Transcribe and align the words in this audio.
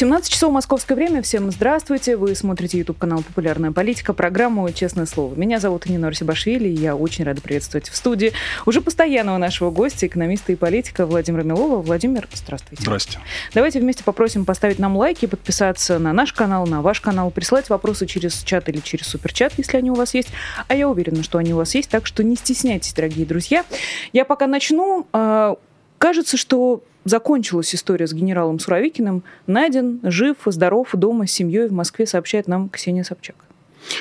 17 0.00 0.32
часов 0.32 0.50
московское 0.50 0.96
время. 0.96 1.20
Всем 1.20 1.50
здравствуйте. 1.50 2.16
Вы 2.16 2.34
смотрите 2.34 2.78
YouTube 2.78 2.96
канал 2.96 3.22
«Популярная 3.22 3.70
политика», 3.70 4.14
программу 4.14 4.72
«Честное 4.72 5.04
слово». 5.04 5.34
Меня 5.34 5.60
зовут 5.60 5.84
Нина 5.84 6.06
Арсибашвили, 6.06 6.68
и 6.68 6.72
я 6.72 6.96
очень 6.96 7.22
рада 7.22 7.42
приветствовать 7.42 7.90
в 7.90 7.94
студии 7.94 8.32
уже 8.64 8.80
постоянного 8.80 9.36
нашего 9.36 9.70
гостя, 9.70 10.06
экономиста 10.06 10.52
и 10.52 10.56
политика 10.56 11.04
Владимира 11.04 11.42
Милова. 11.42 11.82
Владимир, 11.82 12.26
здравствуйте. 12.32 12.82
Здрасте. 12.82 13.18
Давайте 13.52 13.78
вместе 13.78 14.02
попросим 14.02 14.46
поставить 14.46 14.78
нам 14.78 14.96
лайки, 14.96 15.26
подписаться 15.26 15.98
на 15.98 16.14
наш 16.14 16.32
канал, 16.32 16.66
на 16.66 16.80
ваш 16.80 17.02
канал, 17.02 17.30
присылать 17.30 17.68
вопросы 17.68 18.06
через 18.06 18.42
чат 18.42 18.70
или 18.70 18.80
через 18.80 19.06
суперчат, 19.06 19.52
если 19.58 19.76
они 19.76 19.90
у 19.90 19.94
вас 19.96 20.14
есть. 20.14 20.30
А 20.66 20.74
я 20.74 20.88
уверена, 20.88 21.22
что 21.22 21.36
они 21.36 21.52
у 21.52 21.58
вас 21.58 21.74
есть, 21.74 21.90
так 21.90 22.06
что 22.06 22.24
не 22.24 22.36
стесняйтесь, 22.36 22.94
дорогие 22.94 23.26
друзья. 23.26 23.66
Я 24.14 24.24
пока 24.24 24.46
начну. 24.46 25.06
А, 25.12 25.56
кажется, 25.98 26.38
что 26.38 26.82
закончилась 27.04 27.74
история 27.74 28.06
с 28.06 28.12
генералом 28.12 28.58
Суровикиным. 28.58 29.22
Найден, 29.46 30.00
жив, 30.02 30.36
здоров, 30.46 30.90
дома 30.92 31.26
с 31.26 31.32
семьей 31.32 31.68
в 31.68 31.72
Москве, 31.72 32.06
сообщает 32.06 32.48
нам 32.48 32.68
Ксения 32.68 33.04
Собчак. 33.04 33.36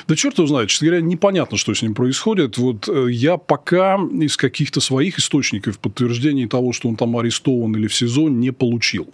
Да 0.08 0.16
черт 0.16 0.38
его 0.38 0.48
знает, 0.48 0.70
честно 0.70 0.88
говоря, 0.88 1.02
непонятно, 1.02 1.58
что 1.58 1.74
с 1.74 1.82
ним 1.82 1.96
происходит. 1.96 2.58
Вот 2.58 2.90
э, 2.90 3.08
я 3.12 3.38
пока 3.38 3.96
из 3.96 4.38
каких-то 4.38 4.82
своих 4.82 5.20
источников 5.20 5.80
подтверждений 5.80 6.48
того, 6.48 6.74
что 6.74 6.90
он 6.90 6.96
там 6.96 7.18
арестован 7.18 7.76
или 7.76 7.88
в 7.88 7.96
СИЗО, 7.96 8.30
не 8.30 8.52
получил. 8.52 9.08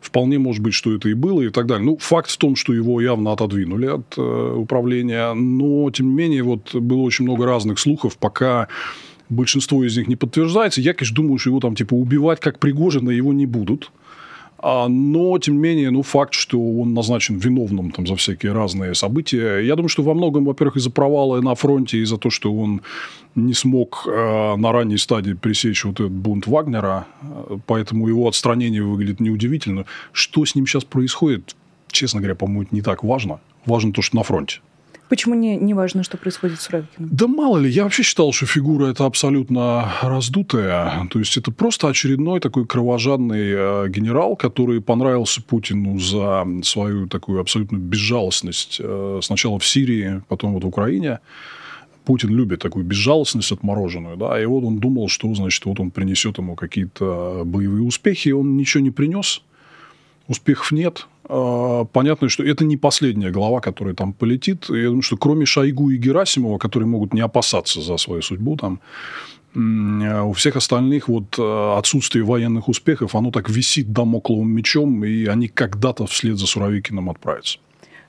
Вполне 0.00 0.38
может 0.38 0.62
быть, 0.62 0.74
что 0.74 0.94
это 0.94 1.08
и 1.08 1.14
было 1.14 1.42
и 1.42 1.50
так 1.50 1.66
далее. 1.66 1.84
Ну, 1.84 1.96
факт 1.96 2.30
в 2.30 2.36
том, 2.36 2.54
что 2.54 2.72
его 2.72 3.00
явно 3.00 3.32
отодвинули 3.32 3.86
от 3.86 4.14
э, 4.16 4.54
управления, 4.56 5.32
но, 5.34 5.90
тем 5.90 6.10
не 6.10 6.14
менее, 6.14 6.42
вот 6.44 6.74
было 6.74 7.00
очень 7.00 7.24
много 7.24 7.46
разных 7.46 7.80
слухов, 7.80 8.16
пока 8.16 8.68
большинство 9.28 9.84
из 9.84 9.96
них 9.96 10.08
не 10.08 10.16
подтверждается. 10.16 10.80
Я, 10.80 10.94
конечно, 10.94 11.16
думаю, 11.16 11.38
что 11.38 11.50
его 11.50 11.60
там 11.60 11.74
типа 11.74 11.94
убивать 11.94 12.40
как 12.40 12.58
Пригожина 12.58 13.10
его 13.10 13.32
не 13.32 13.46
будут. 13.46 13.90
А, 14.60 14.88
но, 14.88 15.38
тем 15.38 15.54
не 15.54 15.60
менее, 15.60 15.90
ну, 15.90 16.02
факт, 16.02 16.34
что 16.34 16.58
он 16.60 16.92
назначен 16.92 17.38
виновным 17.38 17.92
там, 17.92 18.06
за 18.06 18.16
всякие 18.16 18.52
разные 18.52 18.94
события. 18.94 19.58
Я 19.58 19.76
думаю, 19.76 19.88
что 19.88 20.02
во 20.02 20.14
многом, 20.14 20.44
во-первых, 20.44 20.76
из-за 20.76 20.90
провала 20.90 21.40
на 21.40 21.54
фронте, 21.54 21.98
из-за 21.98 22.18
того, 22.18 22.30
что 22.30 22.52
он 22.52 22.80
не 23.36 23.54
смог 23.54 24.04
э, 24.06 24.56
на 24.56 24.72
ранней 24.72 24.98
стадии 24.98 25.34
пресечь 25.34 25.84
вот 25.84 26.00
этот 26.00 26.10
бунт 26.10 26.48
Вагнера, 26.48 27.06
поэтому 27.66 28.08
его 28.08 28.26
отстранение 28.26 28.82
выглядит 28.82 29.20
неудивительно. 29.20 29.84
Что 30.12 30.44
с 30.44 30.56
ним 30.56 30.66
сейчас 30.66 30.84
происходит, 30.84 31.54
честно 31.88 32.18
говоря, 32.18 32.34
по-моему, 32.34 32.66
не 32.72 32.82
так 32.82 33.04
важно. 33.04 33.38
Важно 33.64 33.92
то, 33.92 34.02
что 34.02 34.16
на 34.16 34.24
фронте. 34.24 34.60
Почему 35.08 35.34
не, 35.34 35.56
не 35.56 35.72
важно, 35.72 36.02
что 36.02 36.18
происходит 36.18 36.60
с 36.60 36.64
Суровикиным? 36.64 37.08
Да 37.10 37.26
мало 37.26 37.58
ли, 37.58 37.70
я 37.70 37.84
вообще 37.84 38.02
считал, 38.02 38.32
что 38.32 38.46
фигура 38.46 38.86
это 38.86 39.06
абсолютно 39.06 39.92
раздутая. 40.02 41.08
То 41.10 41.18
есть 41.18 41.36
это 41.36 41.50
просто 41.50 41.88
очередной 41.88 42.40
такой 42.40 42.66
кровожадный 42.66 43.50
э, 43.50 43.88
генерал, 43.88 44.36
который 44.36 44.82
понравился 44.82 45.42
Путину 45.42 45.98
за 45.98 46.46
свою 46.62 47.08
такую 47.08 47.40
абсолютно 47.40 47.78
безжалостность 47.78 48.80
э, 48.80 49.20
сначала 49.22 49.58
в 49.58 49.66
Сирии, 49.66 50.22
потом 50.28 50.52
вот 50.52 50.64
в 50.64 50.68
Украине. 50.68 51.20
Путин 52.04 52.30
любит 52.30 52.60
такую 52.60 52.84
безжалостность 52.84 53.52
отмороженную, 53.52 54.16
да, 54.16 54.40
и 54.40 54.46
вот 54.46 54.64
он 54.64 54.78
думал, 54.78 55.08
что, 55.08 55.34
значит, 55.34 55.64
вот 55.66 55.78
он 55.78 55.90
принесет 55.90 56.38
ему 56.38 56.54
какие-то 56.54 57.42
боевые 57.44 57.82
успехи, 57.82 58.30
он 58.30 58.56
ничего 58.56 58.82
не 58.82 58.90
принес, 58.90 59.42
успехов 60.26 60.72
нет, 60.72 61.06
понятно, 61.28 62.28
что 62.28 62.42
это 62.42 62.64
не 62.64 62.76
последняя 62.76 63.30
глава, 63.30 63.60
которая 63.60 63.94
там 63.94 64.12
полетит. 64.12 64.66
Я 64.68 64.86
думаю, 64.86 65.02
что 65.02 65.16
кроме 65.16 65.46
Шойгу 65.46 65.90
и 65.90 65.96
Герасимова, 65.96 66.58
которые 66.58 66.88
могут 66.88 67.14
не 67.14 67.20
опасаться 67.20 67.80
за 67.80 67.96
свою 67.98 68.22
судьбу, 68.22 68.56
там, 68.56 68.80
у 69.54 70.32
всех 70.32 70.56
остальных 70.56 71.08
вот 71.08 71.36
а, 71.38 71.78
отсутствие 71.78 72.24
военных 72.24 72.68
успехов, 72.68 73.14
оно 73.14 73.30
так 73.30 73.48
висит 73.48 73.92
домокловым 73.92 74.50
мечом, 74.50 75.04
и 75.04 75.24
они 75.24 75.48
когда-то 75.48 76.06
вслед 76.06 76.38
за 76.38 76.46
Суровикиным 76.46 77.10
отправятся. 77.10 77.58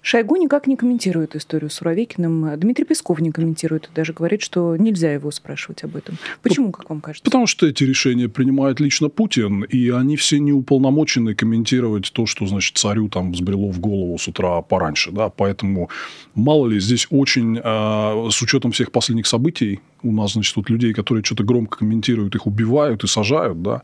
Шойгу 0.02 0.38
никак 0.38 0.68
не 0.68 0.76
комментирует 0.76 1.36
историю 1.36 1.70
с 1.70 1.76
Суровикиным. 1.76 2.58
Дмитрий 2.58 2.86
Песков 2.86 3.20
не 3.20 3.32
комментирует 3.32 3.86
и 3.86 3.96
даже 3.96 4.14
говорит, 4.14 4.42
что 4.42 4.76
нельзя 4.78 5.14
его 5.14 5.32
спрашивать 5.32 5.84
об 5.84 5.96
этом. 5.96 6.18
Почему, 6.42 6.72
как 6.72 6.90
вам 6.90 7.02
кажется? 7.02 7.24
Потому 7.24 7.48
что 7.48 7.68
эти 7.68 7.84
решения 7.84 8.30
принимает 8.30 8.80
лично 8.80 9.10
Путин, 9.10 9.64
и 9.64 9.90
они 9.90 10.16
все 10.16 10.40
не 10.40 10.54
уполномочены 10.54 11.36
комментировать 11.36 12.12
то, 12.14 12.26
что, 12.26 12.48
значит, 12.48 12.78
царю 12.78 13.10
там 13.10 13.32
взбрело 13.32 13.72
в 13.72 13.80
голову 13.80 14.18
с 14.18 14.28
утра 14.28 14.62
пораньше. 14.62 15.12
Да? 15.12 15.30
Поэтому, 15.30 15.90
мало 16.34 16.68
ли, 16.68 16.80
здесь 16.80 17.08
очень, 17.10 17.60
э, 17.62 18.30
с 18.32 18.42
учетом 18.42 18.72
всех 18.72 18.92
последних 18.92 19.28
событий, 19.28 19.80
у 20.02 20.12
нас, 20.12 20.34
значит, 20.34 20.56
тут 20.56 20.70
людей, 20.70 20.94
которые 20.94 21.24
что-то 21.24 21.44
громко 21.44 21.80
комментируют, 21.80 22.36
их 22.36 22.48
убивают 22.48 23.04
и 23.04 23.08
сажают, 23.08 23.62
да, 23.62 23.82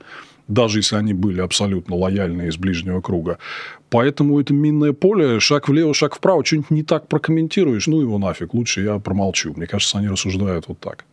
даже 0.48 0.80
если 0.80 0.96
они 0.96 1.14
были 1.14 1.42
абсолютно 1.42 1.96
лояльны 1.96 2.48
из 2.48 2.58
ближнего 2.58 3.02
круга. 3.02 3.38
Поэтому 3.90 4.40
это 4.40 4.54
минное 4.54 4.94
поле, 4.94 5.40
шаг 5.40 5.70
влево, 5.70 5.94
шаг 5.94 6.16
вправо, 6.16 6.46
что-нибудь 6.46 6.72
не 6.72 6.84
так 6.84 7.08
прокомментируешь, 7.08 7.88
ну 7.88 8.02
его 8.02 8.18
нафиг, 8.18 8.54
лучше 8.54 8.82
я 8.82 9.00
промолчу. 9.00 9.54
Мне 9.56 9.68
кажется, 9.68 9.98
они 9.98 10.08
рассуждают 10.08 10.68
вот 10.68 10.80
так. 10.80 11.06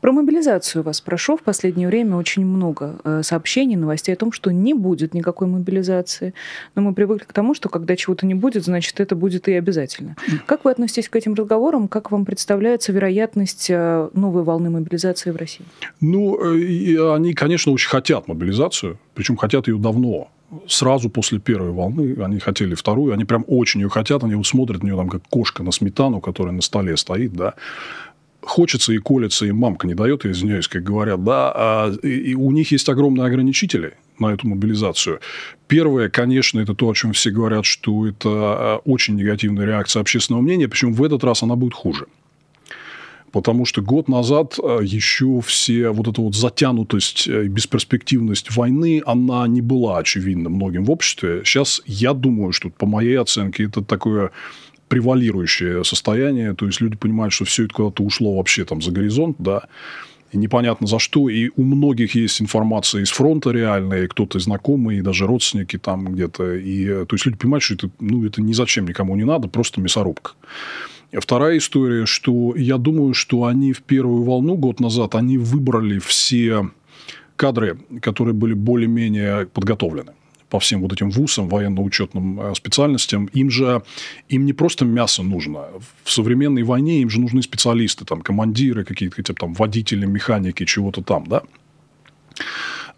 Про 0.00 0.12
мобилизацию 0.12 0.82
вас 0.82 1.00
прошу. 1.00 1.36
В 1.36 1.42
последнее 1.42 1.88
время 1.88 2.16
очень 2.16 2.44
много 2.44 2.96
э, 3.04 3.22
сообщений, 3.22 3.76
новостей 3.76 4.14
о 4.14 4.16
том, 4.16 4.32
что 4.32 4.50
не 4.50 4.74
будет 4.74 5.14
никакой 5.14 5.46
мобилизации. 5.48 6.34
Но 6.74 6.82
мы 6.82 6.94
привыкли 6.94 7.24
к 7.24 7.32
тому, 7.32 7.54
что 7.54 7.68
когда 7.68 7.96
чего-то 7.96 8.26
не 8.26 8.34
будет, 8.34 8.64
значит, 8.64 9.00
это 9.00 9.14
будет 9.14 9.48
и 9.48 9.52
обязательно. 9.54 10.16
Как 10.46 10.64
вы 10.64 10.70
относитесь 10.70 11.08
к 11.08 11.16
этим 11.16 11.34
разговорам? 11.34 11.88
Как 11.88 12.10
вам 12.10 12.24
представляется 12.24 12.92
вероятность 12.92 13.68
э, 13.70 14.08
новой 14.14 14.42
волны 14.42 14.70
мобилизации 14.70 15.30
в 15.30 15.36
России? 15.36 15.64
Ну, 16.00 16.38
э, 16.40 17.14
они, 17.14 17.34
конечно, 17.34 17.72
очень 17.72 17.88
хотят 17.88 18.28
мобилизацию, 18.28 18.98
причем 19.14 19.36
хотят 19.36 19.68
ее 19.68 19.78
давно 19.78 20.28
сразу 20.68 21.08
после 21.08 21.38
первой 21.38 21.70
волны, 21.70 22.16
они 22.22 22.38
хотели 22.38 22.74
вторую, 22.74 23.14
они 23.14 23.24
прям 23.24 23.44
очень 23.46 23.80
ее 23.80 23.88
хотят, 23.88 24.22
они 24.24 24.34
вот 24.34 24.46
смотрят 24.46 24.82
на 24.82 24.86
нее 24.86 24.96
там 24.96 25.08
как 25.08 25.22
кошка 25.28 25.62
на 25.62 25.72
сметану, 25.72 26.20
которая 26.20 26.52
на 26.52 26.62
столе 26.62 26.96
стоит, 26.96 27.32
да, 27.32 27.54
хочется 28.42 28.92
и 28.92 28.98
колется, 28.98 29.46
и 29.46 29.52
мамка 29.52 29.86
не 29.86 29.94
дает, 29.94 30.24
я 30.24 30.32
извиняюсь, 30.32 30.68
как 30.68 30.82
говорят, 30.82 31.22
да, 31.24 31.52
а, 31.54 31.92
и, 32.02 32.08
и 32.08 32.34
у 32.34 32.50
них 32.50 32.72
есть 32.72 32.88
огромные 32.88 33.26
ограничители 33.26 33.94
на 34.18 34.32
эту 34.32 34.46
мобилизацию. 34.46 35.20
Первое, 35.68 36.08
конечно, 36.08 36.60
это 36.60 36.74
то, 36.74 36.88
о 36.88 36.94
чем 36.94 37.12
все 37.12 37.30
говорят, 37.30 37.64
что 37.64 38.06
это 38.06 38.28
а, 38.28 38.76
очень 38.84 39.16
негативная 39.16 39.66
реакция 39.66 40.00
общественного 40.00 40.42
мнения, 40.42 40.68
причем 40.68 40.92
в 40.92 41.02
этот 41.02 41.24
раз 41.24 41.42
она 41.42 41.56
будет 41.56 41.74
хуже. 41.74 42.06
Потому 43.30 43.64
что 43.64 43.80
год 43.80 44.08
назад 44.08 44.58
а, 44.62 44.80
еще 44.80 45.40
все 45.40 45.90
вот 45.90 46.08
эта 46.08 46.20
вот 46.20 46.34
затянутость 46.34 47.26
и 47.26 47.48
бесперспективность 47.48 48.54
войны, 48.54 49.02
она 49.06 49.46
не 49.48 49.62
была 49.62 49.98
очевидна 49.98 50.50
многим 50.50 50.84
в 50.84 50.90
обществе. 50.90 51.42
Сейчас 51.44 51.82
я 51.86 52.12
думаю, 52.12 52.52
что 52.52 52.68
по 52.70 52.86
моей 52.86 53.18
оценке 53.18 53.64
это 53.64 53.82
такое 53.82 54.32
превалирующее 54.92 55.84
состояние, 55.84 56.54
то 56.54 56.66
есть 56.66 56.82
люди 56.82 56.96
понимают, 56.96 57.32
что 57.32 57.46
все 57.46 57.64
это 57.64 57.72
куда-то 57.72 58.02
ушло 58.02 58.36
вообще 58.36 58.66
там 58.66 58.82
за 58.82 58.90
горизонт, 58.90 59.36
да, 59.38 59.62
и 60.32 60.36
непонятно 60.36 60.86
за 60.86 60.98
что, 60.98 61.30
и 61.30 61.48
у 61.56 61.62
многих 61.62 62.14
есть 62.14 62.42
информация 62.42 63.02
из 63.02 63.10
фронта 63.10 63.52
реальная, 63.52 64.06
кто-то 64.06 64.38
знакомый, 64.38 64.98
и 64.98 65.00
даже 65.00 65.26
родственники 65.26 65.78
там 65.78 66.12
где-то, 66.12 66.56
и 66.56 67.06
то 67.06 67.14
есть 67.14 67.24
люди 67.24 67.38
понимают, 67.38 67.62
что 67.64 67.72
это, 67.72 67.90
ну, 68.00 68.22
это 68.26 68.42
ни 68.42 68.52
зачем 68.52 68.86
никому 68.86 69.16
не 69.16 69.24
надо, 69.24 69.48
просто 69.48 69.80
мясорубка. 69.80 70.32
Вторая 71.10 71.56
история, 71.56 72.04
что 72.04 72.54
я 72.54 72.76
думаю, 72.76 73.14
что 73.14 73.44
они 73.44 73.72
в 73.72 73.80
первую 73.80 74.24
волну 74.24 74.56
год 74.56 74.78
назад, 74.78 75.14
они 75.14 75.38
выбрали 75.38 76.00
все 76.00 76.68
кадры, 77.36 77.78
которые 78.02 78.34
были 78.34 78.52
более-менее 78.52 79.46
подготовлены 79.46 80.12
по 80.52 80.58
всем 80.58 80.82
вот 80.82 80.92
этим 80.92 81.10
вузам, 81.10 81.48
военно-учетным 81.48 82.40
э, 82.40 82.54
специальностям, 82.54 83.24
им 83.32 83.50
же 83.50 83.82
им 84.28 84.44
не 84.44 84.52
просто 84.52 84.84
мясо 84.84 85.22
нужно. 85.22 85.64
В 86.04 86.10
современной 86.10 86.62
войне 86.62 87.00
им 87.00 87.08
же 87.08 87.20
нужны 87.20 87.40
специалисты, 87.42 88.04
там, 88.04 88.20
командиры 88.20 88.84
какие-то, 88.84 89.22
типа, 89.22 89.40
там, 89.40 89.54
водители, 89.54 90.04
механики, 90.04 90.66
чего-то 90.66 91.02
там, 91.02 91.26
да. 91.26 91.42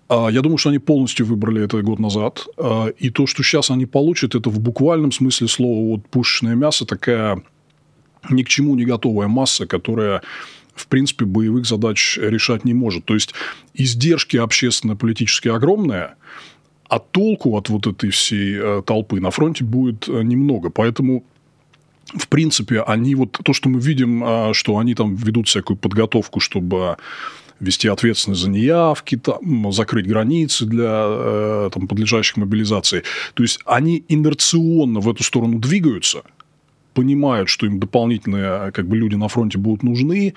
А, 0.08 0.28
я 0.31 0.40
думаю, 0.40 0.58
что 0.58 0.70
они 0.70 0.81
полностью 0.81 1.26
выбрали 1.26 1.62
это 1.62 1.81
год 1.82 2.00
назад. 2.00 2.44
А, 2.58 2.88
и 2.88 3.11
то, 3.11 3.28
что 3.28 3.44
сейчас 3.44 3.70
они 3.70 3.87
получат, 3.87 4.34
это 4.34 4.50
в 4.50 4.58
буквальном 4.58 5.12
смысле 5.12 5.46
слова 5.46 5.90
вот 5.90 6.08
пушечное 6.08 6.56
мясо, 6.56 6.84
такая 6.84 7.40
ни 8.31 8.43
к 8.43 8.49
чему 8.49 8.75
не 8.75 8.84
готовая 8.84 9.28
масса, 9.28 9.67
которая 9.67 10.23
в 10.75 10.88
принципе, 10.88 11.25
боевых 11.25 11.67
задач 11.67 12.19
решать 12.20 12.64
не 12.64 12.75
может. 12.75 13.05
То 13.05 13.14
есть, 13.14 13.32
издержки 13.75 14.37
общественно-политические 14.37 15.55
огромные, 15.55 16.17
а 16.88 16.98
толку 16.98 17.56
от 17.56 17.69
вот 17.69 17.86
этой 17.86 18.10
всей 18.10 18.56
э, 18.56 18.82
толпы 18.84 19.20
на 19.20 19.31
фронте 19.31 19.64
будет 19.64 20.08
э, 20.08 20.22
немного. 20.22 20.70
Поэтому 20.70 21.25
в 22.06 22.28
принципе, 22.28 22.82
они 22.82 23.14
вот 23.14 23.32
то, 23.42 23.52
что 23.54 23.69
мы 23.69 23.81
видим, 23.81 24.22
э, 24.22 24.52
что 24.52 24.78
они 24.78 24.94
там 24.94 25.16
ведут 25.16 25.48
всякую 25.48 25.76
подготовку, 25.76 26.40
чтобы 26.40 26.96
вести 27.60 27.88
ответственность 27.88 28.42
за 28.42 28.50
неявки, 28.50 29.16
там, 29.16 29.72
закрыть 29.72 30.06
границы 30.06 30.66
для 30.66 31.70
там, 31.70 31.88
подлежащих 31.88 32.36
мобилизации. 32.36 33.04
То 33.34 33.42
есть, 33.42 33.60
они 33.64 34.04
инерционно 34.08 35.00
в 35.00 35.08
эту 35.08 35.22
сторону 35.22 35.58
двигаются, 35.60 36.22
понимают, 36.94 37.48
что 37.48 37.66
им 37.66 37.78
дополнительные 37.78 38.72
как 38.72 38.87
бы, 38.87 38.96
люди 38.96 39.14
на 39.14 39.28
фронте 39.28 39.58
будут 39.58 39.82
нужны, 39.82 40.34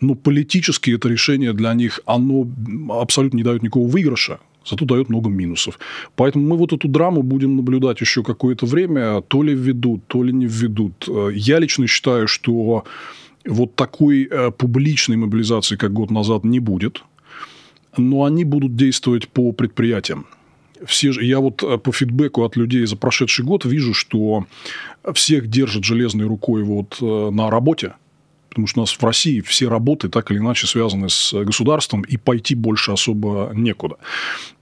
но 0.00 0.14
политически 0.14 0.92
это 0.92 1.08
решение 1.08 1.52
для 1.52 1.74
них, 1.74 2.00
оно 2.06 2.46
абсолютно 2.88 3.36
не 3.36 3.42
дает 3.42 3.62
никакого 3.62 3.88
выигрыша, 3.88 4.38
зато 4.64 4.84
дает 4.84 5.08
много 5.08 5.30
минусов. 5.30 5.78
Поэтому 6.16 6.46
мы 6.46 6.56
вот 6.56 6.72
эту 6.72 6.88
драму 6.88 7.22
будем 7.22 7.56
наблюдать 7.56 8.00
еще 8.00 8.22
какое-то 8.22 8.66
время, 8.66 9.20
то 9.22 9.42
ли 9.42 9.54
введут, 9.54 10.06
то 10.06 10.22
ли 10.22 10.32
не 10.32 10.46
введут. 10.46 11.08
Я 11.32 11.58
лично 11.58 11.86
считаю, 11.86 12.28
что 12.28 12.84
вот 13.46 13.74
такой 13.74 14.28
э, 14.30 14.50
публичной 14.50 15.16
мобилизации, 15.16 15.76
как 15.76 15.92
год 15.92 16.10
назад, 16.10 16.44
не 16.44 16.60
будет, 16.60 17.02
но 17.96 18.24
они 18.24 18.44
будут 18.44 18.76
действовать 18.76 19.28
по 19.28 19.52
предприятиям 19.52 20.26
все 20.86 21.12
же, 21.12 21.24
я 21.24 21.40
вот 21.40 21.62
э, 21.62 21.78
по 21.78 21.92
фидбэку 21.92 22.42
от 22.42 22.56
людей 22.56 22.86
за 22.86 22.96
прошедший 22.96 23.44
год 23.44 23.64
вижу, 23.64 23.94
что 23.94 24.46
всех 25.14 25.48
держат 25.48 25.84
железной 25.84 26.26
рукой 26.26 26.62
вот 26.62 26.98
э, 27.00 27.30
на 27.30 27.50
работе, 27.50 27.94
потому 28.50 28.66
что 28.66 28.80
у 28.80 28.82
нас 28.82 28.92
в 28.92 29.02
России 29.02 29.40
все 29.40 29.68
работы 29.68 30.08
так 30.08 30.30
или 30.30 30.38
иначе 30.38 30.66
связаны 30.66 31.08
с 31.08 31.32
государством, 31.32 32.02
и 32.02 32.16
пойти 32.16 32.54
больше 32.54 32.92
особо 32.92 33.52
некуда. 33.54 33.96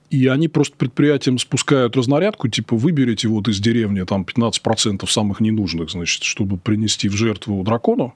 И 0.09 0.27
они 0.27 0.47
просто 0.47 0.75
предприятиям 0.75 1.37
спускают 1.37 1.95
разнарядку, 1.95 2.47
типа, 2.47 2.75
выберите 2.75 3.27
вот 3.27 3.47
из 3.47 3.59
деревни 3.59 4.01
там 4.03 4.23
15% 4.23 5.05
самых 5.07 5.39
ненужных, 5.39 5.91
значит, 5.91 6.23
чтобы 6.23 6.57
принести 6.57 7.09
в 7.09 7.13
жертву 7.13 7.61
дракону, 7.63 8.15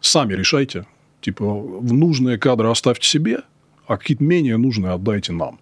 сами 0.00 0.34
решайте. 0.34 0.86
Типа, 1.20 1.44
в 1.44 1.92
нужные 1.92 2.38
кадры 2.38 2.70
оставьте 2.70 3.06
себе, 3.06 3.40
а 3.86 3.98
какие-то 3.98 4.24
менее 4.24 4.56
нужные 4.56 4.92
отдайте 4.92 5.32
нам. 5.32 5.58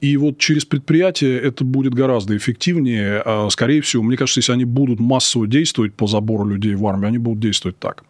И 0.00 0.16
вот 0.16 0.38
через 0.38 0.64
предприятие 0.64 1.38
это 1.38 1.64
будет 1.64 1.94
гораздо 1.94 2.36
эффективнее. 2.36 3.22
А, 3.24 3.48
скорее 3.50 3.80
всего, 3.80 4.02
мне 4.02 4.16
кажется, 4.16 4.40
если 4.40 4.52
они 4.52 4.64
будут 4.64 5.00
массово 5.00 5.46
действовать 5.46 5.94
по 5.94 6.06
забору 6.06 6.46
людей 6.46 6.74
в 6.74 6.86
армию, 6.86 7.08
они 7.08 7.18
будут 7.18 7.40
действовать 7.40 7.78
так. 7.78 8.04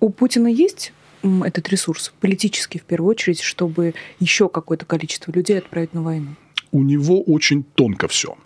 У 0.00 0.10
Путина 0.10 0.48
есть 0.48 0.92
этот 1.22 1.68
ресурс, 1.68 2.12
политический 2.20 2.78
в 2.78 2.84
первую 2.84 3.10
очередь, 3.10 3.40
чтобы 3.40 3.94
еще 4.20 4.48
какое-то 4.48 4.86
количество 4.86 5.32
людей 5.32 5.58
отправить 5.58 5.94
на 5.94 6.02
войну? 6.02 6.36
У 6.70 6.82
него 6.82 7.22
очень 7.22 7.64
тонко 7.64 8.08
все. 8.08 8.36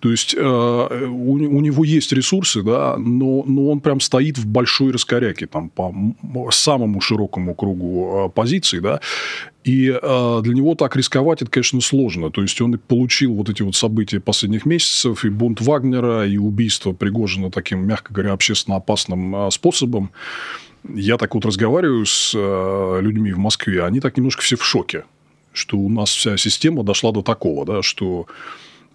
То 0.00 0.10
есть 0.10 0.34
э, 0.34 0.40
у, 0.40 1.32
у 1.32 1.60
него 1.60 1.84
есть 1.84 2.12
ресурсы, 2.12 2.62
да, 2.62 2.96
но, 2.96 3.44
но 3.46 3.70
он 3.70 3.80
прям 3.80 4.00
стоит 4.00 4.38
в 4.38 4.46
большой 4.46 4.92
раскоряке 4.92 5.46
там, 5.46 5.68
по 5.68 5.92
самому 6.50 7.00
широкому 7.00 7.54
кругу 7.54 8.26
э, 8.26 8.30
позиций. 8.30 8.80
Да, 8.80 9.00
и 9.62 9.90
э, 9.90 10.40
для 10.42 10.54
него 10.54 10.74
так 10.74 10.96
рисковать, 10.96 11.42
это, 11.42 11.50
конечно, 11.50 11.82
сложно. 11.82 12.30
То 12.30 12.40
есть 12.40 12.60
он 12.62 12.78
получил 12.78 13.34
вот 13.34 13.50
эти 13.50 13.62
вот 13.62 13.76
события 13.76 14.20
последних 14.20 14.64
месяцев, 14.64 15.24
и 15.24 15.28
бунт 15.28 15.60
Вагнера, 15.60 16.26
и 16.26 16.38
убийство 16.38 16.92
Пригожина 16.92 17.50
таким, 17.50 17.86
мягко 17.86 18.14
говоря, 18.14 18.32
общественно 18.32 18.78
опасным 18.78 19.36
э, 19.36 19.50
способом. 19.50 20.10
Я 20.88 21.18
так 21.18 21.34
вот 21.34 21.44
разговариваю 21.44 22.06
с 22.06 22.32
э, 22.34 22.98
людьми 23.02 23.32
в 23.32 23.38
Москве, 23.38 23.84
они 23.84 24.00
так 24.00 24.16
немножко 24.16 24.40
все 24.40 24.56
в 24.56 24.64
шоке, 24.64 25.04
что 25.52 25.76
у 25.76 25.90
нас 25.90 26.08
вся 26.08 26.38
система 26.38 26.82
дошла 26.82 27.12
до 27.12 27.20
такого, 27.20 27.66
да, 27.66 27.82
что 27.82 28.26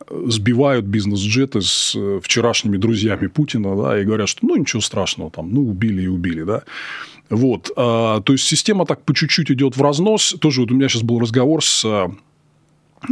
сбивают 0.10 0.86
бизнес-джеты 0.86 1.62
с 1.62 1.94
э, 1.96 2.20
вчерашними 2.22 2.78
друзьями 2.78 3.28
Путина, 3.28 3.76
да, 3.76 4.00
и 4.00 4.06
говорят, 4.06 4.30
что 4.30 4.46
ну 4.46 4.56
ничего 4.56 4.82
страшного, 4.82 5.32
там, 5.32 5.54
ну 5.54 5.68
убили 5.68 6.04
и 6.04 6.08
убили, 6.08 6.44
да. 6.44 6.64
Вот, 7.30 7.72
а, 7.76 8.22
то 8.22 8.34
есть 8.34 8.46
система 8.46 8.86
так 8.86 9.02
по 9.02 9.14
чуть-чуть 9.14 9.50
идет 9.50 9.76
в 9.76 9.82
разнос. 9.82 10.36
Тоже 10.40 10.62
вот 10.62 10.72
у 10.72 10.76
меня 10.76 10.88
сейчас 10.88 11.02
был 11.02 11.20
разговор 11.20 11.64
с 11.64 11.84
а, 11.84 12.12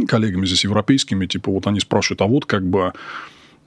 коллегами 0.06 0.46
здесь 0.46 0.64
европейскими, 0.64 1.26
типа 1.26 1.50
вот 1.50 1.66
они 1.66 1.80
спрашивают, 1.80 2.22
а 2.22 2.26
вот 2.26 2.46
как 2.46 2.64
бы 2.64 2.92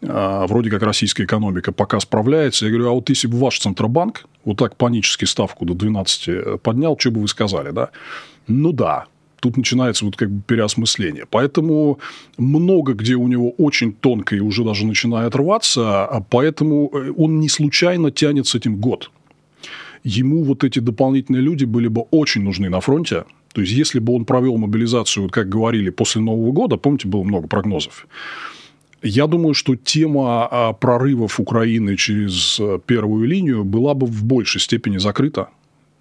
а, 0.04 0.48
вроде 0.48 0.70
как 0.70 0.84
российская 0.84 1.26
экономика 1.26 1.72
пока 1.72 2.00
справляется. 2.00 2.66
Я 2.66 2.72
говорю, 2.72 2.90
а 2.90 2.94
вот 2.94 3.10
если 3.10 3.28
бы 3.28 3.38
ваш 3.38 3.60
Центробанк 3.60 4.26
вот 4.46 4.58
так 4.58 4.76
панически 4.76 5.26
ставку 5.26 5.66
до 5.66 5.74
12 5.74 6.28
э, 6.28 6.58
поднял, 6.62 6.98
что 6.98 7.12
бы 7.12 7.22
вы 7.22 7.28
сказали, 7.28 7.72
да? 7.72 7.90
Ну 8.48 8.72
да, 8.72 9.06
тут 9.40 9.58
начинается 9.58 10.06
вот 10.06 10.16
как 10.16 10.30
бы 10.30 10.42
переосмысление. 10.42 11.26
Поэтому 11.30 12.00
много 12.38 12.94
где 12.94 13.16
у 13.16 13.28
него 13.28 13.52
очень 13.52 13.94
тонко 13.94 14.36
и 14.36 14.40
уже 14.40 14.64
даже 14.64 14.86
начинает 14.86 15.36
рваться, 15.36 16.06
а 16.06 16.22
поэтому 16.22 16.90
э, 16.94 17.12
он 17.18 17.40
не 17.40 17.50
случайно 17.50 18.12
тянет 18.12 18.48
с 18.48 18.56
этим 18.56 18.78
год. 18.78 19.12
Ему 20.04 20.44
вот 20.44 20.64
эти 20.64 20.80
дополнительные 20.80 21.42
люди 21.42 21.66
были 21.66 21.88
бы 21.88 22.02
очень 22.12 22.44
нужны 22.44 22.70
на 22.70 22.80
фронте. 22.80 23.26
То 23.54 23.62
есть, 23.62 23.74
если 23.74 24.00
бы 24.00 24.14
он 24.14 24.26
провел 24.26 24.58
мобилизацию, 24.58 25.24
вот 25.24 25.32
как 25.32 25.50
говорили, 25.50 25.90
после 25.90 26.22
Нового 26.22 26.52
года, 26.52 26.78
помните, 26.78 27.08
было 27.08 27.24
много 27.24 27.48
прогнозов, 27.48 28.08
я 29.02 29.28
думаю, 29.28 29.54
что 29.54 29.76
тема 29.76 30.48
а, 30.50 30.74
прорывов 30.74 31.40
Украины 31.40 31.96
через 31.96 32.60
э, 32.60 32.80
первую 32.86 33.28
линию 33.28 33.64
была 33.64 33.94
бы 33.94 34.08
в 34.08 34.24
большей 34.24 34.60
степени 34.60 34.98
закрыта, 34.98 35.50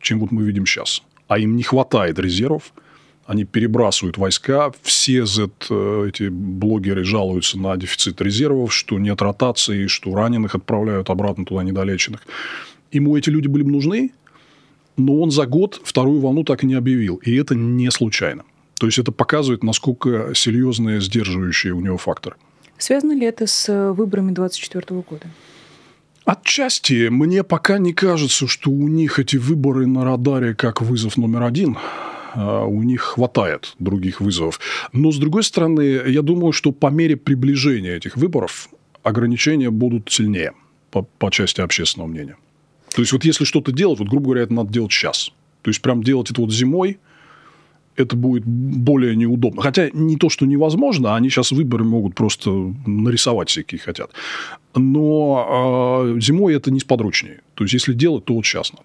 чем 0.01 0.21
вот 0.21 0.33
мы 0.33 0.45
видим 0.45 0.67
сейчас. 0.67 1.03
А 1.29 1.39
им 1.39 1.57
не 1.57 1.63
хватает 1.63 2.19
резервов– 2.19 2.73
они 3.27 3.45
перебрасывают 3.45 4.19
войска, 4.19 4.73
все 4.83 5.27
Z, 5.27 5.51
э, 5.69 6.09
эти 6.09 6.29
блогеры 6.29 7.05
жалуются 7.05 7.59
на 7.59 7.77
дефицит 7.77 8.21
резервов, 8.21 8.73
что 8.73 8.99
нет 8.99 9.21
ротации, 9.21 9.89
что 9.89 10.15
раненых 10.15 10.55
отправляют 10.55 11.11
обратно 11.11 11.45
туда 11.45 11.65
недолеченных. 11.65 12.21
Ему 12.93 13.17
эти 13.17 13.29
люди 13.31 13.49
были 13.49 13.65
бы 13.65 13.73
нужны, 13.73 14.13
но 14.97 15.21
он 15.21 15.31
за 15.31 15.47
год 15.47 15.81
вторую 15.83 16.21
волну 16.21 16.45
так 16.45 16.63
и 16.63 16.67
не 16.67 16.75
объявил. 16.75 17.17
И 17.17 17.35
это 17.35 17.55
не 17.55 17.91
случайно. 17.91 18.45
То 18.79 18.87
есть, 18.87 18.99
это 18.99 19.11
показывает, 19.11 19.65
насколько 19.65 20.33
серьезные 20.35 21.01
сдерживающие 21.01 21.73
у 21.73 21.81
него 21.81 21.97
факторы. 21.97 22.37
Связано 22.79 23.13
ли 23.13 23.27
это 23.27 23.47
с 23.47 23.69
э, 23.69 23.93
выборами 23.93 24.33
2024 24.33 25.01
года? 25.01 25.27
Отчасти 26.27 27.09
мне 27.09 27.43
пока 27.43 27.79
не 27.79 27.93
кажется, 27.93 28.47
что 28.47 28.71
у 28.71 28.89
них 28.89 29.19
эти 29.19 29.37
выборы 29.37 29.87
на 29.87 30.05
радаре 30.05 30.55
как 30.55 30.83
вызов 30.83 31.17
номер 31.17 31.45
один. 31.45 31.79
А, 32.37 32.67
у 32.67 32.83
них 32.83 33.01
хватает 33.01 33.75
других 33.79 34.21
вызовов. 34.21 34.61
Но, 34.93 35.11
с 35.11 35.17
другой 35.17 35.43
стороны, 35.43 36.03
я 36.07 36.21
думаю, 36.21 36.53
что 36.53 36.71
по 36.71 36.89
мере 36.89 37.17
приближения 37.17 37.97
этих 37.97 38.17
выборов 38.17 38.69
ограничения 39.03 39.71
будут 39.71 40.13
сильнее 40.13 40.53
по, 40.91 41.03
по 41.03 41.31
части 41.31 41.63
общественного 41.63 42.09
мнения. 42.09 42.37
То 42.95 43.01
есть, 43.01 43.13
вот 43.13 43.25
если 43.25 43.45
что-то 43.45 43.73
делать, 43.73 43.99
вот, 44.01 44.09
грубо 44.09 44.27
говоря, 44.27 44.43
это 44.43 44.53
надо 44.53 44.71
делать 44.71 44.93
сейчас. 44.93 45.33
То 45.63 45.71
есть, 45.71 45.81
прям 45.81 46.03
делать 46.03 46.31
это 46.31 46.43
вот 46.43 46.53
зимой, 46.53 46.99
это 47.97 48.15
будет 48.17 48.45
более 48.45 49.17
неудобно. 49.17 49.63
Хотя 49.63 49.89
не 49.95 50.17
то, 50.19 50.29
что 50.29 50.45
невозможно, 50.45 51.17
они 51.17 51.31
сейчас 51.31 51.53
выборы 51.53 51.85
могут 51.85 52.15
просто 52.15 52.51
нарисовать 52.85 53.49
всякие 53.49 53.79
хотят. 53.79 54.11
Но 54.75 56.05
э, 56.15 56.21
зимой 56.21 56.55
это 56.55 56.71
несподручнее. 56.71 57.41
То 57.55 57.65
есть, 57.65 57.73
если 57.73 57.95
делать, 57.95 58.27
то 58.27 58.35
вот 58.35 58.45
сейчас 58.45 58.75
надо. 58.75 58.85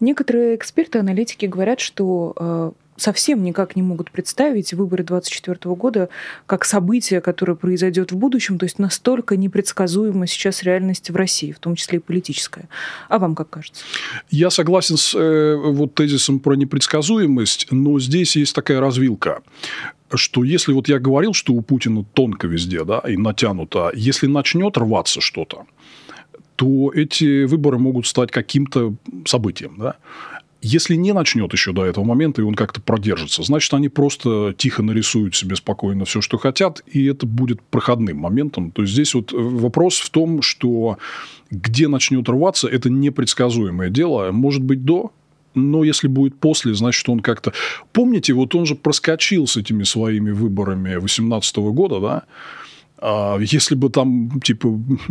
Некоторые 0.00 0.56
эксперты, 0.56 0.98
аналитики 0.98 1.46
говорят, 1.46 1.80
что 1.80 2.34
э, 2.36 2.70
совсем 2.96 3.42
никак 3.42 3.76
не 3.76 3.82
могут 3.82 4.10
представить 4.10 4.72
выборы 4.72 5.04
2024 5.04 5.74
года 5.74 6.08
как 6.46 6.64
событие, 6.64 7.20
которое 7.20 7.54
произойдет 7.54 8.12
в 8.12 8.16
будущем, 8.16 8.58
то 8.58 8.64
есть 8.64 8.78
настолько 8.78 9.36
непредсказуема 9.36 10.26
сейчас 10.26 10.62
реальность 10.62 11.10
в 11.10 11.16
России, 11.16 11.52
в 11.52 11.58
том 11.58 11.76
числе 11.76 11.98
и 11.98 12.00
политическая. 12.00 12.68
А 13.08 13.18
вам 13.18 13.34
как 13.34 13.50
кажется? 13.50 13.84
Я 14.30 14.50
согласен 14.50 14.96
с 14.96 15.14
э, 15.14 15.54
вот 15.56 15.94
тезисом 15.94 16.40
про 16.40 16.54
непредсказуемость, 16.54 17.68
но 17.70 17.98
здесь 18.00 18.36
есть 18.36 18.54
такая 18.54 18.80
развилка 18.80 19.42
что 20.14 20.44
если 20.44 20.72
вот 20.72 20.88
я 20.88 21.00
говорил, 21.00 21.34
что 21.34 21.52
у 21.52 21.62
Путина 21.62 22.04
тонко 22.04 22.46
везде, 22.46 22.84
да, 22.84 23.00
и 23.00 23.16
натянуто, 23.16 23.90
если 23.92 24.28
начнет 24.28 24.78
рваться 24.78 25.20
что-то, 25.20 25.66
то 26.56 26.90
эти 26.92 27.44
выборы 27.44 27.78
могут 27.78 28.06
стать 28.06 28.30
каким-то 28.30 28.94
событием, 29.26 29.76
да. 29.78 29.96
Если 30.62 30.96
не 30.96 31.12
начнет 31.12 31.52
еще 31.52 31.72
до 31.72 31.84
этого 31.84 32.04
момента, 32.04 32.40
и 32.40 32.44
он 32.44 32.54
как-то 32.54 32.80
продержится, 32.80 33.42
значит, 33.42 33.72
они 33.74 33.88
просто 33.88 34.54
тихо 34.56 34.82
нарисуют 34.82 35.36
себе 35.36 35.54
спокойно 35.54 36.06
все, 36.06 36.20
что 36.20 36.38
хотят, 36.38 36.82
и 36.86 37.04
это 37.04 37.26
будет 37.26 37.62
проходным 37.62 38.16
моментом. 38.16 38.72
То 38.72 38.82
есть, 38.82 38.94
здесь 38.94 39.14
вот 39.14 39.32
вопрос 39.32 40.00
в 40.00 40.10
том, 40.10 40.42
что 40.42 40.98
где 41.50 41.88
начнет 41.88 42.28
рваться, 42.28 42.68
это 42.68 42.90
непредсказуемое 42.90 43.90
дело. 43.90 44.32
Может 44.32 44.62
быть, 44.62 44.84
до, 44.84 45.12
но 45.54 45.84
если 45.84 46.08
будет 46.08 46.36
после, 46.38 46.74
значит, 46.74 47.08
он 47.08 47.20
как-то... 47.20 47.52
Помните, 47.92 48.32
вот 48.32 48.54
он 48.54 48.66
же 48.66 48.74
проскочил 48.74 49.46
с 49.46 49.56
этими 49.56 49.84
своими 49.84 50.30
выборами 50.30 50.90
2018 50.90 51.56
года, 51.56 52.00
да? 52.00 52.22
А 52.98 53.38
если 53.38 53.74
бы 53.74 53.90
там, 53.90 54.40
типа, 54.40 54.68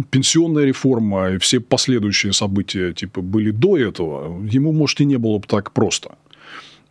пенсионная 0.10 0.65
реформа 0.65 1.32
и 1.32 1.38
все 1.38 1.60
последующие 1.60 2.34
события, 2.34 2.94
типа, 2.94 3.22
были 3.22 3.51
до 3.51 3.77
этого, 3.77 4.44
ему, 4.46 4.72
может, 4.72 5.01
и 5.01 5.06
не 5.06 5.18
было 5.18 5.38
бы 5.38 5.48
так 5.48 5.72
просто. 5.72 6.18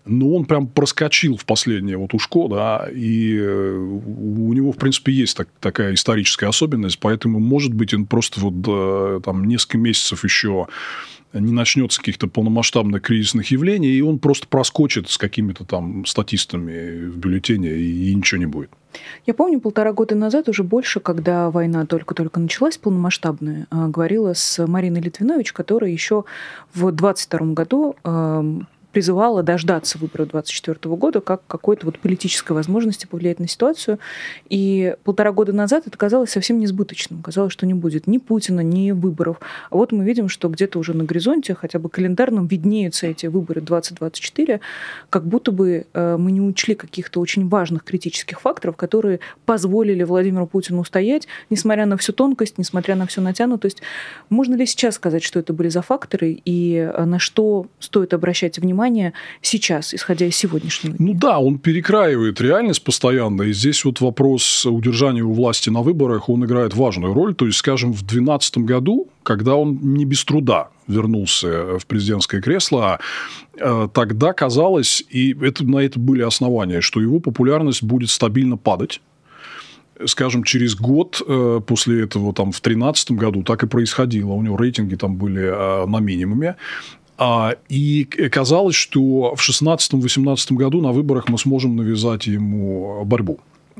Но 0.06 0.34
он 0.34 0.44
прям 0.44 0.66
проскочил 0.66 1.36
в 1.38 1.46
последнее 1.46 1.96
вот 1.96 2.12
ушко, 2.12 2.46
да, 2.48 2.88
и 2.92 3.38
э, 3.38 3.74
у 3.74 4.52
него, 4.52 4.70
в 4.72 4.76
принципе, 4.76 5.12
есть 5.12 5.34
так, 5.34 5.48
такая 5.60 5.94
историческая 5.94 6.48
особенность, 6.48 6.98
поэтому, 6.98 7.40
может 7.40 7.72
быть, 7.72 7.94
он 7.94 8.04
просто 8.04 8.40
вот 8.40 9.22
там 9.24 9.46
несколько 9.46 9.78
месяцев 9.78 10.22
еще 10.22 10.66
не 11.40 11.52
начнется 11.52 11.98
каких-то 11.98 12.26
полномасштабных 12.28 13.02
кризисных 13.02 13.50
явлений, 13.50 13.88
и 13.88 14.00
он 14.00 14.18
просто 14.18 14.46
проскочит 14.46 15.10
с 15.10 15.18
какими-то 15.18 15.64
там 15.64 16.06
статистами 16.06 17.06
в 17.06 17.18
бюллетене, 17.18 17.70
и, 17.70 18.10
и 18.10 18.14
ничего 18.14 18.38
не 18.38 18.46
будет. 18.46 18.70
Я 19.26 19.34
помню, 19.34 19.60
полтора 19.60 19.92
года 19.92 20.14
назад, 20.14 20.48
уже 20.48 20.62
больше, 20.62 21.00
когда 21.00 21.50
война 21.50 21.84
только-только 21.84 22.38
началась 22.38 22.78
полномасштабная, 22.78 23.66
а, 23.70 23.88
говорила 23.88 24.34
с 24.34 24.64
Мариной 24.66 25.00
Литвинович, 25.00 25.52
которая 25.52 25.90
еще 25.90 26.24
в 26.72 26.90
22 26.92 27.54
году 27.54 27.96
призывала 28.94 29.42
дождаться 29.42 29.98
выборов 29.98 30.28
2024 30.28 30.94
года 30.94 31.20
как 31.20 31.44
какой-то 31.48 31.86
вот 31.86 31.98
политической 31.98 32.52
возможности 32.52 33.06
повлиять 33.06 33.40
на 33.40 33.48
ситуацию. 33.48 33.98
И 34.48 34.94
полтора 35.02 35.32
года 35.32 35.52
назад 35.52 35.88
это 35.88 35.98
казалось 35.98 36.30
совсем 36.30 36.60
несбыточным. 36.60 37.20
Казалось, 37.20 37.52
что 37.52 37.66
не 37.66 37.74
будет 37.74 38.06
ни 38.06 38.18
Путина, 38.18 38.60
ни 38.60 38.92
выборов. 38.92 39.40
А 39.70 39.76
вот 39.76 39.90
мы 39.90 40.04
видим, 40.04 40.28
что 40.28 40.48
где-то 40.48 40.78
уже 40.78 40.94
на 40.94 41.02
горизонте, 41.02 41.56
хотя 41.56 41.80
бы 41.80 41.88
календарным, 41.88 42.46
виднеются 42.46 43.08
эти 43.08 43.26
выборы 43.26 43.60
2024, 43.60 44.60
как 45.10 45.26
будто 45.26 45.50
бы 45.50 45.86
э, 45.92 46.16
мы 46.16 46.30
не 46.30 46.40
учли 46.40 46.76
каких-то 46.76 47.18
очень 47.18 47.48
важных 47.48 47.82
критических 47.82 48.40
факторов, 48.40 48.76
которые 48.76 49.18
позволили 49.44 50.04
Владимиру 50.04 50.46
Путину 50.46 50.82
устоять, 50.82 51.26
несмотря 51.50 51.86
на 51.86 51.96
всю 51.96 52.12
тонкость, 52.12 52.58
несмотря 52.58 52.94
на 52.94 53.08
всю 53.08 53.20
натянутость. 53.20 53.82
Можно 54.30 54.54
ли 54.54 54.66
сейчас 54.66 54.94
сказать, 54.94 55.24
что 55.24 55.40
это 55.40 55.52
были 55.52 55.68
за 55.68 55.82
факторы 55.82 56.40
и 56.44 56.76
э, 56.76 57.04
на 57.04 57.18
что 57.18 57.66
стоит 57.80 58.14
обращать 58.14 58.60
внимание 58.60 58.83
внимание 58.84 59.12
сейчас, 59.40 59.94
исходя 59.94 60.26
из 60.26 60.36
сегодняшнего 60.36 60.96
дня? 60.96 61.06
Ну 61.06 61.18
да, 61.18 61.38
он 61.38 61.58
перекраивает 61.58 62.40
реальность 62.40 62.84
постоянно. 62.84 63.42
И 63.42 63.52
здесь 63.52 63.84
вот 63.84 64.00
вопрос 64.00 64.66
удержания 64.66 65.22
у 65.22 65.32
власти 65.32 65.70
на 65.70 65.82
выборах, 65.82 66.28
он 66.28 66.44
играет 66.44 66.74
важную 66.74 67.14
роль. 67.14 67.34
То 67.34 67.46
есть, 67.46 67.58
скажем, 67.58 67.92
в 67.92 68.00
2012 68.00 68.58
году, 68.58 69.08
когда 69.22 69.56
он 69.56 69.78
не 69.82 70.04
без 70.04 70.24
труда 70.24 70.68
вернулся 70.86 71.78
в 71.78 71.86
президентское 71.86 72.40
кресло, 72.40 72.98
э, 73.56 73.88
тогда 73.92 74.32
казалось, 74.32 75.02
и 75.08 75.34
это, 75.40 75.64
на 75.64 75.78
это 75.78 75.98
были 75.98 76.22
основания, 76.22 76.80
что 76.80 77.00
его 77.00 77.20
популярность 77.20 77.82
будет 77.82 78.10
стабильно 78.10 78.56
падать 78.56 79.00
скажем, 80.06 80.42
через 80.42 80.74
год 80.74 81.22
э, 81.24 81.60
после 81.64 82.02
этого, 82.02 82.34
там, 82.34 82.46
в 82.46 82.60
2013 82.60 83.12
году 83.12 83.44
так 83.44 83.62
и 83.62 83.68
происходило. 83.68 84.32
У 84.32 84.42
него 84.42 84.56
рейтинги 84.56 84.96
там 84.96 85.16
были 85.16 85.42
э, 85.42 85.86
на 85.86 86.00
минимуме. 86.00 86.56
А, 87.16 87.54
и 87.68 88.04
казалось, 88.04 88.75
что 88.75 89.35
в 89.35 89.49
2016-2018 89.49 90.54
году 90.54 90.80
на 90.80 90.92
выборах 90.92 91.28
мы 91.28 91.38
сможем 91.38 91.76
навязать 91.76 92.26
ему 92.26 93.04
борьбу. 93.04 93.38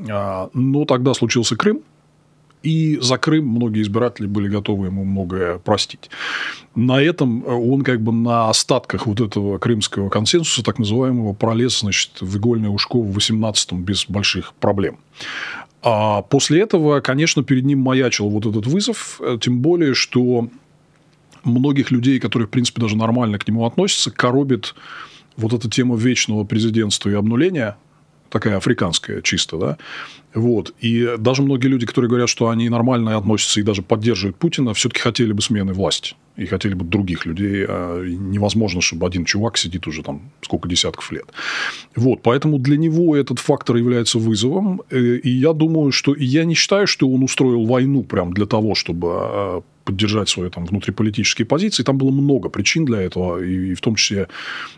А, 0.09 0.49
но 0.53 0.85
тогда 0.85 1.13
случился 1.13 1.55
Крым, 1.55 1.81
и 2.63 2.97
за 3.01 3.17
Крым 3.17 3.47
многие 3.47 3.81
избиратели 3.81 4.25
были 4.25 4.47
готовы 4.47 4.87
ему 4.87 5.03
многое 5.03 5.59
простить. 5.59 6.09
На 6.73 7.01
этом 7.01 7.45
он 7.45 7.83
как 7.83 8.01
бы 8.01 8.11
на 8.11 8.49
остатках 8.49 9.05
вот 9.05 9.21
этого 9.21 9.57
крымского 9.57 10.09
консенсуса, 10.09 10.63
так 10.63 10.79
называемого, 10.79 11.33
пролез 11.33 11.79
значит, 11.81 12.21
в 12.21 12.37
игольное 12.37 12.69
ушко 12.69 12.97
в 12.97 13.17
18-м 13.17 13.83
без 13.83 14.05
больших 14.07 14.53
проблем. 14.55 14.97
А 15.83 16.23
после 16.23 16.61
этого, 16.61 17.01
конечно, 17.01 17.43
перед 17.43 17.63
ним 17.63 17.79
маячил 17.79 18.29
вот 18.29 18.47
этот 18.47 18.65
вызов, 18.65 19.21
тем 19.39 19.59
более, 19.59 19.93
что 19.93 20.49
многих 21.45 21.91
людей, 21.91 22.19
которые, 22.19 22.47
в 22.47 22.51
принципе, 22.51 22.81
даже 22.81 22.97
нормально 22.97 23.39
к 23.39 23.47
нему 23.47 23.65
относятся, 23.65 24.11
коробит 24.11 24.75
вот 25.37 25.53
эта 25.53 25.69
тема 25.69 25.95
вечного 25.95 26.43
президентства 26.43 27.09
и 27.09 27.13
обнуления, 27.13 27.77
такая 28.29 28.57
африканская 28.57 29.21
чисто, 29.21 29.57
да, 29.57 29.77
вот. 30.35 30.73
И 30.81 31.15
даже 31.17 31.41
многие 31.41 31.67
люди, 31.67 31.85
которые 31.85 32.09
говорят, 32.09 32.27
что 32.27 32.49
они 32.49 32.67
нормально 32.67 33.17
относятся 33.17 33.61
и 33.61 33.63
даже 33.63 33.81
поддерживают 33.81 34.35
Путина, 34.35 34.73
все-таки 34.73 34.99
хотели 34.99 35.31
бы 35.31 35.41
смены 35.41 35.71
власти. 35.71 36.15
И 36.35 36.45
хотели 36.45 36.73
бы 36.73 36.83
других 36.83 37.25
людей. 37.25 37.65
А 37.65 38.03
невозможно, 38.03 38.81
чтобы 38.81 39.07
один 39.07 39.23
чувак 39.23 39.57
сидит 39.57 39.87
уже 39.87 40.03
там 40.03 40.33
сколько 40.41 40.67
десятков 40.67 41.09
лет. 41.13 41.25
Вот. 41.95 42.21
Поэтому 42.21 42.59
для 42.59 42.75
него 42.75 43.15
этот 43.15 43.39
фактор 43.39 43.77
является 43.77 44.19
вызовом. 44.19 44.81
Э, 44.89 44.99
и 44.99 45.29
я 45.29 45.53
думаю, 45.53 45.93
что... 45.93 46.13
Я 46.13 46.43
не 46.43 46.53
считаю, 46.53 46.85
что 46.85 47.09
он 47.09 47.23
устроил 47.23 47.65
войну 47.65 48.03
прям 48.03 48.33
для 48.33 48.45
того, 48.45 48.75
чтобы 48.75 49.07
а, 49.11 49.61
поддержать 49.85 50.29
свои 50.29 50.49
там, 50.49 50.65
внутриполитические 50.65 51.45
позиции. 51.45 51.83
Там 51.83 51.97
было 51.97 52.11
много 52.11 52.49
причин 52.49 52.85
для 52.85 53.01
этого, 53.01 53.41
и 53.41 53.73
в 53.73 53.81
том 53.81 53.95
числе 53.95 54.27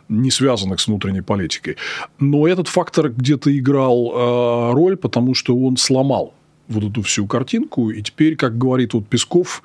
не 0.10 0.32
связанных 0.32 0.80
с 0.80 0.88
внутренней 0.88 1.22
политикой. 1.22 1.78
Но 2.20 2.48
этот 2.48 2.68
фактор 2.68 3.10
где-то 3.10 3.58
играл 3.58 4.12
э, 4.12 4.74
роль, 4.74 4.98
потому 4.98 5.34
что 5.34 5.58
он 5.58 5.78
сломал 5.78 6.34
вот 6.68 6.84
эту 6.84 7.02
всю 7.02 7.26
картинку. 7.26 7.90
И 7.90 8.02
теперь, 8.02 8.36
как 8.36 8.58
говорит 8.58 8.94
вот 8.94 9.08
Песков, 9.08 9.64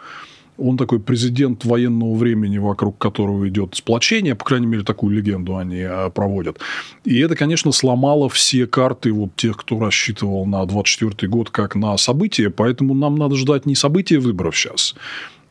он 0.58 0.76
такой 0.76 1.00
президент 1.00 1.64
военного 1.64 2.14
времени, 2.14 2.58
вокруг 2.58 2.98
которого 2.98 3.48
идет 3.48 3.74
сплочение, 3.74 4.34
по 4.34 4.44
крайней 4.44 4.66
мере, 4.66 4.84
такую 4.84 5.16
легенду 5.16 5.56
они 5.56 5.78
э, 5.78 6.10
проводят. 6.10 6.58
И 7.04 7.18
это, 7.20 7.34
конечно, 7.36 7.72
сломало 7.72 8.28
все 8.28 8.66
карты 8.66 9.12
вот 9.12 9.34
тех, 9.36 9.56
кто 9.56 9.78
рассчитывал 9.78 10.46
на 10.46 10.64
24 10.66 11.28
год 11.28 11.50
как 11.50 11.74
на 11.74 11.96
событие. 11.96 12.50
Поэтому 12.50 12.94
нам 12.94 13.16
надо 13.16 13.36
ждать 13.36 13.66
не 13.66 13.74
события 13.74 14.18
выборов 14.18 14.56
сейчас, 14.56 14.94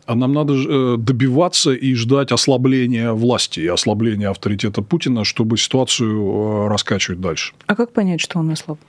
а 0.05 0.15
нам 0.15 0.33
надо 0.33 0.53
э, 0.53 0.97
добиваться 0.97 1.71
и 1.71 1.93
ждать 1.95 2.31
ослабления 2.31 3.11
власти 3.11 3.59
и 3.59 3.67
ослабления 3.67 4.29
авторитета 4.29 4.81
Путина, 4.81 5.25
чтобы 5.25 5.57
ситуацию 5.57 6.65
э, 6.65 6.67
раскачивать 6.67 7.19
дальше. 7.19 7.53
А 7.65 7.75
как 7.75 7.91
понять, 7.91 8.21
что 8.21 8.39
он 8.39 8.51
ослаб? 8.51 8.79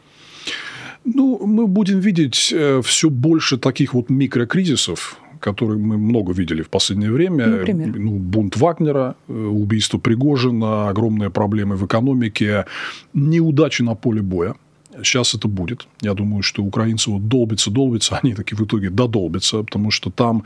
Ну, 1.05 1.45
мы 1.45 1.67
будем 1.67 1.99
видеть 1.99 2.55
все 2.85 3.11
больше 3.11 3.59
таких 3.59 3.93
вот 3.93 4.09
микрокризисов, 4.09 5.19
который 5.43 5.77
мы 5.77 5.99
много 5.99 6.33
видели 6.33 6.63
в 6.63 6.69
последнее 6.69 7.11
время. 7.11 7.47
Например? 7.47 7.99
Ну, 7.99 8.11
бунт 8.13 8.57
Вагнера, 8.57 9.15
э, 9.29 9.33
убийство 9.33 9.99
Пригожина, 9.99 10.89
огромные 10.89 11.31
проблемы 11.31 11.77
в 11.77 11.85
экономике, 11.85 12.65
неудачи 13.15 13.83
на 13.83 13.95
поле 13.95 14.23
боя. 14.23 14.55
Сейчас 15.03 15.35
это 15.35 15.49
будет. 15.49 15.87
Я 16.03 16.15
думаю, 16.15 16.43
что 16.43 16.63
украинцы 16.63 17.11
вот 17.11 17.29
долбятся, 17.29 17.71
долбятся, 17.71 18.19
они 18.23 18.35
таки 18.35 18.55
в 18.55 18.61
итоге 18.61 18.91
додолбятся, 18.91 19.63
потому 19.63 19.91
что 19.91 20.11
там 20.11 20.45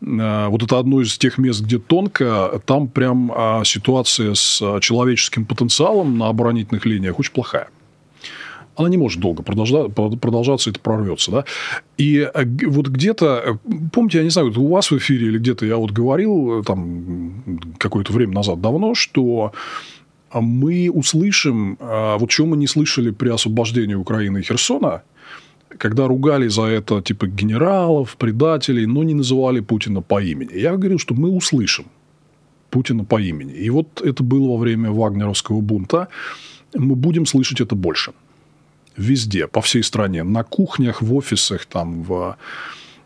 э, 0.00 0.46
вот 0.48 0.62
это 0.62 0.78
одно 0.78 1.00
из 1.00 1.18
тех 1.18 1.38
мест, 1.38 1.62
где 1.62 1.78
тонко, 1.78 2.60
там 2.64 2.88
прям 2.88 3.32
э, 3.32 3.62
ситуация 3.64 4.34
с 4.34 4.80
человеческим 4.80 5.44
потенциалом 5.44 6.18
на 6.18 6.28
оборонительных 6.28 6.86
линиях 6.86 7.18
очень 7.18 7.32
плохая 7.32 7.68
она 8.76 8.88
не 8.88 8.96
может 8.96 9.20
долго 9.20 9.42
продолжаться, 9.42 10.70
это 10.70 10.80
прорвется. 10.80 11.30
Да? 11.30 11.44
И 11.98 12.18
э, 12.18 12.44
вот 12.66 12.88
где-то, 12.88 13.42
э, 13.44 13.70
помните, 13.92 14.18
я 14.18 14.24
не 14.24 14.30
знаю, 14.30 14.52
у 14.56 14.68
вас 14.68 14.90
в 14.90 14.96
эфире 14.96 15.26
или 15.26 15.38
где-то 15.38 15.66
я 15.66 15.76
вот 15.76 15.90
говорил 15.90 16.60
э, 16.60 16.62
там 16.64 17.44
какое-то 17.78 18.12
время 18.12 18.34
назад 18.34 18.60
давно, 18.60 18.94
что 18.94 19.52
мы 20.32 20.90
услышим, 20.94 21.76
вот 21.80 22.30
чего 22.30 22.46
мы 22.46 22.56
не 22.56 22.68
слышали 22.68 23.10
при 23.10 23.30
освобождении 23.30 23.96
Украины 23.96 24.38
и 24.38 24.42
Херсона, 24.42 25.02
когда 25.76 26.06
ругали 26.06 26.48
за 26.48 26.62
это 26.62 27.02
типа 27.02 27.26
генералов, 27.26 28.16
предателей, 28.16 28.86
но 28.86 29.02
не 29.02 29.14
называли 29.14 29.58
Путина 29.60 30.02
по 30.02 30.22
имени. 30.22 30.56
Я 30.56 30.76
говорил, 30.76 30.98
что 31.00 31.14
мы 31.14 31.30
услышим 31.30 31.86
Путина 32.70 33.04
по 33.04 33.20
имени. 33.20 33.54
И 33.54 33.70
вот 33.70 34.00
это 34.02 34.22
было 34.22 34.50
во 34.50 34.56
время 34.56 34.92
вагнеровского 34.92 35.60
бунта. 35.60 36.06
Мы 36.76 36.94
будем 36.94 37.26
слышать 37.26 37.60
это 37.60 37.74
больше 37.74 38.12
везде, 39.00 39.46
по 39.46 39.60
всей 39.60 39.82
стране, 39.82 40.22
на 40.22 40.44
кухнях, 40.44 41.02
в 41.02 41.14
офисах, 41.14 41.66
там, 41.66 42.02
в 42.02 42.36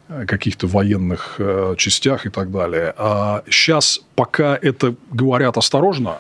э, 0.09 0.27
каких-то 0.27 0.67
военных 0.67 1.37
э, 1.39 1.75
частях 1.79 2.27
и 2.27 2.31
так 2.31 2.51
далее. 2.51 2.95
А 2.99 3.43
сейчас 3.47 4.01
пока 4.15 4.59
это 4.61 4.95
говорят 5.11 5.57
осторожно, 5.57 6.19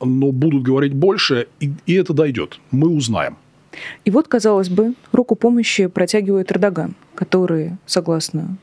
но 0.00 0.32
будут 0.32 0.62
говорить 0.62 0.94
больше, 0.94 1.46
и, 1.60 1.72
и 1.86 1.94
это 1.94 2.12
дойдет. 2.12 2.60
Мы 2.70 2.88
узнаем. 2.88 3.36
И 4.04 4.10
вот, 4.10 4.28
казалось 4.28 4.68
бы, 4.68 4.94
руку 5.12 5.34
помощи 5.34 5.86
протягивает 5.86 6.50
Эрдоган, 6.50 6.94
который, 7.14 7.72
согласно 7.86 8.56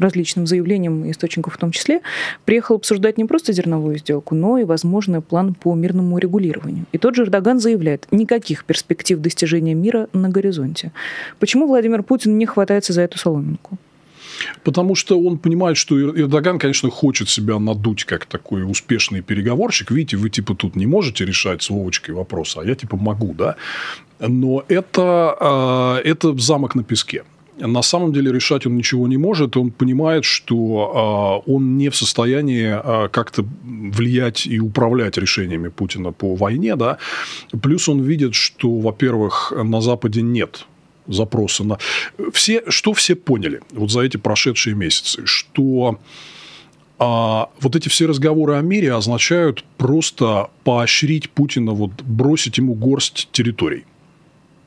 различным 0.00 0.46
заявлениям 0.46 1.10
источников 1.10 1.54
в 1.54 1.58
том 1.58 1.72
числе, 1.72 2.00
приехал 2.44 2.76
обсуждать 2.76 3.18
не 3.18 3.24
просто 3.24 3.52
зерновую 3.52 3.98
сделку, 3.98 4.34
но 4.34 4.58
и 4.58 4.64
возможный 4.64 5.20
план 5.20 5.54
по 5.54 5.74
мирному 5.74 6.18
регулированию. 6.18 6.86
И 6.92 6.98
тот 6.98 7.14
же 7.16 7.24
Эрдоган 7.24 7.58
заявляет, 7.58 8.06
никаких 8.10 8.64
перспектив 8.64 9.18
достижения 9.18 9.74
мира 9.74 10.08
на 10.12 10.28
горизонте. 10.28 10.92
Почему 11.38 11.66
Владимир 11.66 12.02
Путин 12.02 12.38
не 12.38 12.46
хватается 12.46 12.92
за 12.92 13.02
эту 13.02 13.18
соломинку? 13.18 13.78
Потому 14.64 14.94
что 14.94 15.20
он 15.20 15.38
понимает, 15.38 15.76
что 15.76 15.98
Эрдоган, 15.98 16.58
конечно, 16.58 16.90
хочет 16.90 17.28
себя 17.28 17.58
надуть 17.58 18.04
как 18.04 18.26
такой 18.26 18.62
успешный 18.64 19.22
переговорщик. 19.22 19.90
Видите, 19.90 20.16
вы 20.16 20.30
типа 20.30 20.54
тут 20.54 20.76
не 20.76 20.86
можете 20.86 21.24
решать 21.24 21.62
с 21.62 21.70
Вовочкой 21.70 22.14
вопрос, 22.14 22.56
а 22.56 22.64
я 22.64 22.74
типа 22.74 22.96
могу, 22.96 23.34
да? 23.34 23.56
Но 24.20 24.64
это, 24.68 25.36
а, 25.40 26.00
это 26.04 26.36
замок 26.38 26.74
на 26.74 26.84
песке. 26.84 27.24
На 27.58 27.82
самом 27.82 28.12
деле 28.12 28.32
решать 28.32 28.66
он 28.66 28.76
ничего 28.76 29.06
не 29.06 29.18
может. 29.18 29.56
Он 29.56 29.70
понимает, 29.70 30.24
что 30.24 31.42
а, 31.46 31.50
он 31.50 31.76
не 31.76 31.90
в 31.90 31.96
состоянии 31.96 32.68
а, 32.72 33.08
как-то 33.08 33.44
влиять 33.64 34.46
и 34.46 34.58
управлять 34.58 35.18
решениями 35.18 35.68
Путина 35.68 36.12
по 36.12 36.34
войне. 36.34 36.76
Да? 36.76 36.98
Плюс 37.62 37.88
он 37.88 38.00
видит, 38.02 38.34
что, 38.34 38.78
во-первых, 38.78 39.52
на 39.56 39.80
Западе 39.80 40.22
нет 40.22 40.66
запроса 41.06 41.64
на... 41.64 41.78
Все, 42.32 42.62
что 42.68 42.92
все 42.92 43.14
поняли 43.14 43.60
вот 43.72 43.90
за 43.90 44.00
эти 44.00 44.16
прошедшие 44.16 44.74
месяцы? 44.74 45.22
Что 45.26 45.98
А 47.04 47.48
вот 47.58 47.74
эти 47.74 47.88
все 47.88 48.06
разговоры 48.06 48.54
о 48.54 48.60
мире 48.60 48.94
означают 48.94 49.64
просто 49.76 50.50
поощрить 50.62 51.30
Путина, 51.30 51.72
вот 51.72 52.00
бросить 52.02 52.58
ему 52.58 52.74
горсть 52.74 53.28
территорий. 53.32 53.86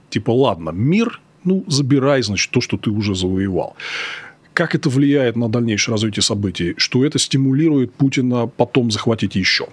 Типа, 0.09 0.31
ладно, 0.31 0.71
мир, 0.71 1.21
ну, 1.45 1.63
забирай, 1.67 2.21
значит, 2.23 2.51
то, 2.51 2.59
что 2.59 2.75
ты 2.75 2.89
уже 2.89 3.15
завоевал. 3.15 3.77
Как 4.53 4.75
это 4.75 4.89
влияет 4.89 5.37
на 5.37 5.47
дальнейшее 5.47 5.93
развитие 5.93 6.23
событий? 6.23 6.73
Что 6.75 7.05
это 7.05 7.19
стимулирует 7.19 7.93
Путина 7.93 8.47
потом 8.47 8.91
захватить 8.91 9.35
еще? 9.35 9.67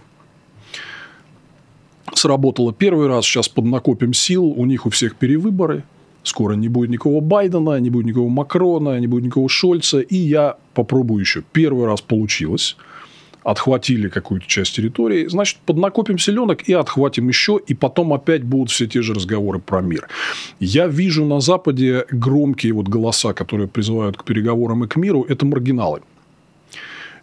Сработало 2.14 2.73
первый 2.73 3.09
раз, 3.09 3.25
сейчас 3.25 3.49
поднакопим 3.49 4.14
сил, 4.14 4.45
у 4.45 4.66
них 4.66 4.87
у 4.87 4.90
всех 4.90 5.16
перевыборы, 5.16 5.83
Скоро 6.25 6.55
не 6.55 6.69
будет 6.69 6.91
никакого 6.91 7.21
Байдена, 7.21 7.81
не 7.81 7.91
будет 7.91 8.07
никакого 8.07 8.29
Макрона, 8.29 9.00
не 9.00 9.07
будет 9.07 9.25
никакого 9.25 9.49
Шольца. 9.49 10.00
И 10.00 10.17
я 10.17 10.57
попробую 10.75 11.21
еще. 11.21 11.43
Первый 11.52 11.87
раз 11.87 12.00
получилось. 12.00 12.76
Отхватили 13.43 14.09
какую-то 14.09 14.47
часть 14.47 14.76
территории. 14.76 15.26
Значит, 15.26 15.59
поднакопим 15.67 16.19
селенок 16.19 16.69
и 16.69 16.73
отхватим 16.75 17.26
еще. 17.26 17.61
И 17.67 17.75
потом 17.75 18.12
опять 18.12 18.45
будут 18.45 18.71
все 18.71 18.87
те 18.87 19.02
же 19.02 19.14
разговоры 19.14 19.59
про 19.59 19.81
мир. 19.81 20.09
Я 20.61 20.87
вижу 20.87 21.25
на 21.25 21.41
Западе 21.41 22.05
громкие 22.12 22.73
вот 22.73 22.87
голоса, 22.87 23.33
которые 23.33 23.67
призывают 23.67 24.17
к 24.17 24.25
переговорам 24.25 24.85
и 24.85 24.87
к 24.87 24.95
миру. 24.95 25.26
Это 25.29 25.45
маргиналы. 25.45 26.02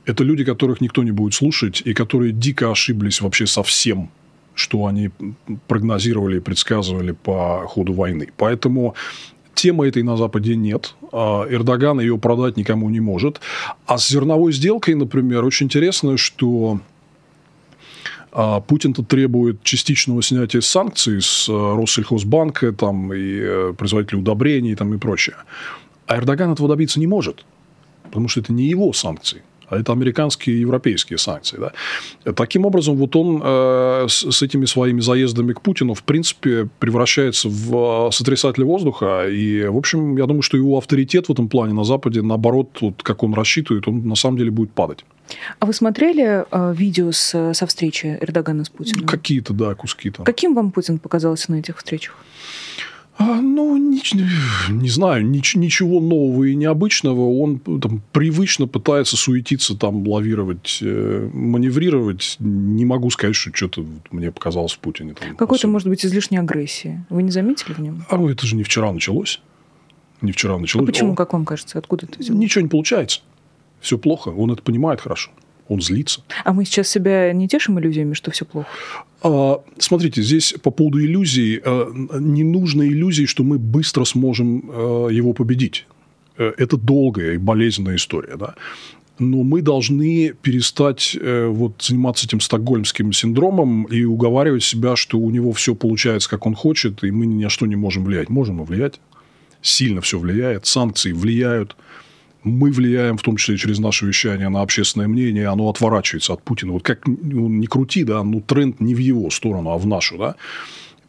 Это 0.05 0.25
люди, 0.25 0.43
которых 0.43 0.81
никто 0.81 1.03
не 1.03 1.11
будет 1.11 1.35
слушать, 1.35 1.81
и 1.85 1.93
которые 1.93 2.33
дико 2.33 2.71
ошиблись 2.71 3.21
вообще 3.21 3.47
совсем 3.47 4.09
что 4.55 4.85
они 4.85 5.11
прогнозировали 5.67 6.37
и 6.37 6.39
предсказывали 6.41 7.11
по 7.11 7.65
ходу 7.67 7.93
войны. 7.93 8.29
Поэтому 8.37 8.95
темы 9.53 9.87
этой 9.87 10.03
на 10.03 10.17
Западе 10.17 10.55
нет. 10.55 10.95
А 11.11 11.45
Эрдоган 11.49 11.99
ее 11.99 12.17
продать 12.17 12.57
никому 12.57 12.89
не 12.89 12.99
может. 12.99 13.41
А 13.85 13.97
с 13.97 14.07
зерновой 14.07 14.53
сделкой, 14.53 14.95
например, 14.95 15.43
очень 15.43 15.65
интересно, 15.65 16.17
что 16.17 16.79
а, 18.31 18.61
Путин-то 18.61 19.03
требует 19.03 19.63
частичного 19.63 20.21
снятия 20.21 20.61
санкций 20.61 21.21
с 21.21 21.49
э, 21.49 21.75
Россельхозбанка 21.75 22.71
там, 22.71 23.13
и 23.13 23.39
э, 23.41 23.73
производителей 23.77 24.19
удобрений 24.19 24.75
там, 24.75 24.93
и 24.93 24.97
прочее. 24.97 25.35
А 26.05 26.17
Эрдоган 26.17 26.53
этого 26.53 26.69
добиться 26.69 26.99
не 26.99 27.07
может, 27.07 27.45
потому 28.03 28.27
что 28.27 28.39
это 28.39 28.53
не 28.53 28.65
его 28.65 28.93
санкции 28.93 29.43
а 29.69 29.77
это 29.77 29.91
американские 29.91 30.57
и 30.57 30.59
европейские 30.59 31.17
санкции. 31.17 31.57
Да. 31.57 32.33
Таким 32.33 32.65
образом, 32.65 32.95
вот 32.97 33.15
он 33.15 33.41
э, 33.43 34.05
с, 34.09 34.31
с 34.31 34.41
этими 34.41 34.65
своими 34.65 35.01
заездами 35.01 35.53
к 35.53 35.61
Путину, 35.61 35.93
в 35.93 36.03
принципе, 36.03 36.67
превращается 36.79 37.49
в 37.49 38.07
э, 38.07 38.11
сотрясателя 38.11 38.65
воздуха. 38.65 39.27
И, 39.29 39.65
в 39.65 39.77
общем, 39.77 40.17
я 40.17 40.25
думаю, 40.25 40.41
что 40.41 40.57
его 40.57 40.77
авторитет 40.77 41.27
в 41.27 41.31
этом 41.31 41.49
плане 41.49 41.73
на 41.73 41.83
Западе, 41.83 42.21
наоборот, 42.21 42.69
вот, 42.81 43.03
как 43.03 43.23
он 43.23 43.33
рассчитывает, 43.33 43.87
он 43.87 44.07
на 44.07 44.15
самом 44.15 44.37
деле 44.37 44.51
будет 44.51 44.71
падать. 44.71 45.05
А 45.59 45.65
вы 45.65 45.73
смотрели 45.73 46.45
э, 46.49 46.73
видео 46.75 47.11
с, 47.11 47.53
со 47.53 47.67
встречи 47.67 48.17
Эрдогана 48.21 48.65
с 48.65 48.69
Путиным? 48.69 49.05
Какие-то, 49.05 49.53
да, 49.53 49.75
куски 49.75 50.09
там. 50.09 50.25
Каким 50.25 50.55
вам 50.55 50.71
Путин 50.71 50.99
показался 50.99 51.51
на 51.51 51.57
этих 51.57 51.77
встречах? 51.77 52.15
А, 53.21 53.41
ну, 53.41 53.75
не, 53.75 54.01
не 54.69 54.89
знаю, 54.89 55.25
нич, 55.27 55.53
ничего 55.55 55.99
нового 55.99 56.45
и 56.45 56.55
необычного. 56.55 57.19
Он 57.19 57.59
там, 57.59 58.01
привычно 58.13 58.65
пытается 58.65 59.17
суетиться, 59.17 59.75
там, 59.75 60.07
лавировать, 60.07 60.79
э, 60.81 61.29
маневрировать. 61.33 62.37
Не 62.39 62.85
могу 62.85 63.09
сказать, 63.09 63.35
что 63.35 63.51
что-то 63.53 63.85
мне 64.11 64.31
показалось 64.31 64.71
в 64.71 64.79
Путине. 64.79 65.15
Какой-то, 65.37 65.67
может 65.67 65.89
быть, 65.89 66.05
излишней 66.05 66.37
агрессии. 66.37 67.03
Вы 67.09 67.23
не 67.23 67.31
заметили 67.31 67.73
в 67.73 67.79
нем? 67.79 68.05
А 68.09 68.15
ну, 68.15 68.29
это 68.29 68.47
же 68.47 68.55
не 68.55 68.63
вчера 68.63 68.89
началось. 68.93 69.41
Не 70.21 70.31
вчера 70.31 70.57
началось. 70.57 70.87
А 70.87 70.91
почему, 70.91 71.11
О, 71.11 71.15
как 71.15 71.33
вам 71.33 71.43
кажется, 71.43 71.77
откуда 71.77 72.05
это 72.05 72.19
взялось? 72.19 72.39
Ничего 72.39 72.61
не 72.61 72.69
получается. 72.69 73.19
Все 73.81 73.97
плохо. 73.97 74.29
Он 74.29 74.49
это 74.51 74.63
понимает 74.63 75.01
хорошо 75.01 75.31
он 75.69 75.81
злится. 75.81 76.21
А 76.43 76.51
мы 76.51 76.65
сейчас 76.65 76.89
себя 76.89 77.31
не 77.31 77.47
тешим 77.47 77.79
иллюзиями, 77.79 78.13
что 78.13 78.31
все 78.31 78.45
плохо? 78.45 78.67
А, 79.21 79.61
смотрите, 79.77 80.21
здесь 80.21 80.53
по 80.61 80.71
поводу 80.71 80.99
иллюзий, 80.99 81.61
а, 81.63 81.89
не 82.19 82.43
нужно 82.43 82.83
иллюзий, 82.83 83.25
что 83.25 83.43
мы 83.43 83.57
быстро 83.57 84.03
сможем 84.03 84.63
а, 84.67 85.07
его 85.07 85.33
победить. 85.33 85.85
Э, 86.39 86.53
это 86.57 86.77
долгая 86.77 87.33
и 87.33 87.37
болезненная 87.37 87.97
история, 87.97 88.35
да. 88.35 88.55
Но 89.19 89.43
мы 89.43 89.61
должны 89.61 90.33
перестать 90.41 91.15
э, 91.19 91.47
вот, 91.47 91.81
заниматься 91.81 92.25
этим 92.25 92.39
стокгольмским 92.39 93.11
синдромом 93.11 93.83
и 93.83 94.05
уговаривать 94.05 94.63
себя, 94.63 94.95
что 94.95 95.19
у 95.19 95.29
него 95.29 95.51
все 95.51 95.75
получается, 95.75 96.29
как 96.29 96.45
он 96.45 96.55
хочет, 96.55 97.03
и 97.03 97.11
мы 97.11 97.25
ни 97.25 97.43
на 97.43 97.49
что 97.49 97.65
не 97.65 97.75
можем 97.75 98.05
влиять. 98.05 98.29
Можем 98.29 98.63
влиять. 98.63 99.01
Сильно 99.61 99.99
все 99.99 100.17
влияет. 100.17 100.65
Санкции 100.65 101.11
влияют 101.11 101.75
мы 102.43 102.71
влияем, 102.71 103.17
в 103.17 103.21
том 103.21 103.37
числе 103.37 103.57
через 103.57 103.79
наше 103.79 104.05
вещание, 104.05 104.49
на 104.49 104.61
общественное 104.61 105.07
мнение, 105.07 105.47
оно 105.47 105.69
отворачивается 105.69 106.33
от 106.33 106.43
Путина. 106.43 106.73
Вот 106.73 106.83
как 106.83 107.05
ну, 107.07 107.49
не 107.49 107.67
крути, 107.67 108.03
да, 108.03 108.23
ну, 108.23 108.41
тренд 108.41 108.79
не 108.79 108.95
в 108.95 108.99
его 108.99 109.29
сторону, 109.29 109.71
а 109.71 109.77
в 109.77 109.85
нашу, 109.85 110.17
да. 110.17 110.35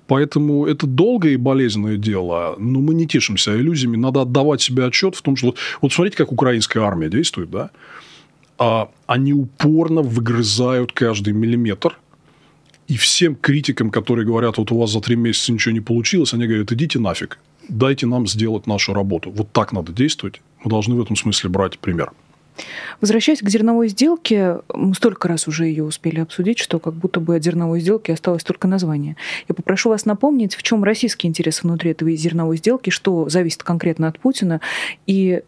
Поэтому 0.07 0.67
это 0.67 0.87
долгое 0.87 1.35
и 1.35 1.37
болезненное 1.37 1.97
дело, 1.97 2.57
но 2.59 2.81
мы 2.81 2.95
не 2.95 3.07
тешимся 3.07 3.57
иллюзиями. 3.57 3.97
Надо 3.97 4.23
отдавать 4.23 4.61
себе 4.61 4.85
отчет 4.85 5.15
в 5.15 5.23
том, 5.23 5.37
что... 5.37 5.55
Вот, 5.81 5.93
смотрите, 5.93 6.17
как 6.17 6.33
украинская 6.33 6.83
армия 6.83 7.09
действует, 7.09 7.51
да? 7.51 7.71
А, 8.59 8.91
они 9.07 9.33
упорно 9.33 10.03
выгрызают 10.03 10.93
каждый 10.93 11.33
миллиметр. 11.33 11.97
И 12.89 12.97
всем 12.97 13.37
критикам, 13.37 13.91
которые 13.91 14.27
говорят, 14.27 14.59
вот 14.59 14.73
у 14.73 14.79
вас 14.79 14.91
за 14.91 15.01
три 15.01 15.15
месяца 15.15 15.53
ничего 15.53 15.73
не 15.73 15.81
получилось, 15.81 16.35
они 16.35 16.47
говорят, 16.47 16.73
идите 16.73 16.99
нафиг 16.99 17.39
дайте 17.71 18.07
нам 18.07 18.27
сделать 18.27 18.67
нашу 18.67 18.93
работу. 18.93 19.31
Вот 19.31 19.53
так 19.53 19.73
надо 19.73 19.93
действовать. 19.93 20.41
Мы 20.63 20.71
должны 20.71 20.95
в 20.95 21.03
этом 21.03 21.17
смысле 21.17 21.51
брать 21.51 21.79
пример. 21.79 22.13
Возвращаясь 23.01 23.41
к 23.41 23.49
зерновой 23.49 23.89
сделке, 23.89 24.59
мы 24.75 24.95
столько 24.95 25.29
раз 25.29 25.49
уже 25.49 25.67
ее 25.67 25.85
успели 25.85 26.21
обсудить, 26.21 26.59
что 26.59 26.79
как 26.79 26.95
будто 26.95 27.21
бы 27.21 27.37
от 27.37 27.45
зерновой 27.45 27.81
сделки 27.81 28.11
осталось 28.11 28.45
только 28.45 28.69
название. 28.69 29.17
Я 29.49 29.55
попрошу 29.55 29.89
вас 29.89 30.05
напомнить, 30.05 30.55
в 30.55 30.63
чем 30.63 30.85
российский 30.85 31.27
интерес 31.29 31.63
внутри 31.63 31.93
этой 31.93 32.15
зерновой 32.17 32.59
сделки, 32.59 32.91
что 32.91 33.29
зависит 33.29 33.63
конкретно 33.63 34.09
от 34.09 34.19
Путина, 34.19 34.61
и 35.07 35.43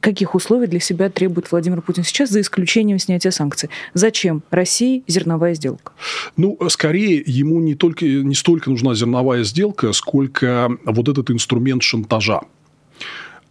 каких 0.00 0.34
условий 0.34 0.66
для 0.66 0.80
себя 0.80 1.10
требует 1.10 1.50
Владимир 1.50 1.82
Путин 1.82 2.04
сейчас, 2.04 2.30
за 2.30 2.40
исключением 2.40 2.98
снятия 2.98 3.30
санкций? 3.30 3.70
Зачем 3.94 4.42
России 4.50 5.02
зерновая 5.06 5.54
сделка? 5.54 5.92
Ну, 6.36 6.58
скорее, 6.68 7.22
ему 7.26 7.60
не, 7.60 7.74
только, 7.74 8.04
не 8.04 8.34
столько 8.34 8.70
нужна 8.70 8.94
зерновая 8.94 9.42
сделка, 9.42 9.92
сколько 9.92 10.70
вот 10.84 11.08
этот 11.08 11.30
инструмент 11.30 11.82
шантажа 11.82 12.42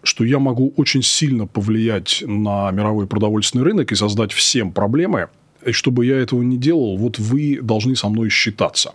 что 0.03 0.23
я 0.23 0.39
могу 0.39 0.73
очень 0.77 1.03
сильно 1.03 1.47
повлиять 1.47 2.23
на 2.25 2.71
мировой 2.71 3.07
продовольственный 3.07 3.63
рынок 3.63 3.91
и 3.91 3.95
создать 3.95 4.31
всем 4.31 4.71
проблемы, 4.71 5.29
и 5.65 5.71
чтобы 5.71 6.05
я 6.05 6.17
этого 6.17 6.43
не 6.43 6.57
делал, 6.57 6.97
вот 6.97 7.19
вы 7.19 7.59
должны 7.61 7.95
со 7.95 8.09
мной 8.09 8.29
считаться. 8.29 8.93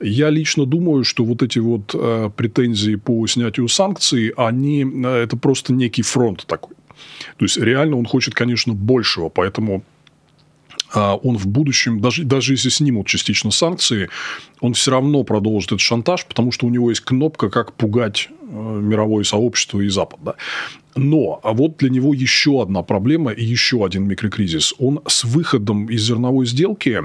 Я 0.00 0.30
лично 0.30 0.66
думаю, 0.66 1.04
что 1.04 1.24
вот 1.24 1.42
эти 1.42 1.58
вот 1.58 1.94
э, 1.94 2.30
претензии 2.36 2.96
по 2.96 3.26
снятию 3.26 3.68
санкций, 3.68 4.32
они 4.36 4.84
э, 4.84 5.22
это 5.22 5.36
просто 5.36 5.72
некий 5.72 6.02
фронт 6.02 6.44
такой. 6.46 6.74
То 7.38 7.44
есть 7.44 7.56
реально 7.56 7.96
он 7.96 8.04
хочет, 8.04 8.34
конечно, 8.34 8.74
большего, 8.74 9.28
поэтому 9.28 9.82
он 10.94 11.38
в 11.38 11.46
будущем, 11.46 12.00
даже, 12.00 12.24
даже 12.24 12.52
если 12.54 12.68
снимут 12.68 13.06
частично 13.06 13.50
санкции, 13.50 14.08
он 14.60 14.74
все 14.74 14.90
равно 14.90 15.24
продолжит 15.24 15.68
этот 15.68 15.80
шантаж, 15.80 16.26
потому 16.26 16.52
что 16.52 16.66
у 16.66 16.70
него 16.70 16.90
есть 16.90 17.00
кнопка, 17.00 17.50
как 17.50 17.72
пугать 17.74 18.28
э, 18.30 18.44
мировое 18.44 19.24
сообщество 19.24 19.80
и 19.80 19.88
Запад. 19.88 20.20
Да? 20.22 20.34
Но, 20.94 21.40
а 21.42 21.52
вот 21.52 21.78
для 21.78 21.90
него 21.90 22.12
еще 22.12 22.62
одна 22.62 22.82
проблема 22.82 23.32
и 23.32 23.44
еще 23.44 23.84
один 23.84 24.06
микрокризис. 24.06 24.74
Он 24.78 25.00
с 25.06 25.24
выходом 25.24 25.86
из 25.86 26.02
зерновой 26.02 26.46
сделки 26.46 27.00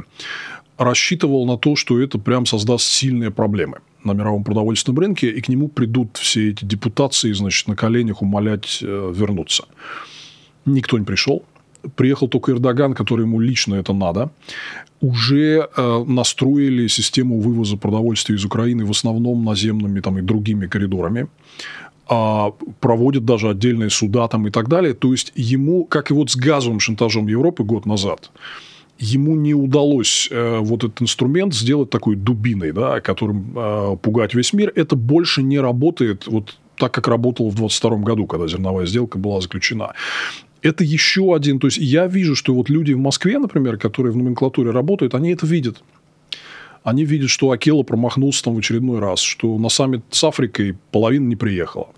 рассчитывал 0.77 1.45
на 1.45 1.57
то, 1.57 1.75
что 1.75 1.99
это 2.01 2.19
прям 2.19 2.45
создаст 2.45 2.85
сильные 2.85 3.31
проблемы 3.31 3.79
на 4.03 4.11
мировом 4.11 4.43
продовольственном 4.43 4.99
рынке, 4.99 5.29
и 5.29 5.41
к 5.41 5.47
нему 5.47 5.67
придут 5.67 6.17
все 6.17 6.49
эти 6.49 6.65
депутации, 6.65 7.31
значит, 7.33 7.67
на 7.67 7.75
коленях 7.75 8.21
умолять 8.21 8.79
э, 8.81 9.13
вернуться. 9.15 9.65
Никто 10.65 10.97
не 10.97 11.05
пришел. 11.05 11.43
Приехал 11.95 12.27
только 12.27 12.51
Эрдоган, 12.51 12.93
который 12.93 13.23
ему 13.23 13.39
лично 13.39 13.75
это 13.75 13.93
надо. 13.93 14.29
Уже 15.01 15.69
э, 15.75 16.03
настроили 16.07 16.87
систему 16.87 17.39
вывоза 17.39 17.77
продовольствия 17.77 18.35
из 18.35 18.45
Украины 18.45 18.85
в 18.85 18.91
основном 18.91 19.43
наземными 19.43 19.99
там, 19.99 20.17
и 20.17 20.21
другими 20.21 20.67
коридорами 20.67 21.27
а 22.09 22.53
проводят 22.79 23.25
даже 23.25 23.49
отдельные 23.49 23.89
суда 23.89 24.27
там 24.27 24.47
и 24.47 24.49
так 24.49 24.69
далее. 24.69 24.93
То 24.93 25.11
есть 25.11 25.33
ему, 25.35 25.83
как 25.83 26.09
и 26.11 26.13
вот 26.13 26.31
с 26.31 26.35
газовым 26.35 26.79
шантажом 26.79 27.27
Европы 27.27 27.63
год 27.63 27.85
назад, 27.85 28.31
ему 28.99 29.35
не 29.35 29.53
удалось 29.53 30.29
э, 30.31 30.59
вот 30.59 30.83
этот 30.83 31.01
инструмент 31.01 31.53
сделать 31.53 31.89
такой 31.89 32.15
дубиной, 32.15 32.71
да, 32.71 32.99
которым 33.01 33.53
э, 33.55 33.97
пугать 34.01 34.33
весь 34.33 34.53
мир. 34.53 34.71
Это 34.75 34.95
больше 34.95 35.43
не 35.43 35.59
работает 35.59 36.27
вот 36.27 36.57
так, 36.77 36.93
как 36.93 37.07
работало 37.07 37.47
в 37.47 37.55
2022 37.55 37.97
году, 37.97 38.25
когда 38.27 38.47
зерновая 38.47 38.85
сделка 38.85 39.17
была 39.17 39.41
заключена. 39.41 39.93
Это 40.61 40.83
еще 40.83 41.35
один... 41.35 41.59
То 41.59 41.67
есть, 41.67 41.77
я 41.77 42.07
вижу, 42.07 42.35
что 42.35 42.53
вот 42.53 42.69
люди 42.69 42.93
в 42.93 42.99
Москве, 42.99 43.39
например, 43.39 43.77
которые 43.77 44.13
в 44.13 44.17
номенклатуре 44.17 44.71
работают, 44.71 45.15
они 45.15 45.31
это 45.31 45.45
видят. 45.45 45.83
Они 46.83 47.03
видят, 47.05 47.29
что 47.29 47.51
Акела 47.51 47.83
промахнулся 47.83 48.43
там 48.43 48.55
в 48.55 48.59
очередной 48.59 48.99
раз, 48.99 49.19
что 49.19 49.57
на 49.57 49.69
саммит 49.69 50.03
с 50.09 50.23
Африкой 50.23 50.75
половина 50.91 51.27
не 51.27 51.35
приехала 51.35 51.89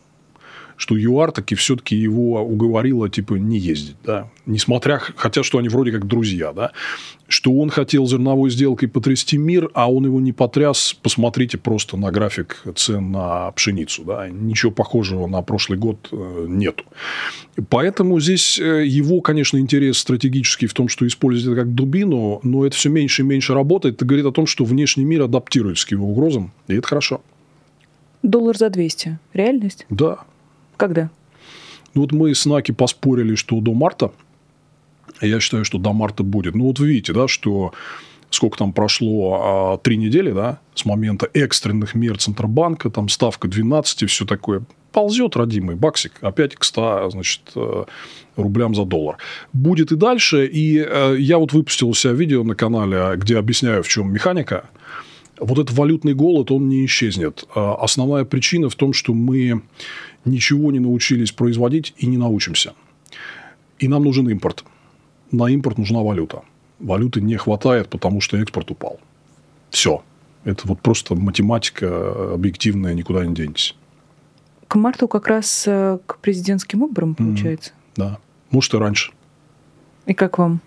что 0.80 0.96
ЮАР 0.96 1.34
таки 1.34 1.56
все-таки 1.56 1.94
его 1.94 2.42
уговорила, 2.42 3.10
типа, 3.10 3.34
не 3.34 3.58
ездить, 3.58 3.98
да, 4.06 4.30
несмотря, 4.46 4.98
хотя, 4.98 5.44
что 5.44 5.58
они 5.58 5.68
вроде 5.68 5.92
как 5.92 6.08
друзья, 6.08 6.54
да, 6.54 6.72
что 7.28 7.52
он 7.52 7.70
хотел 7.70 8.08
зерновой 8.08 8.50
сделкой 8.50 8.88
потрясти 8.88 9.38
мир, 9.38 9.70
а 9.74 9.92
он 9.92 10.06
его 10.06 10.22
не 10.22 10.32
потряс, 10.32 10.96
посмотрите 11.04 11.58
просто 11.58 11.98
на 11.98 12.12
график 12.12 12.64
цен 12.76 13.12
на 13.12 13.52
пшеницу, 13.52 14.04
да, 14.06 14.30
ничего 14.30 14.72
похожего 14.72 15.28
на 15.28 15.42
прошлый 15.42 15.78
год 15.78 16.08
э, 16.14 16.46
нету. 16.48 16.86
Поэтому 17.68 18.18
здесь 18.22 18.58
э, 18.58 18.86
его, 18.86 19.20
конечно, 19.20 19.58
интерес 19.58 19.98
стратегический 19.98 20.68
в 20.68 20.74
том, 20.74 20.88
что 20.88 21.06
использует 21.06 21.58
это 21.58 21.66
как 21.66 21.76
дубину, 21.76 22.40
но 22.44 22.66
это 22.66 22.78
все 22.78 22.88
меньше 22.88 23.24
и 23.24 23.26
меньше 23.26 23.54
работает. 23.54 23.96
Это 23.96 24.06
говорит 24.06 24.26
о 24.26 24.32
том, 24.32 24.48
что 24.48 24.64
внешний 24.64 25.04
мир 25.04 25.24
адаптируется 25.24 25.86
к 25.86 25.92
его 25.92 26.08
угрозам, 26.08 26.54
и 26.70 26.76
это 26.76 26.88
хорошо. 26.88 27.22
Доллар 28.24 28.58
за 28.58 28.70
200. 28.70 29.20
Реальность? 29.34 29.86
Да, 29.90 30.20
когда? 30.80 31.10
Ну, 31.94 32.02
вот 32.02 32.12
мы 32.12 32.34
с 32.34 32.46
Наки 32.46 32.72
поспорили, 32.72 33.36
что 33.36 33.60
до 33.60 33.74
марта. 33.74 34.12
Я 35.22 35.40
считаю, 35.40 35.66
что 35.66 35.78
до 35.78 35.94
марта 35.94 36.24
будет. 36.24 36.56
Ну, 36.56 36.66
вот 36.66 36.80
вы 36.80 36.88
видите, 36.88 37.14
да, 37.14 37.28
что 37.28 37.74
сколько 38.30 38.58
там 38.58 38.74
прошло, 38.74 39.40
а, 39.42 39.78
три 39.78 39.98
недели, 39.98 40.32
да, 40.32 40.60
с 40.76 40.86
момента 40.86 41.30
экстренных 41.34 41.96
мер 41.96 42.18
Центробанка, 42.18 42.90
там 42.90 43.10
ставка 43.10 43.48
12 43.48 44.04
и 44.04 44.06
все 44.06 44.26
такое. 44.26 44.64
Ползет, 44.92 45.36
родимый 45.36 45.76
баксик, 45.76 46.14
опять 46.22 46.56
к 46.56 46.64
100, 46.64 47.12
значит, 47.12 47.42
э, 47.56 47.84
рублям 48.36 48.74
за 48.74 48.86
доллар. 48.86 49.18
Будет 49.54 49.92
и 49.92 49.96
дальше. 49.96 50.48
И 50.48 50.80
э, 50.80 51.16
я 51.20 51.38
вот 51.38 51.54
выпустил 51.54 51.90
у 51.90 51.94
себя 51.94 52.14
видео 52.14 52.44
на 52.44 52.56
канале, 52.56 53.16
где 53.18 53.38
объясняю, 53.38 53.84
в 53.84 53.88
чем 53.88 54.12
механика. 54.12 54.70
Вот 55.40 55.58
этот 55.58 55.78
валютный 55.78 56.14
голод, 56.14 56.52
он 56.52 56.68
не 56.68 56.86
исчезнет. 56.86 57.46
А 57.56 57.76
основная 57.76 58.26
причина 58.26 58.70
в 58.70 58.76
том, 58.76 58.94
что 58.94 59.14
мы 59.14 59.62
ничего 60.26 60.72
не 60.72 60.80
научились 60.80 61.32
производить 61.32 61.94
и 61.98 62.08
не 62.08 62.18
научимся. 62.18 62.74
И 63.80 63.88
нам 63.88 64.04
нужен 64.04 64.30
импорт. 64.30 64.64
На 65.32 65.50
импорт 65.50 65.78
нужна 65.78 66.02
валюта. 66.02 66.42
Валюты 66.80 67.22
не 67.22 67.36
хватает, 67.36 67.90
потому 67.90 68.22
что 68.22 68.38
экспорт 68.38 68.72
упал. 68.72 69.00
Все. 69.70 70.04
Это 70.44 70.68
вот 70.68 70.82
просто 70.82 71.16
математика 71.16 72.34
объективная, 72.34 72.94
никуда 72.94 73.26
не 73.26 73.34
денетесь. 73.34 73.76
К 74.68 74.76
марту 74.76 75.08
как 75.08 75.28
раз 75.28 75.66
э, 75.68 76.00
к 76.06 76.20
президентским 76.20 76.80
выборам, 76.80 77.16
получается? 77.16 77.72
Mm, 77.72 77.74
да. 77.96 78.20
Может, 78.52 78.74
и 78.74 78.78
раньше. 78.78 79.12
И 80.06 80.14
как 80.14 80.38
вам? 80.38 80.62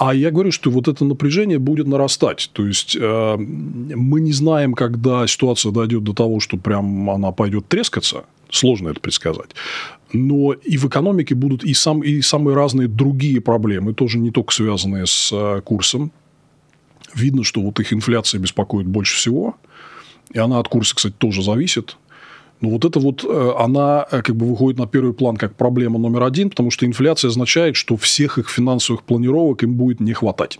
А 0.00 0.14
я 0.14 0.30
говорю, 0.30 0.50
что 0.50 0.70
вот 0.70 0.88
это 0.88 1.04
напряжение 1.04 1.58
будет 1.58 1.86
нарастать. 1.86 2.50
То 2.52 2.66
есть, 2.66 2.96
э, 2.98 3.36
мы 3.36 4.20
не 4.20 4.32
знаем, 4.32 4.74
когда 4.74 5.26
ситуация 5.26 5.72
дойдет 5.72 6.02
до 6.02 6.14
того, 6.14 6.40
что 6.40 6.56
прям 6.56 7.10
она 7.10 7.30
пойдет 7.32 7.68
трескаться– 7.68 8.24
Сложно 8.50 8.88
это 8.88 9.00
предсказать. 9.00 9.50
Но 10.12 10.52
и 10.52 10.76
в 10.76 10.86
экономике 10.86 11.34
будут 11.34 11.64
и, 11.64 11.72
сам, 11.72 12.02
и 12.02 12.20
самые 12.20 12.56
разные 12.56 12.88
другие 12.88 13.40
проблемы, 13.40 13.94
тоже 13.94 14.18
не 14.18 14.30
только 14.30 14.52
связанные 14.52 15.06
с 15.06 15.30
э, 15.32 15.60
курсом. 15.62 16.10
Видно, 17.14 17.44
что 17.44 17.60
вот 17.60 17.78
их 17.80 17.92
инфляция 17.92 18.40
беспокоит 18.40 18.86
больше 18.86 19.16
всего. 19.16 19.56
И 20.32 20.38
она 20.38 20.58
от 20.58 20.68
курса, 20.68 20.96
кстати, 20.96 21.14
тоже 21.16 21.42
зависит. 21.42 21.96
Но 22.60 22.70
вот 22.70 22.84
это 22.84 23.00
вот, 23.00 23.24
э, 23.24 23.52
она 23.58 24.06
э, 24.10 24.22
как 24.22 24.36
бы 24.36 24.46
выходит 24.46 24.78
на 24.78 24.86
первый 24.86 25.12
план 25.12 25.36
как 25.36 25.54
проблема 25.54 25.98
номер 25.98 26.24
один, 26.24 26.50
потому 26.50 26.70
что 26.70 26.86
инфляция 26.86 27.28
означает, 27.28 27.76
что 27.76 27.96
всех 27.96 28.38
их 28.38 28.50
финансовых 28.50 29.02
планировок 29.02 29.62
им 29.62 29.74
будет 29.74 30.00
не 30.00 30.12
хватать 30.12 30.58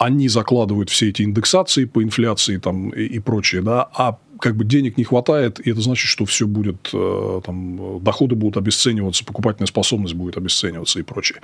они 0.00 0.28
закладывают 0.28 0.88
все 0.88 1.10
эти 1.10 1.20
индексации 1.20 1.84
по 1.84 2.02
инфляции 2.02 2.56
там, 2.56 2.88
и, 2.88 3.02
и 3.02 3.18
прочее, 3.18 3.60
да, 3.60 3.86
а 3.94 4.18
как 4.40 4.56
бы 4.56 4.64
денег 4.64 4.96
не 4.96 5.04
хватает, 5.04 5.60
и 5.60 5.70
это 5.70 5.82
значит, 5.82 6.08
что 6.08 6.24
все 6.24 6.46
будет, 6.46 6.88
э, 6.94 7.40
там, 7.44 8.02
доходы 8.02 8.34
будут 8.34 8.56
обесцениваться, 8.56 9.26
покупательная 9.26 9.66
способность 9.66 10.14
будет 10.14 10.38
обесцениваться 10.38 10.98
и 11.00 11.02
прочее. 11.02 11.40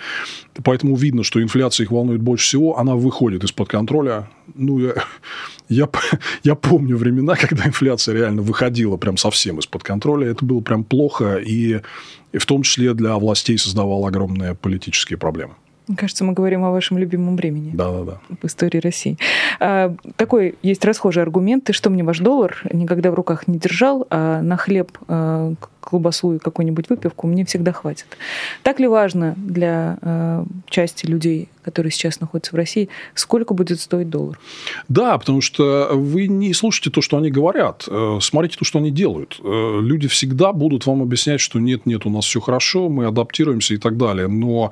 Поэтому 0.64 0.96
видно, 0.96 1.22
что 1.22 1.42
инфляция 1.42 1.84
их 1.84 1.90
волнует 1.90 2.22
больше 2.22 2.46
всего, 2.46 2.78
она 2.78 2.94
выходит 2.94 3.44
из-под 3.44 3.68
контроля. 3.68 4.30
Ну, 4.54 4.78
я, 4.78 4.94
я, 5.68 5.90
я 6.42 6.54
помню 6.54 6.96
времена, 6.96 7.36
когда 7.36 7.66
инфляция 7.66 8.14
реально 8.14 8.40
выходила 8.40 8.96
прям 8.96 9.18
совсем 9.18 9.58
из-под 9.58 9.82
контроля. 9.82 10.28
Это 10.28 10.46
было 10.46 10.60
прям 10.60 10.82
плохо, 10.82 11.36
и, 11.36 11.82
и 12.32 12.38
в 12.38 12.46
том 12.46 12.62
числе 12.62 12.94
для 12.94 13.16
властей 13.16 13.58
создавало 13.58 14.08
огромные 14.08 14.54
политические 14.54 15.18
проблемы. 15.18 15.56
Мне 15.88 15.96
кажется, 15.96 16.24
мы 16.24 16.32
говорим 16.32 16.64
о 16.64 16.70
вашем 16.70 16.98
любимом 16.98 17.36
времени. 17.36 17.70
Да, 17.72 17.90
да, 17.92 18.04
да. 18.04 18.18
В 18.42 18.46
истории 18.46 18.78
России. 18.78 19.18
А, 19.60 19.94
такой 20.16 20.56
есть 20.62 20.84
расхожий 20.84 21.22
аргумент. 21.22 21.64
Ты 21.64 21.72
что 21.72 21.90
мне 21.90 22.02
ваш 22.02 22.18
доллар 22.18 22.60
никогда 22.72 23.10
в 23.10 23.14
руках 23.14 23.46
не 23.46 23.58
держал, 23.58 24.06
а 24.10 24.42
на 24.42 24.56
хлеб 24.56 24.98
а, 25.06 25.54
колбасу 25.86 26.34
и 26.34 26.38
какую-нибудь 26.38 26.90
выпивку 26.90 27.26
мне 27.26 27.44
всегда 27.44 27.72
хватит. 27.72 28.06
Так 28.62 28.80
ли 28.80 28.88
важно 28.88 29.34
для 29.36 29.98
э, 30.02 30.44
части 30.68 31.06
людей, 31.06 31.48
которые 31.66 31.90
сейчас 31.90 32.20
находятся 32.20 32.52
в 32.52 32.54
России, 32.54 32.88
сколько 33.14 33.52
будет 33.52 33.80
стоить 33.80 34.08
доллар? 34.08 34.38
Да, 34.88 35.18
потому 35.18 35.40
что 35.40 35.90
вы 35.92 36.28
не 36.28 36.54
слушайте 36.54 36.90
то, 36.90 37.02
что 37.02 37.16
они 37.16 37.28
говорят. 37.28 37.88
Э, 37.88 38.18
смотрите 38.22 38.56
то, 38.56 38.64
что 38.64 38.78
они 38.78 38.92
делают. 38.92 39.40
Э, 39.42 39.80
люди 39.82 40.06
всегда 40.06 40.52
будут 40.52 40.86
вам 40.86 41.02
объяснять, 41.02 41.40
что 41.40 41.58
нет, 41.58 41.84
нет, 41.84 42.06
у 42.06 42.10
нас 42.10 42.24
все 42.24 42.40
хорошо, 42.40 42.88
мы 42.88 43.06
адаптируемся 43.06 43.74
и 43.74 43.78
так 43.78 43.96
далее. 43.96 44.28
Но 44.28 44.70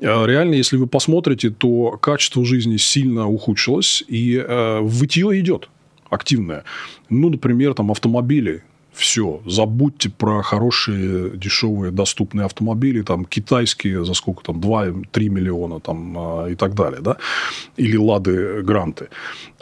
э, 0.00 0.26
реально, 0.26 0.54
если 0.54 0.76
вы 0.76 0.88
посмотрите, 0.88 1.50
то 1.50 1.92
качество 1.92 2.44
жизни 2.44 2.78
сильно 2.78 3.28
ухудшилось, 3.28 4.02
и 4.08 4.44
вытье 4.80 5.38
идет 5.38 5.68
активное. 6.10 6.64
Ну, 7.10 7.30
например, 7.30 7.74
там 7.74 7.92
автомобили 7.92 8.64
все, 8.94 9.40
забудьте 9.44 10.08
про 10.08 10.42
хорошие, 10.42 11.30
дешевые, 11.36 11.90
доступные 11.90 12.46
автомобили, 12.46 13.02
там, 13.02 13.24
китайские 13.24 14.04
за 14.04 14.14
сколько 14.14 14.44
там, 14.44 14.60
2-3 14.60 15.28
миллиона 15.28 15.80
там, 15.80 16.16
а, 16.16 16.46
и 16.46 16.54
так 16.54 16.74
далее, 16.74 17.00
да, 17.00 17.16
или 17.76 17.96
Лады 17.96 18.62
Гранты. 18.62 19.08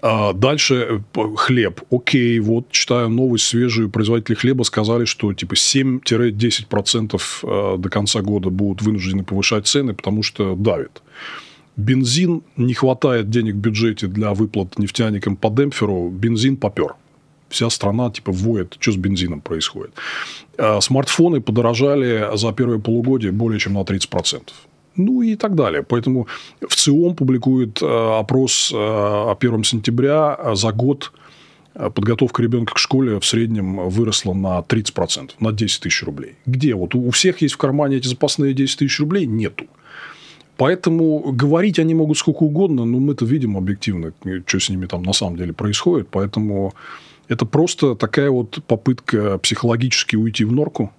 А 0.02 0.32
дальше 0.32 1.02
э, 1.14 1.22
хлеб. 1.36 1.80
Окей, 1.90 2.40
вот 2.40 2.70
читаю 2.70 3.08
новость 3.08 3.44
свежую, 3.44 3.88
производители 3.88 4.34
хлеба 4.34 4.64
сказали, 4.64 5.06
что 5.06 5.32
типа 5.32 5.54
7-10% 5.54 7.20
а, 7.42 7.76
до 7.78 7.88
конца 7.88 8.20
года 8.20 8.50
будут 8.50 8.82
вынуждены 8.82 9.24
повышать 9.24 9.66
цены, 9.66 9.94
потому 9.94 10.22
что 10.22 10.54
давит. 10.56 11.02
Бензин, 11.76 12.42
не 12.58 12.74
хватает 12.74 13.30
денег 13.30 13.54
в 13.54 13.58
бюджете 13.58 14.06
для 14.06 14.34
выплат 14.34 14.78
нефтяникам 14.78 15.36
по 15.36 15.48
демпферу, 15.48 16.10
бензин 16.10 16.58
попер 16.58 16.96
вся 17.52 17.70
страна 17.70 18.10
типа 18.10 18.32
воет, 18.32 18.76
что 18.80 18.92
с 18.92 18.96
бензином 18.96 19.40
происходит. 19.40 19.92
А 20.58 20.80
смартфоны 20.80 21.40
подорожали 21.40 22.36
за 22.36 22.52
первое 22.52 22.78
полугодие 22.78 23.32
более 23.32 23.60
чем 23.60 23.74
на 23.74 23.82
30%. 23.82 24.50
Ну 24.96 25.22
и 25.22 25.36
так 25.36 25.54
далее. 25.54 25.82
Поэтому 25.82 26.26
в 26.60 26.74
ЦИОМ 26.74 27.14
публикует 27.14 27.82
э, 27.82 28.18
опрос 28.20 28.70
э, 28.72 28.76
о 28.76 29.36
1 29.38 29.64
сентября 29.64 30.54
за 30.54 30.72
год 30.72 31.12
подготовка 31.74 32.42
ребенка 32.42 32.74
к 32.74 32.78
школе 32.78 33.18
в 33.18 33.24
среднем 33.24 33.88
выросла 33.88 34.34
на 34.34 34.60
30%, 34.60 35.30
на 35.40 35.52
10 35.52 35.80
тысяч 35.80 36.02
рублей. 36.02 36.34
Где? 36.46 36.74
Вот 36.74 36.94
у 36.94 37.10
всех 37.10 37.40
есть 37.40 37.54
в 37.54 37.58
кармане 37.58 37.96
эти 37.96 38.08
запасные 38.08 38.52
10 38.52 38.78
тысяч 38.78 39.00
рублей? 39.00 39.26
Нету. 39.26 39.64
Поэтому 40.56 41.32
говорить 41.32 41.78
они 41.78 41.94
могут 41.94 42.18
сколько 42.18 42.42
угодно, 42.42 42.84
но 42.84 42.98
мы-то 42.98 43.24
видим 43.24 43.56
объективно, 43.56 44.12
что 44.46 44.60
с 44.60 44.68
ними 44.68 44.86
там 44.86 45.02
на 45.02 45.12
самом 45.12 45.36
деле 45.36 45.52
происходит. 45.52 46.08
Поэтому 46.10 46.74
это 47.32 47.46
просто 47.46 47.94
такая 47.94 48.30
вот 48.30 48.62
попытка 48.66 49.38
психологически 49.38 50.16
уйти 50.16 50.44
в 50.44 50.52
норку, 50.52 50.92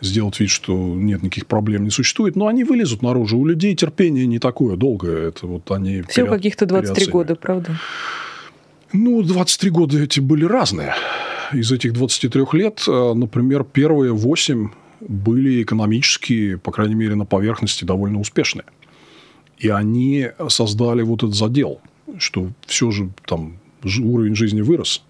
сделать 0.00 0.40
вид, 0.40 0.50
что 0.50 0.74
нет 0.74 1.22
никаких 1.22 1.46
проблем 1.46 1.84
не 1.84 1.90
существует, 1.90 2.36
но 2.36 2.48
они 2.48 2.64
вылезут 2.64 3.02
наружу. 3.02 3.38
У 3.38 3.46
людей 3.46 3.74
терпение 3.74 4.26
не 4.26 4.38
такое 4.38 4.76
долгое. 4.76 5.28
Это 5.28 5.46
вот 5.46 5.70
они 5.70 6.02
Всего 6.02 6.28
каких-то 6.28 6.66
23 6.66 7.06
года, 7.06 7.36
правда? 7.36 7.78
Ну, 8.92 9.22
23 9.22 9.70
года 9.70 9.98
эти 9.98 10.20
были 10.20 10.44
разные. 10.44 10.94
Из 11.52 11.70
этих 11.70 11.92
23 11.92 12.44
лет, 12.52 12.82
э, 12.86 13.12
например, 13.14 13.64
первые 13.64 14.12
8 14.12 14.70
были 15.00 15.62
экономически, 15.62 16.56
по 16.56 16.72
крайней 16.72 16.94
мере, 16.94 17.14
на 17.14 17.24
поверхности 17.24 17.84
довольно 17.84 18.20
успешные. 18.20 18.64
И 19.58 19.68
они 19.68 20.28
создали 20.48 21.02
вот 21.02 21.22
этот 21.22 21.34
задел, 21.34 21.80
что 22.18 22.48
все 22.66 22.90
же 22.90 23.10
там 23.26 23.58
уровень 23.84 24.34
жизни 24.34 24.60
вырос, 24.60 25.02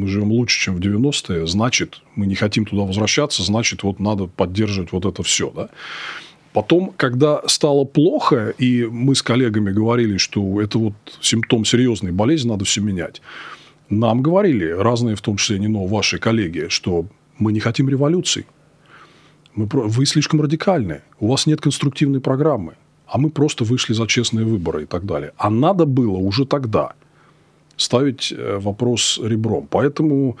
мы 0.00 0.06
живем 0.06 0.32
лучше, 0.32 0.58
чем 0.58 0.76
в 0.76 0.80
90-е, 0.80 1.46
значит, 1.46 2.00
мы 2.16 2.26
не 2.26 2.34
хотим 2.34 2.64
туда 2.64 2.82
возвращаться, 2.82 3.42
значит, 3.42 3.82
вот 3.82 4.00
надо 4.00 4.26
поддерживать 4.26 4.92
вот 4.92 5.04
это 5.04 5.22
все. 5.22 5.52
Да? 5.54 5.68
Потом, 6.54 6.92
когда 6.96 7.42
стало 7.46 7.84
плохо, 7.84 8.54
и 8.58 8.86
мы 8.90 9.14
с 9.14 9.22
коллегами 9.22 9.70
говорили, 9.70 10.16
что 10.16 10.60
это 10.60 10.78
вот 10.78 10.94
симптом 11.20 11.64
серьезной 11.64 12.12
болезни, 12.12 12.48
надо 12.48 12.64
все 12.64 12.80
менять. 12.80 13.20
Нам 13.90 14.22
говорили, 14.22 14.70
разные 14.70 15.16
в 15.16 15.20
том 15.20 15.36
числе, 15.36 15.58
не 15.58 15.68
но 15.68 15.84
ваши 15.84 16.18
коллеги, 16.18 16.66
что 16.68 17.06
мы 17.38 17.52
не 17.52 17.60
хотим 17.60 17.88
революции. 17.88 18.46
Мы, 19.54 19.68
вы 19.70 20.06
слишком 20.06 20.40
радикальны, 20.40 21.02
у 21.18 21.28
вас 21.28 21.46
нет 21.46 21.60
конструктивной 21.60 22.20
программы, 22.20 22.74
а 23.06 23.18
мы 23.18 23.28
просто 23.28 23.64
вышли 23.64 23.92
за 23.92 24.06
честные 24.06 24.46
выборы 24.46 24.84
и 24.84 24.86
так 24.86 25.04
далее. 25.04 25.32
А 25.36 25.50
надо 25.50 25.84
было 25.84 26.16
уже 26.16 26.46
тогда– 26.46 26.94
ставить 27.80 28.32
э, 28.36 28.58
вопрос 28.58 29.20
ребром. 29.22 29.66
Поэтому 29.70 30.36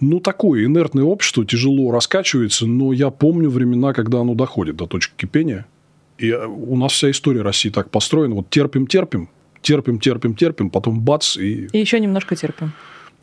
Ну, 0.00 0.18
такое 0.18 0.64
инертное 0.64 1.04
общество 1.04 1.44
тяжело 1.44 1.92
раскачивается, 1.92 2.66
но 2.66 2.92
я 2.92 3.10
помню 3.10 3.48
времена, 3.48 3.92
когда 3.92 4.18
оно 4.20 4.34
доходит 4.34 4.76
до 4.76 4.86
точки 4.86 5.12
кипения. 5.16 5.64
И 6.18 6.30
э, 6.30 6.46
у 6.46 6.76
нас 6.76 6.92
вся 6.92 7.08
история 7.10 7.42
России 7.42 7.70
так 7.70 7.88
построена. 7.90 8.34
Вот 8.34 8.50
терпим, 8.50 8.86
терпим, 8.86 9.28
терпим, 9.60 10.00
терпим, 10.00 10.34
терпим, 10.34 10.70
потом 10.70 11.00
бац 11.00 11.36
и... 11.36 11.68
И 11.72 11.78
еще 11.78 12.00
немножко 12.00 12.34
терпим. 12.34 12.72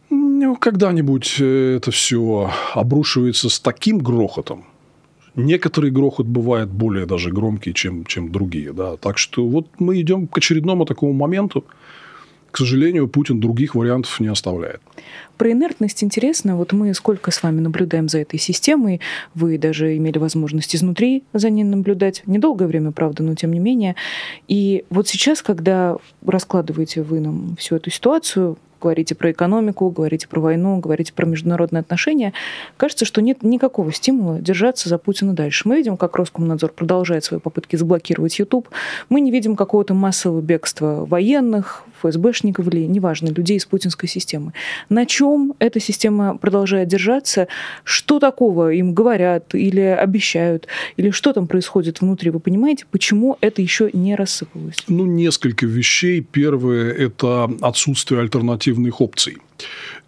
Ну, 0.09 0.55
когда-нибудь 0.55 1.35
э, 1.39 1.75
это 1.77 1.91
все 1.91 2.49
обрушивается 2.73 3.49
с 3.49 3.59
таким 3.59 3.97
грохотом. 3.99 4.63
Некоторый 5.35 5.91
грохот 5.91 6.27
бывает 6.27 6.69
более 6.69 7.05
даже 7.05 7.29
громкий, 7.31 7.73
чем, 7.73 8.05
чем 8.05 8.31
другие. 8.31 8.71
Да? 8.73 8.95
Так 8.97 9.17
что 9.17 9.45
вот 9.45 9.67
мы 9.79 9.99
идем 9.99 10.27
к 10.27 10.37
очередному 10.37 10.85
такому 10.85 11.13
моменту. 11.13 11.63
К 12.51 12.57
сожалению, 12.57 13.07
Путин 13.07 13.39
других 13.39 13.75
вариантов 13.75 14.19
не 14.19 14.27
оставляет. 14.27 14.81
Про 15.37 15.51
инертность 15.51 16.03
интересно. 16.03 16.57
Вот 16.57 16.73
мы 16.73 16.93
сколько 16.93 17.31
с 17.31 17.41
вами 17.41 17.61
наблюдаем 17.61 18.09
за 18.09 18.19
этой 18.19 18.39
системой. 18.39 18.99
Вы 19.35 19.57
даже 19.57 19.95
имели 19.95 20.17
возможность 20.17 20.75
изнутри 20.75 21.23
за 21.33 21.49
ней 21.49 21.63
наблюдать. 21.63 22.23
Недолгое 22.25 22.67
время, 22.67 22.91
правда, 22.91 23.23
но 23.23 23.35
тем 23.35 23.53
не 23.53 23.59
менее. 23.59 23.95
И 24.47 24.83
вот 24.89 25.07
сейчас, 25.07 25.41
когда 25.41 25.95
раскладываете 26.25 27.03
вы 27.03 27.21
нам 27.21 27.55
всю 27.57 27.77
эту 27.77 27.89
ситуацию, 27.89 28.57
говорите 28.79 29.15
про 29.15 29.31
экономику, 29.31 29.89
говорите 29.89 30.27
про 30.27 30.39
войну, 30.39 30.79
говорите 30.79 31.13
про 31.13 31.25
международные 31.25 31.81
отношения, 31.81 32.33
кажется, 32.77 33.05
что 33.05 33.21
нет 33.21 33.43
никакого 33.43 33.91
стимула 33.91 34.39
держаться 34.39 34.89
за 34.89 34.97
Путина 34.97 35.33
дальше. 35.33 35.67
Мы 35.67 35.77
видим, 35.77 35.97
как 35.97 36.15
Роскомнадзор 36.15 36.71
продолжает 36.71 37.23
свои 37.23 37.39
попытки 37.39 37.75
заблокировать 37.75 38.37
YouTube. 38.39 38.69
Мы 39.09 39.21
не 39.21 39.31
видим 39.31 39.55
какого-то 39.55 39.93
массового 39.93 40.41
бегства 40.41 41.05
военных, 41.05 41.83
ФСБшников 41.99 42.67
или, 42.67 42.85
неважно, 42.85 43.27
людей 43.27 43.57
из 43.57 43.65
путинской 43.65 44.09
системы. 44.09 44.53
На 44.89 45.05
чем 45.05 45.53
эта 45.59 45.79
система 45.79 46.37
продолжает 46.37 46.87
держаться? 46.87 47.47
Что 47.83 48.19
такого 48.19 48.73
им 48.73 48.93
говорят 48.93 49.55
или 49.55 49.81
обещают? 49.81 50.67
Или 50.97 51.11
что 51.11 51.33
там 51.33 51.47
происходит 51.47 52.01
внутри? 52.01 52.29
Вы 52.31 52.39
понимаете, 52.39 52.85
почему 52.91 53.37
это 53.41 53.61
еще 53.61 53.89
не 53.93 54.15
рассыпалось? 54.15 54.77
Ну, 54.87 55.05
несколько 55.05 55.65
вещей. 55.65 56.21
Первое– 56.21 56.91
это 56.93 57.49
отсутствие 57.61 58.21
альтернативных 58.21 59.01
опций. 59.01 59.37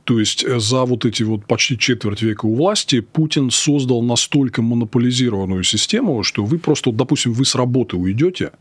То 0.03 0.19
есть 0.19 0.43
э, 0.43 0.59
за 0.59 0.85
вот 0.85 1.05
эти 1.05 1.23
вот 1.23 1.45
почти 1.45 1.77
четверть 1.77 2.21
века 2.21 2.45
у 2.45 2.55
власти 2.55 3.01
Путин 3.01 3.51
создал 3.51 4.01
настолько 4.01 4.61
монополизированную 4.61 5.63
систему, 5.63 6.23
что 6.23 6.43
вы 6.43 6.57
просто, 6.57 6.91
допустим, 6.91 7.33
вы 7.33 7.45
с 7.45 7.55
работы 7.55 7.97
уйдете, 7.97 8.51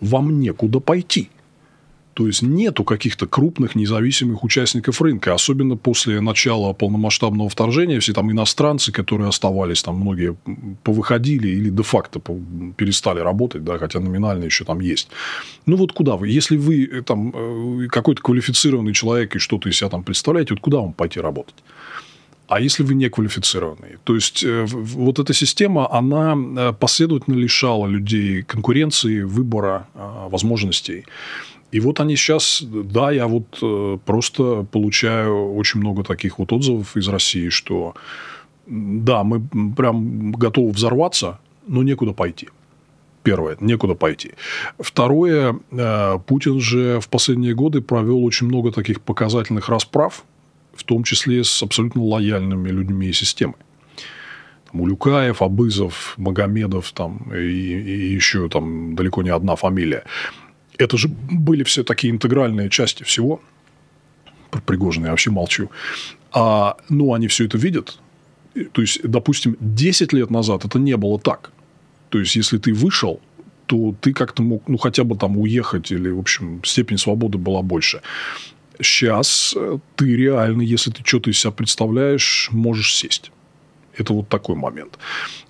вам 0.00 0.40
некуда 0.40 0.80
пойти. 0.80 1.30
То 2.16 2.26
есть 2.26 2.40
нету 2.40 2.82
каких-то 2.82 3.26
крупных 3.26 3.74
независимых 3.74 4.42
участников 4.42 5.02
рынка, 5.02 5.34
особенно 5.34 5.76
после 5.76 6.22
начала 6.22 6.72
полномасштабного 6.72 7.50
вторжения. 7.50 8.00
Все 8.00 8.14
там 8.14 8.32
иностранцы, 8.32 8.90
которые 8.90 9.28
оставались, 9.28 9.82
там 9.82 9.96
многие 9.96 10.34
повыходили 10.82 11.48
или 11.48 11.68
де-факто 11.68 12.22
перестали 12.74 13.20
работать, 13.20 13.64
да, 13.64 13.76
хотя 13.76 14.00
номинально 14.00 14.44
еще 14.44 14.64
там 14.64 14.80
есть. 14.80 15.10
Ну 15.66 15.76
вот 15.76 15.92
куда 15.92 16.16
вы? 16.16 16.30
Если 16.30 16.56
вы 16.56 16.86
э, 16.86 17.02
там 17.02 17.32
э, 17.34 17.88
какой-то 17.88 18.22
квалифицированный 18.22 18.94
человек 18.94 19.36
и 19.36 19.38
что-то 19.38 19.68
из 19.68 19.76
себя 19.76 19.90
там 19.90 20.02
представляете, 20.02 20.54
вот 20.54 20.60
куда 20.60 20.78
вам 20.78 20.94
пойти 20.94 21.20
работать? 21.20 21.56
А 22.48 22.60
если 22.60 22.82
вы 22.82 22.94
не 22.94 23.10
квалифицированный? 23.10 23.98
То 24.04 24.14
есть, 24.14 24.42
э, 24.42 24.64
вот 24.64 25.18
эта 25.18 25.34
система, 25.34 25.92
она 25.92 26.72
последовательно 26.72 27.34
лишала 27.34 27.86
людей 27.86 28.42
конкуренции, 28.42 29.20
выбора, 29.20 29.86
возможностей. 30.30 31.04
И 31.76 31.80
вот 31.80 32.00
они 32.00 32.16
сейчас, 32.16 32.62
да, 32.64 33.10
я 33.10 33.26
вот 33.26 33.58
э, 33.60 33.98
просто 34.06 34.66
получаю 34.72 35.54
очень 35.56 35.80
много 35.80 36.04
таких 36.04 36.38
вот 36.38 36.50
отзывов 36.50 36.96
из 36.96 37.06
России, 37.06 37.50
что 37.50 37.94
да, 38.66 39.22
мы 39.24 39.42
прям 39.76 40.32
готовы 40.32 40.72
взорваться, 40.72 41.38
но 41.66 41.82
некуда 41.82 42.14
пойти. 42.14 42.48
Первое, 43.22 43.58
некуда 43.60 43.94
пойти. 43.94 44.30
Второе, 44.78 45.58
э, 45.70 46.18
Путин 46.26 46.60
же 46.60 46.98
в 46.98 47.10
последние 47.10 47.52
годы 47.54 47.82
провел 47.82 48.24
очень 48.24 48.46
много 48.46 48.72
таких 48.72 49.02
показательных 49.02 49.68
расправ, 49.68 50.24
в 50.72 50.82
том 50.82 51.04
числе 51.04 51.44
с 51.44 51.62
абсолютно 51.62 52.02
лояльными 52.02 52.70
людьми 52.70 53.12
системы. 53.12 53.54
Там, 54.72 54.80
Улюкаев, 54.80 55.42
Абызов, 55.42 56.14
Магомедов 56.16 56.92
там, 56.92 57.18
и, 57.34 57.36
и 57.36 58.14
еще 58.14 58.48
там 58.48 58.94
далеко 58.94 59.22
не 59.22 59.28
одна 59.28 59.56
фамилия 59.56 60.04
это 60.78 60.96
же 60.96 61.08
были 61.08 61.62
все 61.64 61.84
такие 61.84 62.12
интегральные 62.12 62.70
части 62.70 63.02
всего. 63.02 63.40
Про 64.50 64.60
Пригожина 64.60 65.06
я 65.06 65.10
вообще 65.10 65.30
молчу. 65.30 65.70
А, 66.32 66.76
ну, 66.88 67.14
они 67.14 67.28
все 67.28 67.46
это 67.46 67.58
видят. 67.58 67.98
То 68.72 68.80
есть, 68.80 69.00
допустим, 69.02 69.56
10 69.60 70.12
лет 70.12 70.30
назад 70.30 70.64
это 70.64 70.78
не 70.78 70.96
было 70.96 71.18
так. 71.18 71.50
То 72.08 72.18
есть, 72.18 72.36
если 72.36 72.58
ты 72.58 72.72
вышел, 72.72 73.20
то 73.66 73.94
ты 74.00 74.12
как-то 74.12 74.42
мог, 74.42 74.68
ну, 74.68 74.78
хотя 74.78 75.04
бы 75.04 75.16
там 75.16 75.38
уехать, 75.38 75.90
или, 75.90 76.08
в 76.08 76.18
общем, 76.18 76.62
степень 76.64 76.98
свободы 76.98 77.38
была 77.38 77.62
больше. 77.62 78.00
Сейчас 78.80 79.54
э, 79.56 79.78
ты 79.96 80.16
реально, 80.16 80.62
если 80.62 80.90
ты 80.90 81.02
что-то 81.04 81.30
из 81.30 81.38
себя 81.38 81.50
представляешь, 81.50 82.48
можешь 82.52 82.94
сесть. 82.94 83.32
Это 83.96 84.12
вот 84.12 84.28
такой 84.28 84.56
момент. 84.56 84.98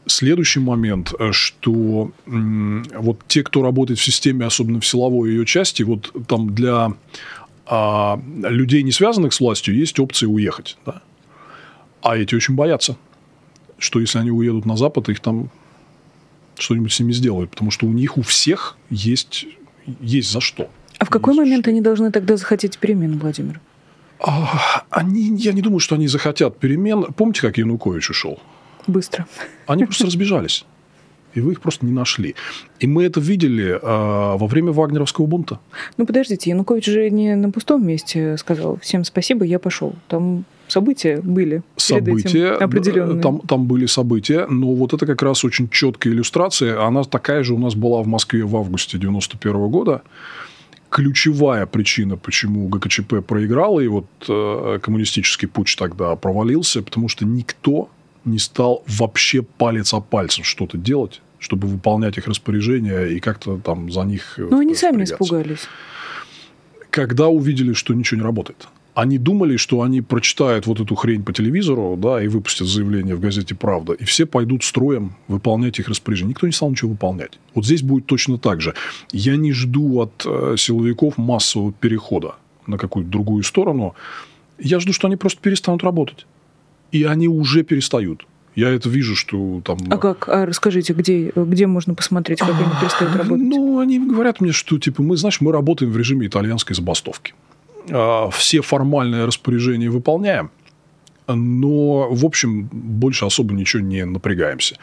Следующий 0.06 0.60
момент, 0.60 1.12
э, 1.18 1.32
что 1.32 2.12
вот 2.26 3.20
те, 3.26 3.42
кто 3.42 3.62
работает 3.62 3.98
в 3.98 4.04
системе, 4.04 4.46
особенно 4.46 4.80
в 4.80 4.86
силовой 4.86 5.30
ее 5.30 5.44
части, 5.44 5.82
вот 5.82 6.12
там 6.28 6.54
для 6.54 6.92
а, 7.66 8.20
людей, 8.42 8.82
не 8.82 8.92
связанных 8.92 9.34
с 9.34 9.40
властью, 9.40 9.74
есть 9.74 9.98
опция 9.98 10.28
уехать. 10.28 10.78
Да? 10.86 11.02
А 12.02 12.16
эти 12.16 12.34
очень 12.34 12.54
боятся, 12.54 12.96
что 13.78 13.98
если 13.98 14.18
они 14.18 14.30
уедут 14.30 14.64
на 14.64 14.76
Запад, 14.76 15.08
их 15.08 15.18
там 15.18 15.50
что-нибудь 16.56 16.92
с 16.92 17.00
ними 17.00 17.12
сделают, 17.12 17.50
потому 17.50 17.70
что 17.70 17.86
у 17.86 17.92
них 17.92 18.16
у 18.16 18.22
всех 18.22 18.76
есть, 18.90 19.46
есть 20.00 20.30
за 20.30 20.40
что. 20.40 20.70
А 20.98 21.04
в 21.04 21.10
какой 21.10 21.34
есть 21.34 21.38
момент 21.38 21.64
что. 21.64 21.70
они 21.70 21.80
должны 21.80 22.12
тогда 22.12 22.36
захотеть 22.36 22.78
перемен, 22.78 23.18
Владимир? 23.18 23.60
А, 24.20 24.84
они, 24.90 25.36
я 25.36 25.52
не 25.52 25.62
думаю, 25.62 25.80
что 25.80 25.94
они 25.94 26.08
захотят 26.08 26.58
перемен. 26.58 27.12
Помните, 27.16 27.42
как 27.42 27.58
Янукович 27.58 28.10
ушел? 28.10 28.38
Быстро. 28.86 29.26
Они 29.66 29.84
просто 29.84 30.04
разбежались. 30.06 30.64
И 31.34 31.40
вы 31.40 31.52
их 31.52 31.60
просто 31.60 31.84
не 31.84 31.92
нашли. 31.92 32.34
И 32.80 32.86
мы 32.86 33.04
это 33.04 33.20
видели 33.20 33.74
э, 33.74 33.78
во 33.82 34.46
время 34.46 34.72
Вагнеровского 34.72 35.26
бунта. 35.26 35.60
Ну, 35.98 36.06
подождите, 36.06 36.48
Янукович 36.48 36.86
же 36.86 37.10
не 37.10 37.36
на 37.36 37.50
пустом 37.50 37.86
месте 37.86 38.38
сказал 38.38 38.78
«всем 38.80 39.04
спасибо, 39.04 39.44
я 39.44 39.58
пошел». 39.58 39.94
Там 40.08 40.46
события 40.66 41.20
были. 41.20 41.62
События, 41.76 42.52
определенные. 42.52 43.20
Там, 43.20 43.40
там 43.40 43.66
были 43.66 43.84
события, 43.84 44.46
но 44.46 44.72
вот 44.72 44.94
это 44.94 45.04
как 45.04 45.20
раз 45.22 45.44
очень 45.44 45.68
четкая 45.68 46.14
иллюстрация. 46.14 46.82
Она 46.82 47.04
такая 47.04 47.42
же 47.42 47.52
у 47.52 47.58
нас 47.58 47.74
была 47.74 48.02
в 48.02 48.06
Москве 48.06 48.42
в 48.44 48.56
августе 48.56 48.96
91 48.96 49.68
года 49.68 50.02
ключевая 50.96 51.66
причина, 51.66 52.16
почему 52.16 52.68
ГКЧП 52.68 53.20
проиграл, 53.20 53.80
и 53.80 53.86
вот 53.86 54.06
э, 54.26 54.78
коммунистический 54.82 55.46
путь 55.46 55.76
тогда 55.78 56.16
провалился, 56.16 56.80
потому 56.80 57.10
что 57.10 57.26
никто 57.26 57.90
не 58.24 58.38
стал 58.38 58.82
вообще 58.86 59.42
палец 59.42 59.92
о 59.92 60.00
пальцем 60.00 60.42
что-то 60.42 60.78
делать, 60.78 61.20
чтобы 61.38 61.68
выполнять 61.68 62.16
их 62.16 62.26
распоряжения 62.26 63.04
и 63.04 63.20
как-то 63.20 63.58
там 63.58 63.92
за 63.92 64.04
них... 64.04 64.38
Ну, 64.38 64.58
они 64.58 64.74
сами 64.74 65.04
испугались. 65.04 65.68
Когда 66.88 67.28
увидели, 67.28 67.74
что 67.74 67.92
ничего 67.92 68.20
не 68.20 68.24
работает. 68.24 68.66
Они 68.96 69.18
думали, 69.18 69.58
что 69.58 69.82
они 69.82 70.00
прочитают 70.00 70.66
вот 70.66 70.80
эту 70.80 70.94
хрень 70.94 71.22
по 71.22 71.30
телевизору, 71.30 71.98
да, 71.98 72.22
и 72.22 72.28
выпустят 72.28 72.66
заявление 72.66 73.14
в 73.14 73.20
газете 73.20 73.54
«Правда», 73.54 73.92
и 73.92 74.04
все 74.04 74.24
пойдут 74.24 74.64
строем 74.64 75.16
выполнять 75.28 75.78
их 75.78 75.88
распоряжения. 75.88 76.30
Никто 76.30 76.46
не 76.46 76.54
стал 76.54 76.70
ничего 76.70 76.92
выполнять. 76.92 77.38
Вот 77.54 77.66
здесь 77.66 77.82
будет 77.82 78.06
точно 78.06 78.38
так 78.38 78.62
же. 78.62 78.72
Я 79.12 79.36
не 79.36 79.52
жду 79.52 80.00
от 80.00 80.24
э, 80.24 80.54
силовиков 80.56 81.18
массового 81.18 81.74
перехода 81.74 82.36
на 82.66 82.78
какую-то 82.78 83.10
другую 83.10 83.42
сторону. 83.42 83.94
Я 84.58 84.80
жду, 84.80 84.94
что 84.94 85.08
они 85.08 85.16
просто 85.16 85.42
перестанут 85.42 85.82
работать. 85.84 86.26
И 86.90 87.04
они 87.04 87.28
уже 87.28 87.64
перестают. 87.64 88.26
Я 88.54 88.70
это 88.70 88.88
вижу, 88.88 89.14
что 89.14 89.60
там... 89.62 89.76
А 89.90 89.98
как? 89.98 90.26
А 90.30 90.46
расскажите, 90.46 90.94
где, 90.94 91.30
где 91.36 91.66
можно 91.66 91.94
посмотреть, 91.94 92.38
как 92.38 92.48
они 92.58 92.70
перестают 92.80 93.14
работать? 93.14 93.46
Ну, 93.46 93.78
они 93.78 93.98
говорят 93.98 94.40
мне, 94.40 94.52
что, 94.52 94.78
типа, 94.78 95.02
мы, 95.02 95.18
знаешь, 95.18 95.42
мы 95.42 95.52
работаем 95.52 95.92
в 95.92 95.98
режиме 95.98 96.26
итальянской 96.26 96.74
забастовки. 96.74 97.34
А, 97.90 98.30
все 98.30 98.60
формальные 98.62 99.24
распоряжения 99.24 99.90
выполняем, 99.90 100.50
но, 101.26 102.08
в 102.10 102.24
общем, 102.24 102.68
больше 102.72 103.24
особо 103.24 103.54
ничего 103.54 103.82
не 103.82 104.04
напрягаемся. 104.04 104.76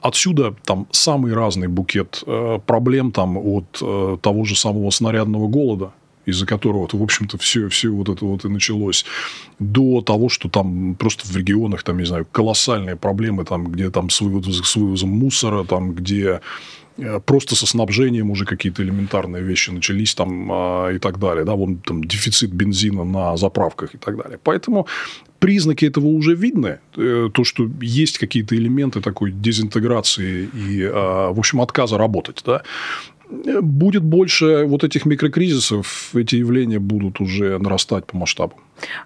Отсюда 0.00 0.54
там 0.64 0.86
самый 0.90 1.32
разный 1.32 1.68
букет 1.68 2.22
э, 2.26 2.58
проблем 2.66 3.10
там 3.10 3.38
от 3.38 3.78
э, 3.80 4.18
того 4.20 4.44
же 4.44 4.54
самого 4.54 4.90
снарядного 4.90 5.48
голода, 5.48 5.92
из-за 6.26 6.46
которого, 6.46 6.86
в 6.92 7.02
общем-то, 7.02 7.38
все, 7.38 7.68
все 7.68 7.88
вот 7.88 8.10
это 8.10 8.24
вот 8.24 8.44
и 8.44 8.48
началось, 8.48 9.06
до 9.58 10.02
того, 10.02 10.28
что 10.28 10.50
там 10.50 10.94
просто 10.94 11.26
в 11.26 11.34
регионах, 11.34 11.82
там, 11.84 11.98
не 11.98 12.04
знаю, 12.04 12.26
колоссальные 12.30 12.96
проблемы, 12.96 13.44
там, 13.44 13.68
где 13.68 13.90
там 13.90 14.10
с 14.10 14.20
вывозом, 14.20 14.52
с 14.52 14.76
вывозом 14.76 15.10
мусора, 15.10 15.64
там, 15.64 15.94
где 15.94 16.40
просто 17.26 17.56
со 17.56 17.66
снабжением 17.66 18.30
уже 18.30 18.44
какие-то 18.44 18.82
элементарные 18.82 19.42
вещи 19.42 19.70
начались 19.70 20.14
там 20.14 20.50
а, 20.52 20.90
и 20.90 20.98
так 20.98 21.18
далее. 21.18 21.44
Да, 21.44 21.54
вон 21.54 21.76
там 21.78 22.04
дефицит 22.04 22.50
бензина 22.50 23.04
на 23.04 23.36
заправках 23.36 23.94
и 23.94 23.98
так 23.98 24.16
далее. 24.16 24.38
Поэтому 24.42 24.86
признаки 25.38 25.84
этого 25.84 26.06
уже 26.06 26.34
видны. 26.34 26.78
Э, 26.96 27.28
то, 27.32 27.44
что 27.44 27.68
есть 27.80 28.18
какие-то 28.18 28.56
элементы 28.56 29.00
такой 29.00 29.32
дезинтеграции 29.32 30.48
и, 30.54 30.82
а, 30.82 31.32
в 31.32 31.38
общем, 31.38 31.60
отказа 31.60 31.98
работать. 31.98 32.42
Да? 32.46 32.62
Будет 33.30 34.02
больше 34.02 34.64
вот 34.66 34.84
этих 34.84 35.06
микрокризисов, 35.06 36.10
эти 36.14 36.36
явления 36.36 36.78
будут 36.78 37.20
уже 37.20 37.58
нарастать 37.58 38.06
по 38.06 38.16
масштабу. 38.16 38.54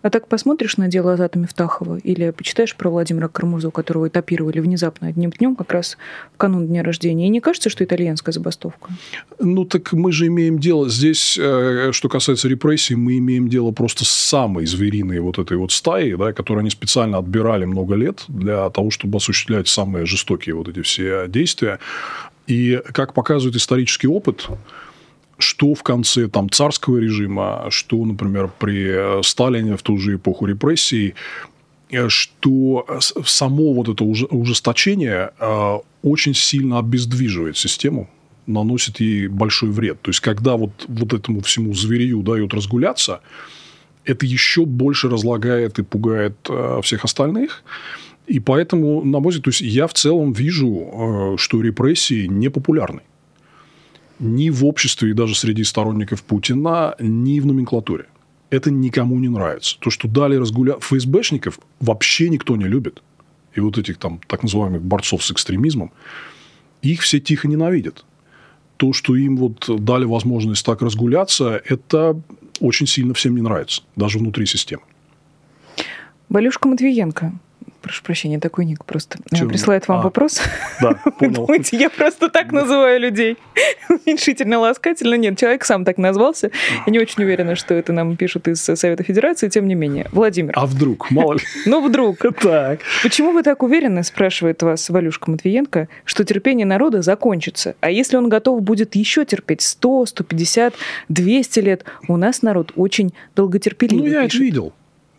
А 0.02 0.10
так 0.10 0.28
посмотришь 0.28 0.76
на 0.76 0.88
дело 0.88 1.12
Азата 1.12 1.38
Мифтахова 1.38 1.98
или 1.98 2.30
почитаешь 2.30 2.74
про 2.74 2.90
Владимира 2.90 3.28
Кармурзу, 3.28 3.70
которого 3.70 4.08
этапировали 4.08 4.60
внезапно 4.60 5.08
одним 5.08 5.30
днем, 5.30 5.56
как 5.56 5.72
раз 5.72 5.98
в 6.34 6.38
канун 6.38 6.66
дня 6.66 6.82
рождения, 6.82 7.26
и 7.26 7.28
не 7.28 7.40
кажется, 7.40 7.68
что 7.70 7.84
итальянская 7.84 8.32
забастовка? 8.32 8.90
Ну, 9.38 9.64
так 9.64 9.92
мы 9.92 10.10
же 10.10 10.26
имеем 10.26 10.58
дело 10.58 10.88
здесь, 10.88 11.38
э, 11.38 11.90
что 11.92 12.08
касается 12.08 12.48
репрессий, 12.48 12.94
мы 12.94 13.18
имеем 13.18 13.48
дело 13.48 13.70
просто 13.70 14.04
с 14.04 14.08
самой 14.08 14.66
звериной 14.66 15.20
вот 15.20 15.38
этой 15.38 15.56
вот 15.56 15.72
стаи, 15.72 16.14
да, 16.14 16.32
которую 16.32 16.62
они 16.62 16.70
специально 16.70 17.18
отбирали 17.18 17.64
много 17.64 17.94
лет 17.94 18.24
для 18.28 18.70
того, 18.70 18.90
чтобы 18.90 19.18
осуществлять 19.18 19.68
самые 19.68 20.06
жестокие 20.06 20.54
вот 20.54 20.68
эти 20.68 20.80
все 20.82 21.26
действия. 21.28 21.78
И 22.48 22.80
как 22.92 23.12
показывает 23.12 23.56
исторический 23.56 24.08
опыт, 24.08 24.48
что 25.38 25.74
в 25.74 25.82
конце 25.82 26.28
там, 26.28 26.50
царского 26.50 26.96
режима, 26.98 27.66
что, 27.70 28.04
например, 28.04 28.50
при 28.58 29.22
Сталине 29.22 29.76
в 29.76 29.82
ту 29.82 29.98
же 29.98 30.16
эпоху 30.16 30.46
репрессий, 30.46 31.14
э, 31.90 32.08
что 32.08 32.86
само 33.00 33.74
вот 33.74 33.88
это 33.88 34.02
ужесточение 34.02 35.30
э, 35.38 35.78
очень 36.02 36.34
сильно 36.34 36.78
обездвиживает 36.78 37.56
систему, 37.58 38.08
наносит 38.46 38.98
ей 38.98 39.28
большой 39.28 39.70
вред. 39.70 40.00
То 40.00 40.08
есть, 40.08 40.20
когда 40.20 40.56
вот, 40.56 40.72
вот 40.88 41.12
этому 41.12 41.42
всему 41.42 41.74
зверю 41.74 42.22
дают 42.22 42.54
разгуляться, 42.54 43.20
это 44.04 44.24
еще 44.24 44.64
больше 44.64 45.10
разлагает 45.10 45.78
и 45.78 45.82
пугает 45.82 46.34
э, 46.48 46.80
всех 46.82 47.04
остальных. 47.04 47.62
И 48.28 48.40
поэтому, 48.40 49.02
на 49.04 49.20
мой 49.20 49.30
взгляд, 49.30 49.44
то 49.44 49.48
есть 49.48 49.62
я 49.62 49.86
в 49.86 49.94
целом 49.94 50.32
вижу, 50.32 50.68
э, 50.68 51.36
что 51.38 51.62
репрессии 51.62 52.26
не 52.26 52.50
популярны. 52.50 53.00
Ни 54.18 54.50
в 54.50 54.66
обществе 54.66 55.10
и 55.10 55.14
даже 55.14 55.34
среди 55.34 55.64
сторонников 55.64 56.22
Путина, 56.22 56.94
ни 57.00 57.40
в 57.40 57.46
номенклатуре. 57.46 58.04
Это 58.50 58.70
никому 58.70 59.18
не 59.18 59.28
нравится. 59.28 59.78
То, 59.80 59.90
что 59.90 60.08
дали 60.08 60.36
разгулять... 60.36 60.82
ФСБшников 60.82 61.58
вообще 61.80 62.28
никто 62.28 62.56
не 62.56 62.66
любит. 62.66 63.02
И 63.54 63.60
вот 63.60 63.78
этих 63.78 63.96
там 63.96 64.20
так 64.26 64.42
называемых 64.42 64.82
борцов 64.82 65.24
с 65.24 65.30
экстремизмом, 65.30 65.90
их 66.82 67.00
все 67.00 67.20
тихо 67.20 67.48
ненавидят. 67.48 68.04
То, 68.76 68.92
что 68.92 69.16
им 69.16 69.36
вот 69.36 69.70
дали 69.84 70.04
возможность 70.04 70.66
так 70.66 70.82
разгуляться, 70.82 71.62
это 71.64 72.20
очень 72.60 72.86
сильно 72.86 73.14
всем 73.14 73.34
не 73.34 73.42
нравится, 73.42 73.82
даже 73.96 74.18
внутри 74.18 74.44
системы. 74.46 74.82
Валюшка 76.28 76.68
Матвиенко 76.68 77.32
прошу 77.88 78.02
прощения, 78.02 78.38
такой 78.38 78.66
ник 78.66 78.84
просто 78.84 79.18
Чего? 79.34 79.48
присылает 79.48 79.88
вам 79.88 80.00
а, 80.00 80.02
вопрос. 80.02 80.40
Да, 80.80 80.92
понял. 81.18 81.46
Думаете, 81.46 81.76
я 81.76 81.90
просто 81.90 82.28
так 82.28 82.52
называю 82.52 83.00
людей? 83.00 83.36
Уменьшительно, 83.88 84.58
ласкательно? 84.60 85.14
Нет, 85.14 85.38
человек 85.38 85.64
сам 85.64 85.84
так 85.84 85.98
назвался. 85.98 86.50
Я 86.86 86.92
не 86.92 87.00
очень 87.00 87.24
уверена, 87.24 87.56
что 87.56 87.74
это 87.74 87.92
нам 87.92 88.16
пишут 88.16 88.46
из 88.46 88.60
Совета 88.60 89.02
Федерации, 89.02 89.48
тем 89.48 89.66
не 89.66 89.74
менее. 89.74 90.06
Владимир. 90.12 90.52
А 90.54 90.66
вдруг? 90.66 91.10
Мало 91.10 91.34
ли. 91.34 91.40
Ну, 91.66 91.86
вдруг. 91.86 92.18
Так. 92.40 92.80
Почему 93.02 93.32
вы 93.32 93.42
так 93.42 93.62
уверены, 93.62 94.04
спрашивает 94.04 94.62
вас 94.62 94.88
Валюшка 94.90 95.30
Матвиенко, 95.30 95.88
что 96.04 96.24
терпение 96.24 96.66
народа 96.66 97.02
закончится? 97.02 97.74
А 97.80 97.90
если 97.90 98.16
он 98.16 98.28
готов 98.28 98.62
будет 98.62 98.94
еще 98.94 99.24
терпеть 99.24 99.62
100, 99.62 100.06
150, 100.06 100.74
200 101.08 101.60
лет? 101.60 101.84
У 102.06 102.16
нас 102.16 102.42
народ 102.42 102.72
очень 102.76 103.14
долготерпеливый. 103.34 104.10
Ну, 104.10 104.14
я 104.14 104.24
это 104.24 104.36
видел. 104.38 104.72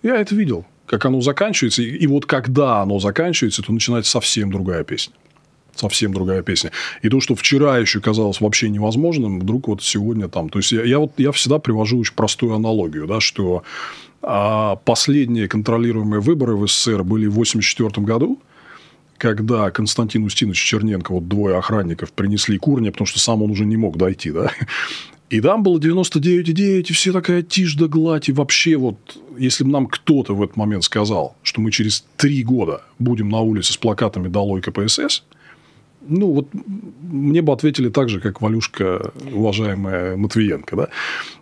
Я 0.04 0.16
это 0.16 0.36
видел 0.36 0.66
как 0.90 1.06
оно 1.06 1.22
заканчивается. 1.22 1.84
И, 1.84 2.08
вот 2.08 2.26
когда 2.26 2.82
оно 2.82 3.00
заканчивается, 3.00 3.62
то 3.62 3.72
начинается 3.72 4.12
совсем 4.12 4.52
другая 4.52 4.84
песня. 4.84 5.14
Совсем 5.76 6.14
другая 6.14 6.42
песня. 6.42 6.72
И 7.04 7.10
то, 7.10 7.22
что 7.22 7.36
вчера 7.36 7.78
еще 7.78 8.02
казалось 8.02 8.42
вообще 8.42 8.70
невозможным, 8.70 9.40
вдруг 9.40 9.68
вот 9.68 9.84
сегодня 9.84 10.28
там. 10.28 10.50
То 10.50 10.60
есть, 10.60 10.72
я, 10.72 10.84
я, 10.84 10.98
вот, 10.98 11.12
я 11.18 11.32
всегда 11.32 11.60
привожу 11.60 12.00
очень 12.00 12.16
простую 12.16 12.56
аналогию, 12.56 13.06
да, 13.06 13.20
что 13.20 13.64
а, 14.24 14.78
последние 14.78 15.48
контролируемые 15.48 16.22
выборы 16.22 16.56
в 16.56 16.68
СССР 16.68 17.04
были 17.04 17.28
в 17.28 17.38
1984 17.38 18.06
году, 18.06 18.40
когда 19.20 19.70
Константин 19.70 20.24
Устинович 20.24 20.60
Черненко, 20.60 21.12
вот 21.14 21.28
двое 21.28 21.56
охранников 21.56 22.12
принесли 22.14 22.58
курня, 22.58 22.92
потому 22.92 23.06
что 23.06 23.20
сам 23.20 23.44
он 23.44 23.52
уже 23.52 23.66
не 23.66 23.78
мог 23.78 23.96
дойти, 23.96 24.32
да, 24.32 24.52
и 25.30 25.42
там 25.42 25.62
было 25.64 25.78
99,9, 25.78 26.86
и 26.90 26.94
все 26.94 27.14
такая 27.14 27.44
тишь 27.44 27.76
да 27.76 27.88
гладь. 27.88 28.30
И 28.30 28.32
вообще 28.32 28.78
вот, 28.78 28.98
если 29.38 29.64
бы 29.64 29.70
нам 29.70 29.88
кто-то 29.88 30.34
в 30.34 30.42
этот 30.42 30.58
момент 30.58 30.84
сказал, 30.84 31.36
что 31.44 31.62
мы 31.62 31.72
через 31.72 32.04
три 32.18 32.44
года 32.44 32.82
будем 32.98 33.30
на 33.30 33.40
улице 33.40 33.74
с 33.74 33.78
плакатами 33.78 34.28
«Долой 34.28 34.62
КПСС», 34.62 35.24
ну, 36.08 36.32
вот 36.32 36.48
мне 37.02 37.42
бы 37.42 37.54
ответили 37.54 37.90
так 37.90 38.10
же, 38.10 38.20
как 38.20 38.42
Валюшка, 38.42 39.12
уважаемая 39.34 40.16
Матвиенко, 40.16 40.76
да. 40.76 40.88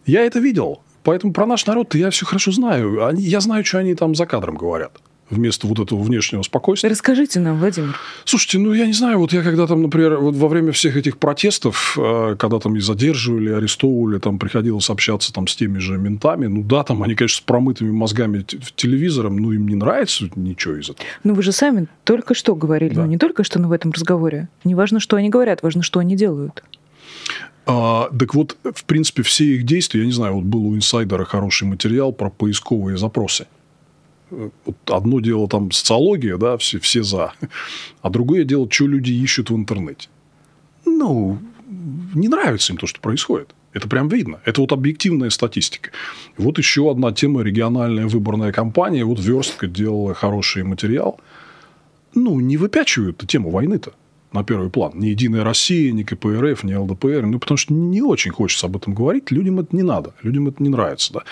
Я 0.06 0.24
это 0.24 0.40
видел. 0.40 0.82
Поэтому 1.04 1.32
про 1.32 1.46
наш 1.46 1.66
народ 1.66 1.96
я 1.96 2.10
все 2.10 2.26
хорошо 2.26 2.52
знаю. 2.52 3.06
Они, 3.06 3.24
я 3.24 3.40
знаю, 3.40 3.64
что 3.64 3.78
они 3.78 3.96
там 3.96 4.16
за 4.16 4.26
кадром 4.26 4.58
говорят 4.58 5.00
вместо 5.30 5.68
вот 5.68 5.80
этого 5.80 6.02
внешнего 6.02 6.42
спокойствия. 6.42 6.90
Расскажите 6.90 7.40
нам, 7.40 7.60
Владимир. 7.60 7.98
Слушайте, 8.26 8.60
ну, 8.60 8.74
я 8.74 8.86
не 8.86 8.94
знаю, 8.94 9.20
вот 9.20 9.34
я 9.34 9.42
когда 9.44 9.68
там, 9.68 9.82
например, 9.82 10.18
вот 10.18 10.36
во 10.36 10.48
время 10.48 10.72
всех 10.72 10.96
этих 10.96 11.18
протестов, 11.18 11.98
э, 12.00 12.36
когда 12.38 12.60
там 12.60 12.76
и 12.76 12.80
задерживали, 12.80 13.52
арестовывали, 13.52 14.20
там 14.20 14.40
приходилось 14.40 14.90
общаться 14.90 15.34
там 15.34 15.48
с 15.48 15.56
теми 15.56 15.80
же 15.80 15.98
ментами, 15.98 16.48
ну, 16.48 16.64
да, 16.64 16.84
там 16.84 17.04
они, 17.04 17.16
конечно, 17.16 17.38
с 17.38 17.42
промытыми 17.42 17.92
мозгами 17.92 18.46
телевизором, 18.76 19.38
ну, 19.38 19.52
им 19.52 19.68
не 19.68 19.76
нравится 19.76 20.30
ничего 20.36 20.76
из 20.76 20.90
этого. 20.90 21.08
Ну, 21.24 21.34
вы 21.34 21.44
же 21.44 21.52
сами 21.52 21.88
только 22.04 22.34
что 22.34 22.56
говорили, 22.56 22.94
да. 22.94 23.02
ну, 23.02 23.08
не 23.08 23.18
только 23.18 23.44
что, 23.44 23.60
но 23.60 23.68
в 23.68 23.72
этом 23.72 23.92
разговоре. 23.92 24.50
Не 24.64 24.76
важно, 24.76 25.00
что 25.00 25.18
они 25.18 25.30
говорят, 25.30 25.64
важно, 25.64 25.84
что 25.84 26.00
они 26.00 26.16
делают. 26.16 26.64
А, 27.66 28.10
так 28.18 28.34
вот, 28.34 28.56
в 28.64 28.86
принципе, 28.86 29.24
все 29.24 29.44
их 29.56 29.66
действия, 29.66 30.02
я 30.02 30.06
не 30.06 30.14
знаю, 30.14 30.36
вот 30.36 30.46
был 30.46 30.68
у 30.68 30.76
инсайдера 30.76 31.26
хороший 31.26 31.68
материал 31.68 32.14
про 32.14 32.30
поисковые 32.30 32.98
запросы 32.98 33.48
вот 34.30 34.76
одно 34.86 35.20
дело 35.20 35.48
там 35.48 35.72
социология, 35.72 36.38
да, 36.38 36.58
все, 36.58 36.80
все 36.80 37.04
за, 37.04 37.34
а 38.02 38.10
другое 38.10 38.44
дело, 38.44 38.68
что 38.70 38.88
люди 38.88 39.12
ищут 39.12 39.50
в 39.50 39.56
интернете. 39.56 40.10
Ну, 40.86 41.40
не 42.14 42.28
нравится 42.28 42.74
им 42.74 42.78
то, 42.78 42.88
что 42.88 43.00
происходит. 43.00 43.54
Это 43.74 43.88
прям 43.88 44.08
видно. 44.08 44.40
Это 44.46 44.62
вот 44.62 44.72
объективная 44.72 45.30
статистика. 45.30 45.92
Вот 46.38 46.58
еще 46.58 46.90
одна 46.90 47.12
тема 47.12 47.42
региональная 47.42 48.08
выборная 48.08 48.52
кампания. 48.52 49.06
Вот 49.06 49.20
Верстка 49.20 49.68
делала 49.68 50.14
хороший 50.14 50.64
материал. 50.64 51.20
Ну, 52.16 52.40
не 52.40 52.58
выпячивают 52.58 53.24
тему 53.28 53.52
войны-то 53.52 53.94
на 54.38 54.44
первый 54.44 54.70
план. 54.70 54.94
Ни 54.96 55.08
Единая 55.08 55.44
Россия, 55.44 55.92
ни 55.92 56.04
КПРФ, 56.04 56.64
ни 56.64 56.74
ЛДПР. 56.74 57.26
Ну, 57.26 57.40
потому 57.40 57.58
что 57.58 57.74
не 57.74 58.02
очень 58.02 58.32
хочется 58.32 58.68
об 58.68 58.78
этом 58.78 58.94
говорить. 58.94 59.32
Людям 59.32 59.60
это 59.60 59.76
не 59.76 59.84
надо. 59.84 60.14
Людям 60.24 60.48
это 60.48 60.62
не 60.62 60.70
нравится. 60.70 61.14
Да. 61.14 61.24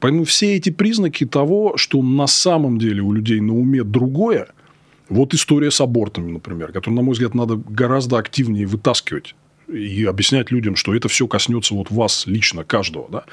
Поэтому 0.00 0.24
все 0.24 0.56
эти 0.56 0.70
признаки 0.70 1.24
того, 1.24 1.76
что 1.76 2.02
на 2.02 2.26
самом 2.26 2.78
деле 2.78 3.02
у 3.02 3.12
людей 3.12 3.40
на 3.40 3.54
уме 3.54 3.82
другое, 3.84 4.48
вот 5.08 5.34
история 5.34 5.70
с 5.70 5.80
абортами, 5.80 6.32
например, 6.32 6.72
которую, 6.72 6.96
на 6.96 7.02
мой 7.02 7.12
взгляд, 7.12 7.34
надо 7.34 7.56
гораздо 7.56 8.18
активнее 8.18 8.66
вытаскивать 8.66 9.34
и 9.68 10.04
объяснять 10.04 10.50
людям, 10.50 10.76
что 10.76 10.94
это 10.94 11.08
все 11.08 11.26
коснется 11.26 11.74
вот 11.74 11.90
вас 11.90 12.26
лично, 12.26 12.64
каждого. 12.64 13.08
Да? 13.10 13.24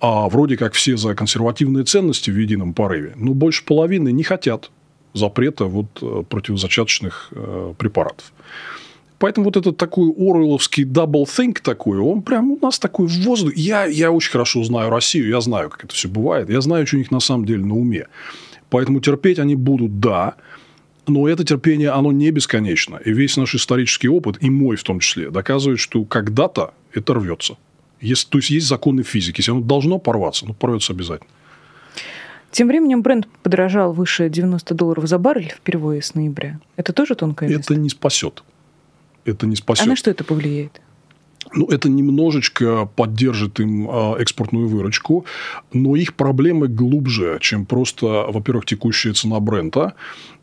А 0.00 0.28
вроде 0.28 0.56
как 0.56 0.74
все 0.74 0.96
за 0.96 1.14
консервативные 1.14 1.84
ценности 1.84 2.30
в 2.30 2.38
едином 2.38 2.74
порыве, 2.74 3.14
но 3.16 3.32
больше 3.32 3.64
половины 3.64 4.12
не 4.12 4.22
хотят 4.22 4.70
запрета 5.14 5.64
вот 5.64 5.86
э, 6.02 6.22
противозачаточных 6.28 7.28
э, 7.32 7.74
препаратов. 7.78 8.32
Поэтому 9.18 9.46
вот 9.46 9.56
этот 9.56 9.76
такой 9.76 10.10
оруэлловский 10.10 10.84
double 10.84 11.24
think 11.24 11.60
такой, 11.62 11.98
он 11.98 12.20
прям 12.22 12.50
у 12.50 12.58
нас 12.60 12.78
такой 12.78 13.06
в 13.06 13.22
воздухе. 13.22 13.58
Я, 13.58 13.86
я 13.86 14.10
очень 14.10 14.30
хорошо 14.30 14.62
знаю 14.64 14.90
Россию, 14.90 15.28
я 15.28 15.40
знаю, 15.40 15.70
как 15.70 15.84
это 15.84 15.94
все 15.94 16.08
бывает. 16.08 16.50
Я 16.50 16.60
знаю, 16.60 16.86
что 16.86 16.96
у 16.96 16.98
них 16.98 17.10
на 17.10 17.20
самом 17.20 17.46
деле 17.46 17.64
на 17.64 17.74
уме. 17.74 18.08
Поэтому 18.68 19.00
терпеть 19.00 19.38
они 19.38 19.54
будут, 19.54 20.00
да. 20.00 20.34
Но 21.06 21.28
это 21.28 21.44
терпение, 21.44 21.90
оно 21.90 22.12
не 22.12 22.30
бесконечно. 22.32 22.96
И 22.96 23.12
весь 23.12 23.36
наш 23.36 23.54
исторический 23.54 24.08
опыт, 24.08 24.38
и 24.40 24.50
мой 24.50 24.76
в 24.76 24.82
том 24.82 25.00
числе, 25.00 25.30
доказывает, 25.30 25.78
что 25.78 26.04
когда-то 26.04 26.74
это 26.92 27.14
рвется. 27.14 27.56
Есть, 28.00 28.28
то 28.30 28.38
есть, 28.38 28.50
есть 28.50 28.66
законы 28.66 29.02
физики. 29.02 29.40
Если 29.40 29.52
оно 29.52 29.60
должно 29.60 29.98
порваться, 29.98 30.44
ну, 30.46 30.54
порвется 30.54 30.92
обязательно. 30.92 31.30
Тем 32.54 32.68
временем 32.68 33.02
бренд 33.02 33.28
подорожал 33.42 33.92
выше 33.92 34.30
90 34.30 34.74
долларов 34.74 35.06
за 35.06 35.18
баррель 35.18 35.52
впервые 35.54 36.00
с 36.00 36.14
ноября. 36.14 36.60
Это 36.76 36.92
тоже 36.92 37.14
место? 37.48 37.74
Это 37.74 37.80
не 37.80 37.88
спасет 37.90 38.44
это 39.24 39.46
не 39.46 39.56
спасет. 39.56 39.86
А 39.86 39.88
на 39.88 39.96
что 39.96 40.10
это 40.10 40.24
повлияет? 40.24 40.80
Ну, 41.52 41.66
это 41.66 41.88
немножечко 41.88 42.86
поддержит 42.96 43.60
им 43.60 43.88
а, 43.88 44.16
экспортную 44.18 44.68
выручку, 44.68 45.26
но 45.72 45.96
их 45.96 46.14
проблемы 46.14 46.68
глубже, 46.68 47.38
чем 47.40 47.66
просто, 47.66 48.06
во-первых, 48.06 48.66
текущая 48.66 49.12
цена 49.12 49.40
бренда, 49.40 49.94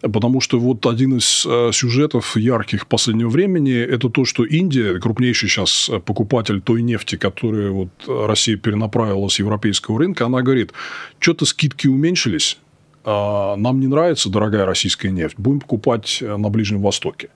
потому 0.02 0.42
что 0.42 0.60
вот 0.60 0.86
один 0.86 1.18
из 1.18 1.46
а, 1.48 1.72
сюжетов 1.72 2.38
ярких 2.38 2.88
последнего 2.88 3.30
времени– 3.30 3.74
это 3.80 4.10
то, 4.10 4.26
что 4.26 4.46
Индия, 4.46 5.00
крупнейший 5.00 5.50
сейчас 5.50 5.90
покупатель 6.06 6.62
той 6.62 6.82
нефти, 6.82 7.18
которую 7.18 7.74
вот 7.74 7.90
Россия 8.28 8.58
перенаправила 8.58 9.28
с 9.28 9.40
европейского 9.40 10.00
рынка, 10.00 10.26
она 10.26 10.42
говорит, 10.42 10.72
что-то 11.20 11.46
скидки 11.46 11.88
уменьшились, 11.88 12.58
а, 13.04 13.56
нам 13.56 13.80
не 13.80 13.88
нравится 13.88 14.30
дорогая 14.30 14.66
российская 14.66 15.12
нефть, 15.12 15.36
будем 15.38 15.60
покупать 15.60 16.22
на 16.22 16.50
Ближнем 16.50 16.82
Востоке. 16.82 17.30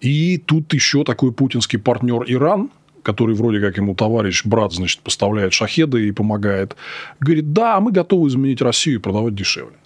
И 0.00 0.36
тут 0.36 0.74
еще 0.74 1.04
такой 1.04 1.32
путинский 1.32 1.78
партнер 1.78 2.24
Иран– 2.26 2.70
который 3.02 3.34
вроде 3.34 3.60
как 3.60 3.76
ему 3.76 3.94
товарищ, 3.94 4.44
брат, 4.44 4.72
значит, 4.72 5.00
поставляет 5.00 5.52
шахеды 5.52 6.08
и 6.08 6.12
помогает, 6.12 6.76
говорит, 7.20 7.52
да, 7.52 7.80
мы 7.80 7.92
готовы 7.92 8.28
изменить 8.28 8.62
Россию 8.62 8.96
и 8.96 9.00
продавать 9.00 9.34
дешевле. 9.34 9.76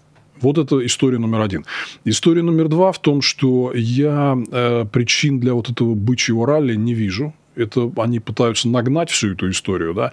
Вот 0.41 0.59
это 0.59 0.85
история 0.85 1.19
номер 1.19 1.41
один. 1.41 1.65
История 2.05 2.43
номер 2.43 2.69
два 2.69 2.93
в 2.93 2.99
том, 2.99 3.23
что 3.23 3.73
я 3.75 4.37
э, 4.51 4.85
причин 4.93 5.41
для 5.41 5.55
вот 5.55 5.71
этого 5.71 5.95
бычьего 5.95 6.47
ралли 6.47 6.75
не 6.75 6.93
вижу. 6.93 7.35
Это 7.55 7.91
они 7.97 8.21
пытаются 8.21 8.69
нагнать 8.69 9.11
всю 9.11 9.33
эту 9.33 9.51
историю, 9.51 9.95
да. 9.95 10.13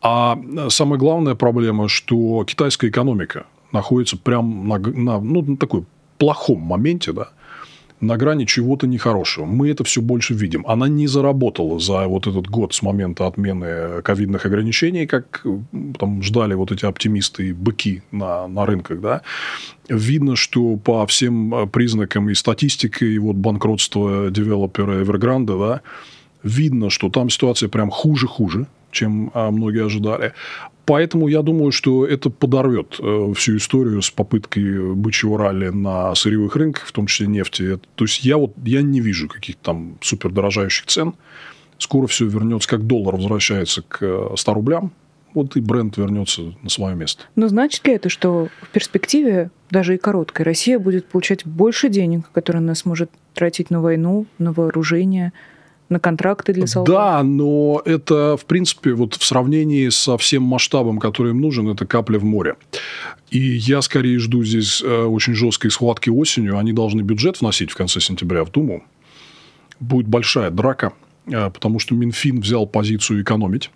А 0.00 0.36
самая 0.68 0.98
главная 0.98 1.36
проблема, 1.36 1.88
что 1.88 2.44
китайская 2.44 2.88
экономика 2.88 3.46
находится 3.70 4.16
прямо 4.16 4.78
на, 4.78 4.90
на, 4.90 5.20
ну, 5.20 5.42
на 5.42 5.56
такой 5.56 5.84
плохом 6.18 6.60
моменте, 6.60 7.12
да 7.12 7.30
на 8.02 8.16
грани 8.16 8.44
чего-то 8.44 8.86
нехорошего. 8.86 9.46
Мы 9.46 9.70
это 9.70 9.84
все 9.84 10.02
больше 10.02 10.34
видим. 10.34 10.64
Она 10.66 10.88
не 10.88 11.06
заработала 11.06 11.78
за 11.78 12.08
вот 12.08 12.26
этот 12.26 12.48
год 12.48 12.74
с 12.74 12.82
момента 12.82 13.28
отмены 13.28 14.02
ковидных 14.02 14.44
ограничений, 14.44 15.06
как 15.06 15.46
там 15.98 16.20
ждали 16.22 16.54
вот 16.54 16.72
эти 16.72 16.84
оптимисты 16.84 17.48
и 17.48 17.52
быки 17.52 18.02
на, 18.10 18.48
на 18.48 18.66
рынках. 18.66 19.00
Да? 19.00 19.22
Видно, 19.88 20.34
что 20.34 20.76
по 20.76 21.06
всем 21.06 21.68
признакам 21.70 22.28
и 22.28 22.34
статистики, 22.34 23.04
и 23.04 23.18
вот 23.18 23.36
банкротства 23.36 24.30
девелопера 24.30 25.04
Evergrande, 25.04 25.58
да, 25.58 25.80
видно, 26.42 26.90
что 26.90 27.08
там 27.08 27.30
ситуация 27.30 27.68
прям 27.68 27.90
хуже-хуже, 27.90 28.66
чем 28.92 29.30
а, 29.34 29.50
многие 29.50 29.84
ожидали. 29.84 30.34
Поэтому 30.84 31.28
я 31.28 31.42
думаю, 31.42 31.70
что 31.70 32.04
это 32.04 32.28
подорвет 32.28 32.96
э, 32.98 33.32
всю 33.36 33.56
историю 33.56 34.02
с 34.02 34.10
попыткой 34.10 34.94
бычьего 34.94 35.38
ралли 35.38 35.68
на 35.68 36.14
сырьевых 36.14 36.56
рынках, 36.56 36.86
в 36.86 36.92
том 36.92 37.06
числе 37.06 37.28
нефти. 37.28 37.78
То 37.94 38.04
есть 38.04 38.24
я 38.24 38.36
вот 38.36 38.52
я 38.64 38.82
не 38.82 39.00
вижу 39.00 39.28
каких-то 39.28 39.62
там 39.62 39.98
супердорожающих 40.00 40.86
цен. 40.86 41.14
Скоро 41.78 42.06
все 42.06 42.26
вернется, 42.26 42.68
как 42.68 42.86
доллар 42.86 43.16
возвращается 43.16 43.82
к 43.82 44.32
100 44.36 44.54
рублям. 44.54 44.92
Вот 45.34 45.56
и 45.56 45.60
бренд 45.60 45.96
вернется 45.96 46.54
на 46.62 46.68
свое 46.68 46.94
место. 46.94 47.24
Но 47.36 47.48
значит 47.48 47.86
ли 47.86 47.94
это, 47.94 48.08
что 48.08 48.48
в 48.60 48.68
перспективе, 48.68 49.50
даже 49.70 49.94
и 49.94 49.98
короткой, 49.98 50.44
Россия 50.44 50.78
будет 50.78 51.06
получать 51.06 51.46
больше 51.46 51.88
денег, 51.88 52.30
которые 52.32 52.60
она 52.60 52.74
сможет 52.74 53.10
тратить 53.34 53.70
на 53.70 53.80
войну, 53.80 54.26
на 54.38 54.52
вооружение, 54.52 55.32
на 55.92 56.00
контракты 56.00 56.52
для 56.52 56.66
солдат. 56.66 56.94
Да, 56.94 57.22
но 57.22 57.80
это, 57.84 58.36
в 58.36 58.44
принципе, 58.46 58.92
вот 58.92 59.14
в 59.14 59.24
сравнении 59.24 59.88
со 59.88 60.18
всем 60.18 60.42
масштабом, 60.42 60.98
который 60.98 61.30
им 61.30 61.40
нужен, 61.40 61.68
это 61.68 61.86
капля 61.86 62.18
в 62.18 62.24
море. 62.24 62.56
И 63.30 63.38
я 63.38 63.80
скорее 63.80 64.18
жду 64.18 64.44
здесь 64.44 64.82
э, 64.82 65.04
очень 65.04 65.34
жесткой 65.34 65.70
схватки 65.70 66.10
осенью. 66.10 66.58
Они 66.58 66.72
должны 66.72 67.00
бюджет 67.00 67.40
вносить 67.40 67.70
в 67.70 67.76
конце 67.76 68.00
сентября 68.00 68.44
в 68.44 68.50
Думу. 68.50 68.84
Будет 69.80 70.06
большая 70.06 70.50
драка, 70.50 70.92
э, 71.26 71.50
потому 71.50 71.78
что 71.78 71.94
Минфин 71.94 72.40
взял 72.40 72.66
позицию 72.66 73.22
экономить 73.22 73.70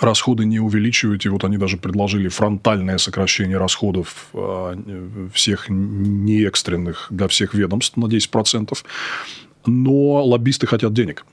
расходы 0.00 0.44
не 0.44 0.60
увеличивать. 0.60 1.26
И 1.26 1.28
вот 1.28 1.44
они 1.44 1.56
даже 1.56 1.76
предложили 1.76 2.28
фронтальное 2.28 2.98
сокращение 2.98 3.58
расходов 3.58 4.28
э, 4.32 5.30
всех 5.32 5.68
неэкстренных 5.68 7.08
для 7.10 7.28
всех 7.28 7.54
ведомств 7.54 7.96
на 7.96 8.06
10% 8.06 8.76
но 9.68 10.24
лоббисты 10.24 10.66
хотят 10.66 10.92
денег. 10.92 11.24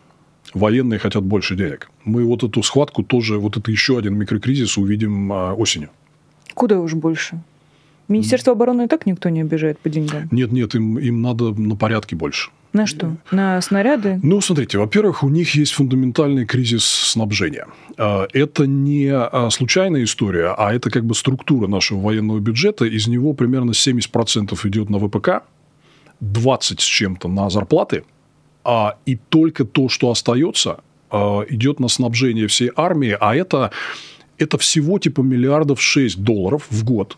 Военные 0.54 1.00
хотят 1.00 1.24
больше 1.24 1.56
денег. 1.56 1.90
Мы 2.04 2.24
вот 2.24 2.44
эту 2.44 2.62
схватку 2.64 3.04
тоже, 3.04 3.38
вот 3.38 3.58
это 3.58 3.72
еще 3.72 3.98
один 3.98 4.16
микрокризис 4.16 4.78
увидим 4.78 5.32
а, 5.34 5.54
осенью. 5.54 5.90
Куда 6.54 6.80
уж 6.80 6.94
больше? 6.94 7.42
Министерство 8.08 8.54
обороны 8.54 8.84
и 8.84 8.88
так 8.88 9.06
никто 9.08 9.30
не 9.30 9.42
обижает 9.42 9.80
по 9.80 9.90
деньгам. 9.90 10.28
Нет, 10.32 10.52
нет, 10.52 10.76
им, 10.76 11.00
им 11.00 11.22
надо 11.22 11.52
на 11.60 11.76
порядке 11.76 12.16
больше. 12.16 12.52
На 12.72 12.86
что? 12.86 13.16
На 13.32 13.60
снаряды? 13.62 14.20
Ну, 14.22 14.42
смотрите, 14.42 14.78
во-первых, 14.78 15.24
у 15.24 15.30
них 15.30 15.56
есть 15.56 15.72
фундаментальный 15.72 16.46
кризис 16.46 16.86
снабжения. 16.86 17.68
А, 17.98 18.28
это 18.32 18.68
не 18.68 19.10
а, 19.12 19.50
случайная 19.50 20.04
история, 20.04 20.54
а 20.56 20.74
это 20.74 20.92
как 20.92 21.04
бы 21.06 21.16
структура 21.16 21.68
нашего 21.68 22.00
военного 22.00 22.40
бюджета. 22.40 22.86
Из 22.86 23.08
него 23.08 23.34
примерно 23.34 23.72
70% 23.72 24.56
идет 24.68 24.90
на 24.90 25.00
ВПК, 25.00 25.44
20 26.20 26.80
с 26.80 26.84
чем-то 26.84 27.28
на 27.28 27.50
зарплаты– 27.50 28.04
а, 28.66 28.98
и 29.06 29.16
только 29.16 29.64
то, 29.64 29.88
что 29.90 30.10
остается, 30.10 30.80
а, 31.12 31.44
идет 31.48 31.80
на 31.80 31.88
снабжение 31.88 32.48
всей 32.48 32.72
армии, 32.76 33.16
а 33.20 33.36
это, 33.36 33.72
это 34.38 34.58
всего 34.58 35.00
типа 35.00 35.22
миллиардов 35.22 35.82
6 35.82 36.22
долларов 36.22 36.66
в 36.70 36.84
год 36.84 37.18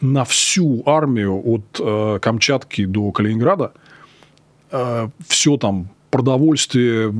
на 0.00 0.24
всю 0.24 0.82
армию 0.86 1.40
от 1.44 1.80
э, 1.80 2.18
Камчатки 2.20 2.84
до 2.84 3.10
Калининграда. 3.10 3.72
Э, 4.70 5.08
все 5.26 5.56
там 5.56 5.88
продовольствие, 6.10 7.12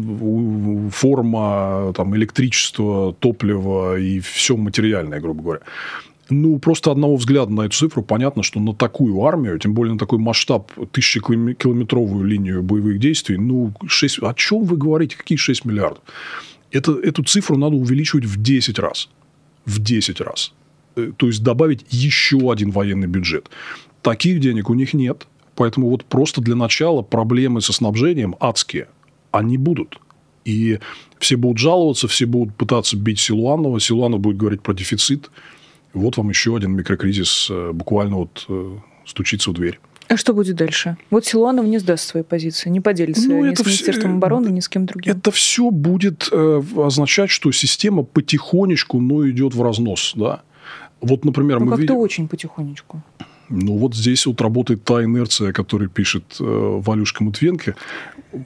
форма, 0.90 1.92
там, 1.94 2.16
электричество, 2.16 3.12
топливо 3.18 3.98
и 3.98 4.20
все 4.20 4.56
материальное, 4.56 5.20
грубо 5.20 5.42
говоря. 5.42 5.60
Ну, 6.31 6.59
просто 6.59 6.91
одного 6.91 7.16
взгляда 7.16 7.53
на 7.53 7.62
эту 7.62 7.74
цифру 7.74 8.03
понятно, 8.03 8.43
что 8.43 8.61
на 8.61 8.74
такую 8.74 9.22
армию, 9.22 9.59
тем 9.59 9.72
более 9.72 9.95
на 9.95 9.99
такой 9.99 10.18
масштаб, 10.18 10.70
тысячекилометровую 10.93 12.24
линию 12.24 12.62
боевых 12.62 12.99
действий, 12.99 13.39
ну, 13.39 13.72
6... 13.87 14.18
О 14.22 14.35
чем 14.35 14.64
вы 14.64 14.76
говорите? 14.76 15.16
Какие 15.16 15.39
6 15.39 15.64
миллиардов? 15.64 16.03
Это, 16.70 16.93
эту 16.93 17.24
цифру 17.24 17.57
надо 17.57 17.76
увеличивать 17.76 18.26
в 18.26 18.43
10 18.43 18.79
раз. 18.79 19.09
В 19.64 19.79
10 19.79 20.20
раз. 20.20 20.53
Э, 20.97 21.12
то 21.16 21.26
есть, 21.26 21.43
добавить 21.43 21.87
еще 21.91 22.53
один 22.53 22.72
военный 22.72 23.07
бюджет. 23.07 23.49
Таких 24.03 24.41
денег 24.41 24.68
у 24.68 24.74
них 24.74 24.93
нет. 24.93 25.26
Поэтому 25.55 25.89
вот 25.89 26.05
просто 26.05 26.41
для 26.41 26.55
начала 26.55 27.03
проблемы 27.03 27.61
со 27.62 27.72
снабжением 27.72 28.37
адские. 28.39 28.89
Они 29.31 29.57
будут. 29.57 29.99
И 30.45 30.79
все 31.18 31.37
будут 31.37 31.59
жаловаться, 31.59 32.07
все 32.07 32.26
будут 32.26 32.55
пытаться 32.55 32.97
бить 32.97 33.18
Силуанова. 33.18 33.81
Силуанов 33.81 34.20
будет 34.20 34.37
говорить 34.37 34.62
про 34.62 34.72
дефицит. 34.72 35.31
Вот 35.95 36.16
вам 36.16 36.28
еще 36.28 36.57
один 36.57 36.72
микрокризис 36.72 37.49
э, 37.51 37.72
буквально 37.72 38.16
вот 38.16 38.45
э, 38.49 38.76
стучится 39.07 39.51
в 39.51 39.55
дверь. 39.55 39.80
А 40.09 40.16
что 40.16 40.32
будет 40.32 40.57
дальше? 40.57 40.97
Вот 41.11 41.26
Силуанов 41.26 41.66
не 41.66 41.78
сдаст 41.78 42.09
свои 42.09 42.22
позиции, 42.22 42.70
не 42.70 42.80
поделится 42.80 43.28
ну, 43.28 43.45
ни 43.45 43.55
с 43.55 43.64
Министерством 43.64 44.12
все, 44.12 44.16
обороны, 44.16 44.49
ни 44.49 44.61
с 44.61 44.68
кем 44.68 44.86
другим. 44.86 45.14
Это 45.14 45.30
все 45.30 45.70
будет 45.70 46.28
э, 46.32 46.62
означать, 46.76 47.28
что 47.28 47.53
система 47.53 48.05
потихонечку, 48.05 49.01
но 49.01 49.28
идет 49.28 49.55
в 49.55 49.62
разнос, 49.62 50.14
да. 50.16 50.43
Вот, 51.03 51.24
например, 51.24 51.59
ну, 51.61 51.66
мы 51.66 51.70
как-то 51.72 51.82
видим... 51.82 51.97
очень 51.97 52.28
потихонечку. 52.28 53.03
Ну, 53.51 53.76
вот 53.76 53.95
здесь 53.95 54.24
вот 54.26 54.41
работает 54.41 54.82
та 54.84 55.05
инерция, 55.05 55.53
которую 55.53 55.91
пишет 55.91 56.36
э, 56.41 56.45
Валюшка 56.45 57.22
Матвенко. 57.24 57.76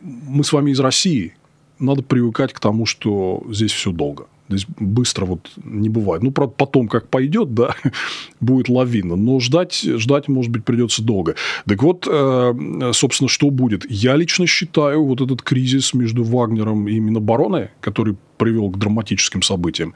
Мы 0.02 0.42
с 0.42 0.52
вами 0.52 0.72
из 0.72 0.80
России. 0.80 1.34
Надо 1.78 2.02
привыкать 2.02 2.52
к 2.52 2.60
тому, 2.60 2.86
что 2.86 3.44
здесь 3.50 3.72
все 3.72 3.92
долго. 3.92 4.26
Здесь 4.56 4.66
быстро 4.78 5.26
вот 5.26 5.50
не 5.64 5.88
бывает. 5.88 6.22
Ну, 6.22 6.30
правда, 6.30 6.54
потом 6.56 6.88
как 6.88 7.08
пойдет, 7.08 7.54
да, 7.54 7.74
будет 8.40 8.68
лавина. 8.68 9.16
Но 9.16 9.40
ждать, 9.40 9.74
ждать, 9.82 10.28
может 10.28 10.50
быть, 10.50 10.64
придется 10.64 11.02
долго. 11.02 11.34
Так 11.66 11.82
вот, 11.82 12.06
э, 12.10 12.90
собственно, 12.92 13.28
что 13.28 13.50
будет? 13.50 13.90
Я 13.90 14.16
лично 14.16 14.46
считаю 14.46 15.04
вот 15.04 15.20
этот 15.20 15.42
кризис 15.42 15.94
между 15.94 16.24
Вагнером 16.24 16.88
и 16.88 16.98
Минобороны, 16.98 17.70
который 17.80 18.16
привел 18.36 18.70
к 18.70 18.78
драматическим 18.78 19.42
событиям, 19.42 19.94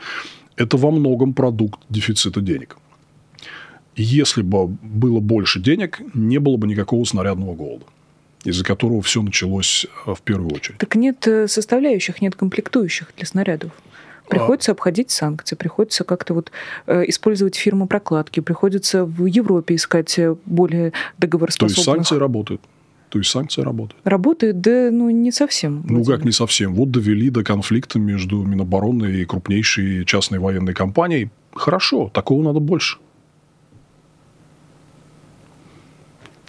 это 0.57 0.77
во 0.77 0.91
многом 0.91 1.35
продукт 1.35 1.81
дефицита 1.89 2.41
денег. 2.41 2.77
Если 3.97 4.43
бы 4.43 4.67
было 4.67 5.21
больше 5.21 5.61
денег, 5.61 6.01
не 6.15 6.39
было 6.39 6.57
бы 6.57 6.67
никакого 6.67 7.05
снарядного 7.05 7.55
голода 7.55 7.87
из-за 8.47 8.65
которого 8.65 9.03
все 9.03 9.23
началось 9.23 9.87
э, 10.07 10.15
в 10.15 10.23
первую 10.23 10.55
очередь. 10.55 10.79
Так 10.79 10.95
нет 10.95 11.27
э, 11.27 11.49
составляющих, 11.49 12.23
нет 12.23 12.37
комплектующих 12.37 13.13
для 13.17 13.27
снарядов. 13.27 13.73
Приходится 14.29 14.73
обходить 14.73 15.11
санкции, 15.11 15.57
приходится 15.57 16.05
как-то 16.05 16.35
вот 16.35 16.51
э, 16.87 17.05
использовать 17.09 17.55
фирму 17.57 17.87
прокладки, 17.87 18.41
приходится 18.41 19.05
в 19.05 19.27
Европе 19.27 19.77
искать 19.77 20.19
э, 20.19 20.37
более 20.47 20.93
договороспособных. 21.19 21.77
То 21.77 21.81
есть 21.81 21.85
санкции 21.85 22.17
работают? 22.17 22.61
То 23.09 23.19
есть 23.19 23.31
санкции 23.31 23.63
работают? 23.63 24.01
Работают, 24.05 24.61
да 24.61 24.91
ну 24.91 25.11
не 25.11 25.31
совсем. 25.31 25.83
Владимир. 25.83 25.99
Ну 25.99 26.05
как 26.05 26.25
не 26.25 26.33
совсем? 26.33 26.75
Вот 26.75 26.91
довели 26.91 27.31
до 27.31 27.45
конфликта 27.45 27.99
между 27.99 28.43
Минобороны 28.43 29.07
и 29.07 29.25
крупнейшей 29.25 30.05
частной 30.05 30.39
военной 30.39 30.75
компанией. 30.75 31.31
Хорошо, 31.53 32.11
такого 32.13 32.43
надо 32.43 32.61
больше. 32.61 32.99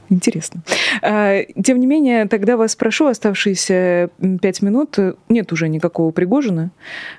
Интересно. 0.09 0.61
А, 1.01 1.43
тем 1.63 1.79
не 1.79 1.87
менее, 1.87 2.27
тогда 2.27 2.57
вас 2.57 2.73
спрошу, 2.73 3.07
оставшиеся 3.07 4.09
пять 4.41 4.61
минут, 4.61 4.97
нет 5.29 5.51
уже 5.51 5.67
никакого 5.67 6.11
Пригожина. 6.11 6.71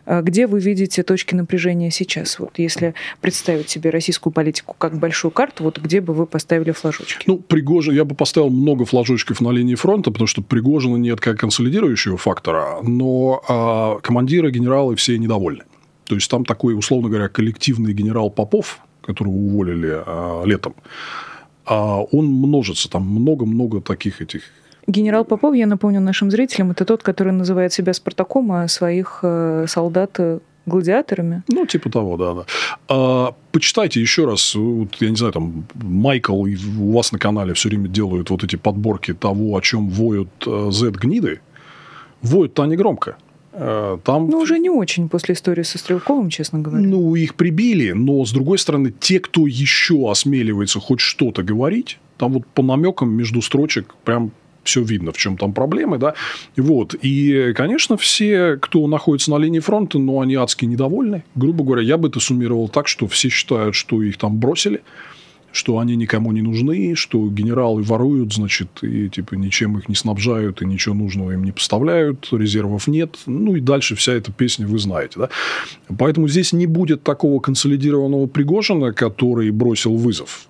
А 0.06 0.22
где 0.22 0.46
вы 0.46 0.60
видите 0.60 1.02
точки 1.02 1.34
напряжения 1.34 1.90
сейчас? 1.90 2.38
Вот 2.38 2.58
если 2.58 2.94
представить 3.20 3.68
себе 3.68 3.90
российскую 3.90 4.32
политику 4.32 4.74
как 4.78 4.98
большую 4.98 5.30
карту, 5.30 5.64
вот 5.64 5.78
где 5.78 6.00
бы 6.00 6.14
вы 6.14 6.26
поставили 6.26 6.70
флажочки? 6.70 7.24
Ну, 7.26 7.38
Пригожин, 7.38 7.94
я 7.94 8.04
бы 8.04 8.14
поставил 8.14 8.50
много 8.50 8.84
флажочков 8.84 9.40
на 9.40 9.50
линии 9.50 9.74
фронта, 9.74 10.10
потому 10.10 10.26
что 10.26 10.42
Пригожина 10.42 10.96
нет 10.96 11.20
как 11.20 11.38
консолидирующего 11.38 12.16
фактора, 12.16 12.78
но 12.82 13.42
а, 13.48 13.98
командиры, 14.00 14.50
генералы 14.50 14.96
все 14.96 15.18
недовольны. 15.18 15.64
То 16.06 16.14
есть 16.14 16.30
там 16.30 16.44
такой, 16.44 16.76
условно 16.76 17.08
говоря, 17.08 17.28
коллективный 17.28 17.92
генерал 17.92 18.30
Попов, 18.30 18.80
которого 19.02 19.34
уволили 19.34 19.90
а, 19.92 20.42
летом, 20.44 20.74
он 21.74 22.26
множится. 22.26 22.88
Там 22.90 23.06
много-много 23.06 23.80
таких 23.80 24.20
этих 24.20 24.42
Генерал 24.88 25.26
Попов, 25.26 25.54
я 25.54 25.66
напомню 25.66 26.00
нашим 26.00 26.30
зрителям, 26.30 26.70
это 26.70 26.86
тот, 26.86 27.02
который 27.02 27.32
называет 27.34 27.74
себя 27.74 27.92
Спартаком, 27.92 28.50
а 28.52 28.68
своих 28.68 29.20
э, 29.22 29.66
солдат 29.68 30.18
э, 30.18 30.38
гладиаторами. 30.64 31.42
Ну, 31.48 31.66
типа 31.66 31.90
того, 31.90 32.16
да, 32.16 32.34
да. 32.34 32.44
А, 32.88 33.34
почитайте 33.52 34.00
еще 34.00 34.24
раз, 34.24 34.54
вот, 34.54 34.94
я 35.00 35.10
не 35.10 35.16
знаю, 35.16 35.32
там 35.32 35.66
Майкл 35.74 36.42
у 36.42 36.92
вас 36.92 37.12
на 37.12 37.18
канале 37.18 37.52
все 37.52 37.68
время 37.68 37.88
делают 37.88 38.30
вот 38.30 38.44
эти 38.44 38.56
подборки 38.56 39.12
того, 39.12 39.56
о 39.56 39.60
чем 39.60 39.90
воют 39.90 40.28
э, 40.46 40.70
Z-гниды. 40.70 41.40
Воют-то 42.22 42.62
они 42.62 42.76
громко. 42.76 43.16
Э, 43.52 43.98
там... 44.04 44.28
Ну, 44.28 44.38
уже 44.38 44.58
не 44.58 44.70
очень 44.70 45.08
после 45.08 45.34
истории 45.34 45.62
со 45.62 45.78
Стрелковым, 45.78 46.30
честно 46.30 46.58
говоря. 46.58 46.86
Ну, 46.86 47.14
их 47.14 47.34
прибили, 47.34 47.92
но, 47.92 48.24
с 48.24 48.32
другой 48.32 48.58
стороны, 48.58 48.92
те, 48.98 49.20
кто 49.20 49.46
еще 49.46 50.10
осмеливается 50.10 50.80
хоть 50.80 51.00
что-то 51.00 51.42
говорить, 51.42 51.98
там 52.16 52.32
вот 52.32 52.46
по 52.46 52.62
намекам 52.62 53.10
между 53.10 53.42
строчек 53.42 53.94
прям 54.04 54.32
все 54.64 54.82
видно, 54.82 55.12
в 55.12 55.16
чем 55.16 55.38
там 55.38 55.54
проблемы, 55.54 55.96
да, 55.96 56.14
вот, 56.56 56.94
и, 57.00 57.54
конечно, 57.54 57.96
все, 57.96 58.58
кто 58.60 58.86
находится 58.86 59.30
на 59.30 59.38
линии 59.38 59.60
фронта, 59.60 59.98
ну, 59.98 60.20
они 60.20 60.34
адски 60.34 60.66
недовольны, 60.66 61.24
грубо 61.34 61.64
говоря, 61.64 61.82
я 61.82 61.96
бы 61.96 62.08
это 62.08 62.20
суммировал 62.20 62.68
так, 62.68 62.86
что 62.86 63.06
все 63.06 63.30
считают, 63.30 63.74
что 63.74 64.02
их 64.02 64.18
там 64.18 64.36
бросили, 64.36 64.82
что 65.52 65.78
они 65.78 65.96
никому 65.96 66.32
не 66.32 66.42
нужны, 66.42 66.94
что 66.94 67.28
генералы 67.28 67.82
воруют, 67.82 68.34
значит, 68.34 68.68
и 68.82 69.08
типа 69.08 69.34
ничем 69.34 69.78
их 69.78 69.88
не 69.88 69.94
снабжают, 69.94 70.62
и 70.62 70.66
ничего 70.66 70.94
нужного 70.94 71.32
им 71.32 71.44
не 71.44 71.52
поставляют, 71.52 72.28
резервов 72.32 72.86
нет. 72.86 73.16
Ну 73.26 73.56
и 73.56 73.60
дальше 73.60 73.94
вся 73.94 74.12
эта 74.12 74.30
песня 74.30 74.66
вы 74.66 74.78
знаете. 74.78 75.18
Да? 75.18 75.28
Поэтому 75.98 76.28
здесь 76.28 76.52
не 76.52 76.66
будет 76.66 77.02
такого 77.02 77.40
консолидированного 77.40 78.26
Пригожина, 78.26 78.92
который 78.92 79.50
бросил 79.50 79.96
вызов. 79.96 80.46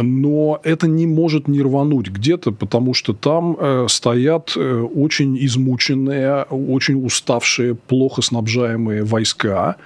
Но 0.00 0.60
это 0.62 0.86
не 0.86 1.06
может 1.06 1.48
не 1.48 1.60
рвануть 1.60 2.08
где-то, 2.08 2.52
потому 2.52 2.94
что 2.94 3.14
там 3.14 3.56
э, 3.58 3.86
стоят 3.88 4.52
э, 4.56 4.80
очень 4.80 5.36
измученные, 5.44 6.44
очень 6.44 7.04
уставшие, 7.04 7.74
плохо 7.74 8.22
снабжаемые 8.22 9.02
войска. 9.02 9.76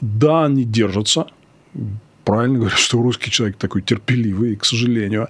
Да, 0.00 0.46
они 0.46 0.64
держатся 0.64 1.26
правильно 2.30 2.58
говорят, 2.60 2.78
что 2.78 3.02
русский 3.02 3.28
человек 3.28 3.56
такой 3.56 3.82
терпеливый, 3.82 4.52
и, 4.52 4.56
к 4.56 4.64
сожалению, 4.64 5.26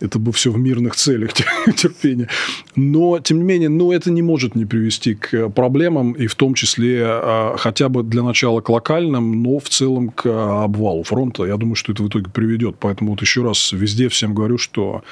это 0.00 0.18
бы 0.18 0.32
все 0.32 0.50
в 0.50 0.58
мирных 0.58 0.96
целях 0.96 1.34
терпения. 1.76 2.28
Но, 2.74 3.18
тем 3.18 3.40
не 3.40 3.44
менее, 3.44 3.68
ну, 3.68 3.92
это 3.92 4.10
не 4.10 4.22
может 4.22 4.54
не 4.54 4.64
привести 4.64 5.14
к 5.14 5.50
проблемам, 5.50 6.12
и 6.12 6.26
в 6.26 6.34
том 6.34 6.54
числе 6.54 7.04
а, 7.04 7.56
хотя 7.58 7.90
бы 7.90 8.02
для 8.02 8.22
начала 8.22 8.62
к 8.62 8.70
локальным, 8.70 9.42
но 9.42 9.58
в 9.58 9.68
целом 9.68 10.08
к 10.08 10.24
обвалу 10.64 11.02
фронта. 11.02 11.44
Я 11.44 11.58
думаю, 11.58 11.74
что 11.74 11.92
это 11.92 12.02
в 12.02 12.08
итоге 12.08 12.30
приведет. 12.30 12.76
Поэтому 12.80 13.10
вот 13.10 13.20
еще 13.20 13.42
раз 13.42 13.72
везде 13.72 14.08
всем 14.08 14.34
говорю, 14.34 14.56
что 14.56 15.02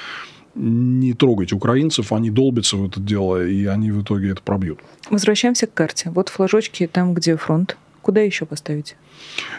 не 0.54 1.12
трогайте 1.12 1.54
украинцев, 1.54 2.14
они 2.14 2.30
долбятся 2.30 2.78
в 2.78 2.86
это 2.86 2.98
дело, 2.98 3.46
и 3.46 3.66
они 3.66 3.90
в 3.90 4.02
итоге 4.02 4.30
это 4.30 4.40
пробьют. 4.40 4.78
Возвращаемся 5.10 5.66
к 5.66 5.74
карте. 5.74 6.08
Вот 6.14 6.30
флажочки 6.30 6.86
там, 6.86 7.12
где 7.12 7.36
фронт. 7.36 7.76
Куда 8.00 8.22
еще 8.22 8.46
поставить? 8.46 8.96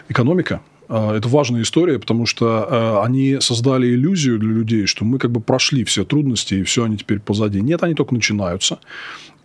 Экономика. 0.08 0.60
А, 0.88 1.16
это 1.16 1.28
важная 1.28 1.62
история, 1.62 1.98
потому 1.98 2.26
что 2.26 2.66
а, 2.68 3.04
они 3.04 3.38
создали 3.40 3.88
иллюзию 3.88 4.38
для 4.38 4.50
людей, 4.50 4.86
что 4.86 5.04
мы 5.04 5.18
как 5.18 5.30
бы 5.30 5.40
прошли 5.40 5.84
все 5.84 6.04
трудности, 6.04 6.54
и 6.54 6.62
все, 6.62 6.84
они 6.84 6.96
теперь 6.96 7.20
позади. 7.20 7.60
Нет, 7.60 7.82
они 7.82 7.94
только 7.94 8.14
начинаются. 8.14 8.78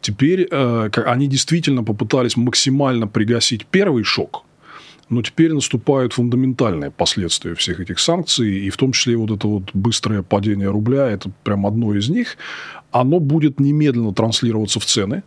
Теперь 0.02 0.48
а, 0.52 0.90
они 1.06 1.28
действительно 1.28 1.84
попытались 1.84 2.38
максимально 2.38 3.08
пригасить 3.08 3.66
первый 3.66 4.04
шок, 4.04 4.46
но 5.10 5.22
теперь 5.22 5.54
наступают 5.54 6.14
фундаментальные 6.14 6.92
последствия 6.92 7.56
всех 7.56 7.82
этих 7.82 8.00
санкций, 8.00 8.66
и 8.66 8.70
в 8.70 8.78
том 8.78 8.94
числе 8.94 9.18
вот 9.18 9.32
это 9.32 9.48
вот 9.48 9.64
быстрое 9.74 10.24
падение 10.24 10.70
рубля, 10.70 11.10
это 11.10 11.30
прям 11.44 11.66
одно 11.66 11.94
из 11.94 12.10
них. 12.10 12.38
Оно 12.92 13.20
будет 13.20 13.60
немедленно 13.60 14.14
транслироваться 14.14 14.80
в 14.80 14.86
цены, 14.86 15.24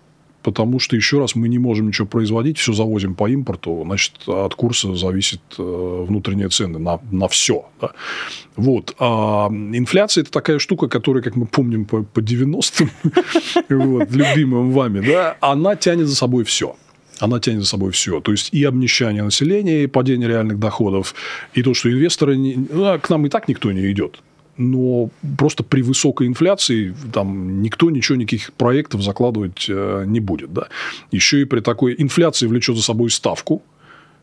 потому 0.47 0.79
что, 0.79 0.95
еще 0.95 1.19
раз, 1.19 1.35
мы 1.35 1.49
не 1.49 1.59
можем 1.59 1.89
ничего 1.89 2.07
производить, 2.07 2.57
все 2.57 2.73
завозим 2.73 3.17
по 3.17 3.29
импорту, 3.29 3.83
значит, 3.85 4.13
от 4.29 4.55
курса 4.55 4.95
зависит 4.95 5.41
э, 5.59 6.05
внутренние 6.09 6.49
цены 6.51 6.79
на, 6.79 7.01
на 7.11 7.27
все. 7.27 7.65
Да? 7.81 7.91
Вот. 8.55 8.95
А 9.01 9.49
инфляция– 9.51 10.23
это 10.23 10.31
такая 10.31 10.61
штука, 10.61 10.87
которая, 10.87 11.21
как 11.21 11.35
мы 11.35 11.47
помним 11.47 11.85
по, 11.85 12.05
по 12.05 12.21
90-м, 12.21 12.91
вот, 13.91 14.13
любимым 14.13 14.71
вами, 14.71 15.01
да, 15.05 15.37
она 15.41 15.75
тянет 15.75 16.07
за 16.07 16.15
собой 16.15 16.45
все 16.45 16.77
она 17.19 17.41
тянет 17.41 17.63
за 17.63 17.67
собой 17.67 17.93
все. 17.93 18.21
То 18.21 18.31
есть 18.31 18.53
и 18.53 18.63
обнищание 18.63 19.23
населения, 19.23 19.85
и 19.85 19.87
падение 19.87 20.29
реальных 20.29 20.59
доходов, 20.59 21.15
и 21.55 21.63
то, 21.63 21.73
что 21.73 21.91
инвесторы... 21.91 22.37
Ну, 22.37 23.01
к 23.01 23.09
нам 23.09 23.25
и 23.25 23.31
так 23.31 23.49
никто 23.49 23.73
не 23.73 23.91
идет 23.91 24.21
но 24.59 25.11
просто 25.37 25.63
при 25.63 25.83
высокой 25.83 26.27
инфляции 26.27 26.95
там 27.13 27.61
никто 27.63 27.91
ничего, 27.91 28.17
никаких 28.17 28.53
проектов 28.53 29.03
закладывать 29.03 29.67
э, 29.69 30.05
не 30.07 30.21
будет. 30.21 30.53
Да? 30.53 30.69
Еще 31.11 31.43
и 31.43 31.45
при 31.45 31.61
такой 31.61 31.95
инфляции 31.99 32.47
влечет 32.47 32.77
за 32.77 32.83
собой 32.83 33.11
ставку. 33.11 33.63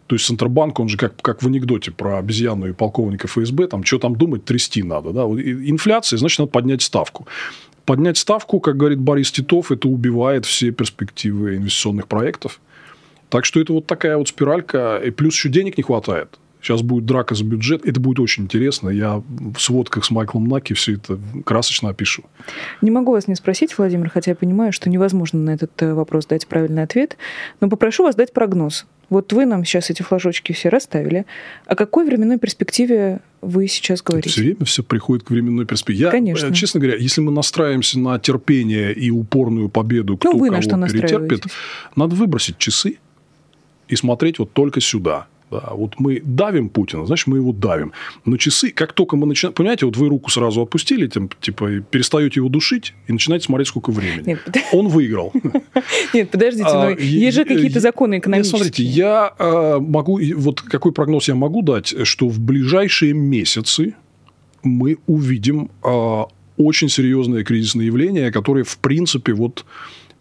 То 0.08 0.16
есть 0.16 0.26
Центробанк, 0.26 0.80
он 0.80 0.90
же 0.90 0.98
как, 0.98 1.16
как 1.22 1.42
в 1.44 1.48
анекдоте 1.48 1.92
про 1.92 2.18
обезьяну 2.18 2.68
и 2.68 2.74
полковника 2.74 3.28
ФСБ, 3.28 3.68
там 3.68 3.84
что 3.84 4.00
там 4.00 4.16
думать, 4.16 4.44
трясти 4.44 4.84
надо. 4.84 5.12
Да? 5.12 5.22
Инфляция, 5.24 6.18
значит, 6.18 6.40
надо 6.40 6.52
поднять 6.52 6.82
ставку. 6.82 7.28
Поднять 7.86 8.18
ставку, 8.18 8.60
как 8.60 8.78
говорит 8.78 9.00
Борис 9.00 9.32
Титов, 9.32 9.72
это 9.72 9.88
убивает 9.88 10.46
все 10.46 10.72
перспективы 10.72 11.58
инвестиционных 11.58 12.08
проектов. 12.08 12.60
Так 13.30 13.46
что 13.46 13.60
это 13.60 13.74
вот 13.74 13.88
такая 13.88 14.18
вот 14.18 14.28
спиралька. 14.28 15.02
И 15.04 15.10
плюс 15.10 15.34
еще 15.34 15.50
денег 15.50 15.78
не 15.78 15.84
хватает. 15.84 16.38
Сейчас 16.64 16.82
будет 16.82 17.06
драка 17.06 17.36
за 17.36 17.44
бюджет. 17.44 17.86
Это 17.86 18.00
будет 18.00 18.22
очень 18.22 18.44
интересно. 18.46 18.88
Я 18.88 19.22
в 19.28 19.60
сводках 19.60 20.06
с 20.06 20.12
Майклом 20.12 20.48
Наки 20.48 20.74
все 20.74 20.94
это 20.94 21.20
красочно 21.44 21.90
опишу. 21.90 22.24
Не 22.82 22.90
могу 22.90 23.12
вас 23.12 23.28
не 23.28 23.36
спросить, 23.36 23.78
Владимир, 23.78 24.10
хотя 24.10 24.32
я 24.32 24.36
понимаю, 24.36 24.72
что 24.72 24.90
невозможно 24.90 25.40
на 25.40 25.50
этот 25.50 25.72
э, 25.82 25.94
вопрос 25.94 26.26
дать 26.26 26.48
правильный 26.48 26.84
ответ. 26.84 27.18
Но 27.60 27.68
попрошу 27.68 28.04
вас 28.04 28.16
дать 28.16 28.32
прогноз. 28.32 28.86
Вот 29.10 29.34
вы 29.34 29.46
нам 29.46 29.66
сейчас 29.66 29.90
эти 29.90 30.04
флажочки 30.04 30.54
все 30.54 30.70
расставили. 30.70 31.26
О 31.66 31.76
какой 31.76 32.06
временной 32.06 32.40
перспективе 32.40 33.20
вы 33.42 33.68
сейчас 33.68 34.02
говорите? 34.02 34.30
Все 34.30 34.42
время 34.42 34.64
все 34.64 34.84
приходит 34.84 35.26
к 35.26 35.32
временной 35.32 35.66
перспективе. 35.66 36.06
Я, 36.06 36.12
Конечно. 36.12 36.54
честно 36.54 36.80
говоря, 36.80 36.98
если 36.98 37.20
мы 37.20 37.34
настраиваемся 37.34 38.00
на 38.00 38.18
терпение 38.20 38.94
и 38.94 39.12
упорную 39.12 39.68
победу, 39.68 40.16
кто 40.16 40.32
ну, 40.32 40.40
вы 40.40 40.48
кого 40.48 40.78
на 40.78 40.88
что 40.88 40.98
перетерпит, 40.98 41.44
надо 41.98 42.16
выбросить 42.16 42.58
часы 42.58 43.00
и 43.90 43.98
смотреть 43.98 44.40
вот 44.40 44.54
только 44.54 44.80
сюда. 44.80 45.28
Да, 45.54 45.74
вот 45.74 46.00
мы 46.00 46.20
давим 46.24 46.70
Путина, 46.70 47.06
значит, 47.06 47.28
мы 47.28 47.38
его 47.38 47.54
давим. 47.54 47.92
Но 48.26 48.38
часы, 48.38 48.72
как 48.72 48.94
только 48.94 49.16
мы 49.16 49.28
начинаем... 49.28 49.54
Понимаете, 49.54 49.86
вот 49.86 49.98
вы 49.98 50.10
руку 50.10 50.32
сразу 50.32 50.64
отпустили, 50.64 51.06
тем, 51.06 51.30
типа, 51.42 51.82
перестаете 51.92 52.40
его 52.40 52.50
душить 52.50 52.96
и 53.08 53.14
начинаете 53.14 53.46
смотреть, 53.46 53.68
сколько 53.68 53.92
времени. 53.92 54.24
Нет. 54.26 54.40
Он 54.72 54.88
выиграл. 54.88 55.32
Нет, 56.14 56.32
подождите, 56.32 56.64
но 56.74 56.88
а, 56.88 56.92
есть 56.92 57.38
же 57.38 57.46
какие-то 57.46 57.80
законы 57.80 58.18
экономические. 58.18 58.58
смотрите, 58.58 58.84
я 58.84 59.32
а, 59.38 59.80
могу... 59.80 60.20
Вот 60.38 60.62
какой 60.62 60.92
прогноз 60.92 61.28
я 61.28 61.36
могу 61.36 61.62
дать, 61.62 61.94
что 62.04 62.28
в 62.28 62.40
ближайшие 62.40 63.14
месяцы 63.14 63.94
мы 64.64 64.98
увидим 65.06 65.70
а, 65.84 66.26
очень 66.58 66.90
серьезные 66.90 67.44
кризисные 67.44 67.88
явления, 67.88 68.32
которые, 68.32 68.64
в 68.64 68.78
принципе, 68.80 69.34
вот 69.34 69.66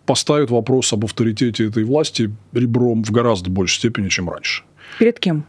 поставят 0.04 0.50
вопрос 0.50 0.92
об 0.92 1.04
авторитете 1.04 1.66
этой 1.66 1.84
власти 1.84 2.30
ребром 2.52 3.04
в 3.04 3.10
гораздо 3.10 3.50
большей 3.50 3.78
степени, 3.78 4.08
чем 4.08 4.28
раньше. 4.28 4.64
Перед 4.99 5.18
кем? 5.18 5.45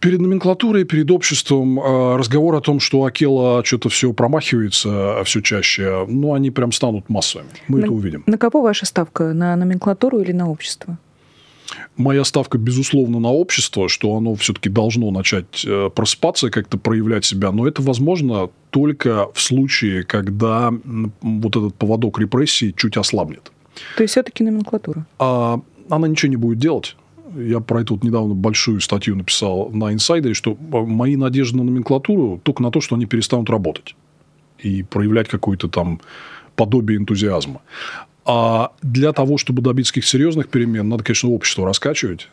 Перед 0.00 0.20
номенклатурой, 0.20 0.84
перед 0.84 1.10
обществом 1.10 1.78
а, 1.78 2.16
разговор 2.16 2.54
о 2.54 2.60
том, 2.62 2.80
что 2.80 3.04
Акела 3.04 3.62
что-то 3.64 3.90
все 3.90 4.14
промахивается 4.14 5.22
все 5.24 5.42
чаще, 5.42 6.06
ну, 6.08 6.32
они 6.32 6.50
прям 6.50 6.72
станут 6.72 7.10
массовыми. 7.10 7.50
Мы 7.68 7.80
на, 7.80 7.84
это 7.84 7.92
увидим. 7.92 8.22
На 8.26 8.38
кого 8.38 8.62
ваша 8.62 8.86
ставка? 8.86 9.34
На 9.34 9.54
номенклатуру 9.56 10.20
или 10.20 10.32
на 10.32 10.50
общество? 10.50 10.96
Моя 11.96 12.24
ставка, 12.24 12.56
безусловно, 12.56 13.20
на 13.20 13.30
общество, 13.30 13.88
что 13.88 14.16
оно 14.16 14.34
все-таки 14.36 14.70
должно 14.70 15.10
начать 15.10 15.64
э, 15.66 15.90
просыпаться, 15.94 16.50
как-то 16.50 16.78
проявлять 16.78 17.26
себя. 17.26 17.52
Но 17.52 17.68
это 17.68 17.82
возможно 17.82 18.48
только 18.70 19.30
в 19.34 19.40
случае, 19.40 20.04
когда 20.04 20.72
вот 21.20 21.56
этот 21.56 21.74
поводок 21.74 22.18
репрессий 22.18 22.74
чуть 22.74 22.96
ослабнет. 22.96 23.52
То 23.96 24.02
есть 24.02 24.12
все-таки 24.12 24.42
номенклатура? 24.42 25.06
А, 25.18 25.60
она 25.90 26.08
ничего 26.08 26.30
не 26.30 26.36
будет 26.36 26.58
делать 26.58 26.96
Я 27.36 27.60
про 27.60 27.82
это 27.82 27.94
вот 27.94 28.02
недавно 28.02 28.34
большую 28.34 28.80
статью 28.80 29.16
написал 29.16 29.70
на 29.70 29.92
инсайдере, 29.92 30.34
что 30.34 30.56
мои 30.56 31.16
надежды 31.16 31.58
на 31.58 31.64
номенклатуру 31.64 32.40
только 32.42 32.62
на 32.62 32.70
то, 32.70 32.80
что 32.80 32.96
они 32.96 33.06
перестанут 33.06 33.50
работать 33.50 33.94
и 34.58 34.82
проявлять 34.82 35.28
какое-то 35.28 35.68
там 35.68 36.00
подобие 36.56 36.98
энтузиазма. 36.98 37.62
А 38.24 38.72
для 38.82 39.12
того, 39.12 39.38
чтобы 39.38 39.62
добиться 39.62 39.92
каких 39.92 40.06
серьезных 40.06 40.48
перемен, 40.48 40.88
надо, 40.88 41.04
конечно, 41.04 41.30
общество 41.30 41.66
раскачивать 41.66 42.28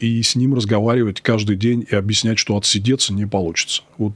и 0.00 0.22
с 0.22 0.34
ним 0.34 0.54
разговаривать 0.54 1.20
каждый 1.20 1.56
день 1.56 1.86
и 1.88 1.94
объяснять, 1.94 2.38
что 2.38 2.56
отсидеться 2.56 3.12
не 3.12 3.26
получится. 3.26 3.82
Вот 3.96 4.14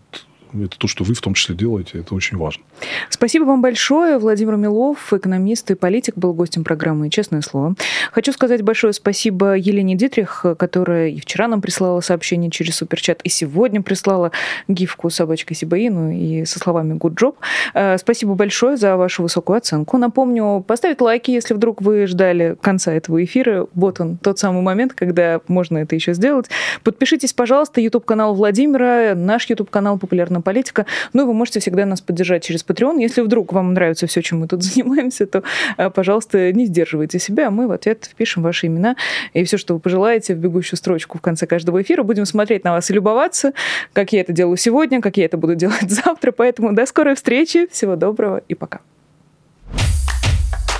это 0.55 0.79
то, 0.79 0.87
что 0.87 1.05
вы 1.05 1.15
в 1.15 1.21
том 1.21 1.35
числе 1.35 1.55
делаете, 1.55 1.99
это 1.99 2.15
очень 2.15 2.37
важно. 2.37 2.63
Спасибо 3.09 3.45
вам 3.45 3.63
большое. 3.63 4.19
Владимир 4.19 4.57
Милов, 4.57 5.13
экономист 5.13 5.71
и 5.71 5.75
политик, 5.75 6.17
был 6.17 6.35
гостем 6.35 6.65
программы 6.65 7.11
«Честное 7.11 7.41
слово». 7.41 7.75
Хочу 8.11 8.33
сказать 8.33 8.63
большое 8.63 8.93
спасибо 8.93 9.55
Елене 9.55 9.95
Дитрих, 9.95 10.45
которая 10.59 11.09
и 11.09 11.21
вчера 11.21 11.49
нам 11.49 11.61
прислала 11.61 12.01
сообщение 12.01 12.51
через 12.51 12.77
суперчат, 12.77 13.21
и 13.23 13.29
сегодня 13.29 13.83
прислала 13.83 14.33
гифку 14.69 15.11
собачкой 15.11 15.57
Сибаину 15.57 16.11
и 16.11 16.45
со 16.45 16.59
словами 16.59 16.95
«good 16.95 17.15
job». 17.15 17.37
Э, 17.75 17.97
спасибо 17.99 18.35
большое 18.35 18.77
за 18.77 18.97
вашу 18.97 19.23
высокую 19.23 19.57
оценку. 19.57 19.97
Напомню, 19.99 20.65
поставить 20.67 21.01
лайки, 21.01 21.31
если 21.31 21.55
вдруг 21.55 21.81
вы 21.81 22.07
ждали 22.07 22.57
конца 22.61 22.93
этого 22.93 23.23
эфира. 23.25 23.67
Вот 23.75 24.01
он, 24.01 24.19
тот 24.19 24.39
самый 24.39 24.63
момент, 24.63 24.93
когда 24.93 25.41
можно 25.49 25.79
это 25.79 25.95
еще 25.95 26.15
сделать. 26.15 26.47
Подпишитесь, 26.83 27.33
пожалуйста, 27.33 27.81
YouTube-канал 27.81 28.35
Владимира, 28.35 29.15
наш 29.15 29.49
YouTube-канал 29.49 29.99
«Популярно 29.99 30.42
политика. 30.43 30.87
Ну 31.13 31.23
и 31.23 31.27
вы 31.27 31.33
можете 31.33 31.61
всегда 31.61 31.87
нас 31.87 32.01
поддержать 32.01 32.45
через 32.45 32.65
Patreon. 32.65 33.01
Если 33.01 33.21
вдруг 33.21 33.53
вам 33.53 33.75
нравится 33.75 34.07
все, 34.07 34.23
чем 34.23 34.41
мы 34.41 34.49
тут 34.49 34.63
занимаемся, 34.65 35.27
то, 35.27 35.43
э, 35.77 35.91
пожалуйста, 35.91 36.53
не 36.53 36.67
сдерживайте 36.67 37.19
себя. 37.19 37.51
Мы 37.51 37.69
в 37.69 37.73
ответ 37.73 38.09
впишем 38.11 38.43
ваши 38.43 38.67
имена 38.67 38.97
и 39.33 39.45
все, 39.45 39.57
что 39.57 39.75
вы 39.75 39.81
пожелаете 39.81 40.35
в 40.35 40.39
бегущую 40.39 40.77
строчку 40.77 41.19
в 41.19 41.21
конце 41.21 41.47
каждого 41.47 41.81
эфира. 41.83 42.03
Будем 42.03 42.27
смотреть 42.27 42.65
на 42.65 42.73
вас 42.73 42.91
и 42.91 42.95
любоваться, 42.95 43.53
как 43.93 44.13
я 44.13 44.21
это 44.21 44.33
делаю 44.33 44.57
сегодня, 44.57 45.01
как 45.01 45.17
я 45.17 45.25
это 45.25 45.37
буду 45.37 45.55
делать 45.63 45.91
завтра. 45.91 46.33
Поэтому 46.33 46.73
до 46.73 46.87
скорой 46.87 47.15
встречи. 47.15 47.69
Всего 47.71 47.97
доброго 47.97 48.43
и 48.49 48.55
пока. 48.55 48.81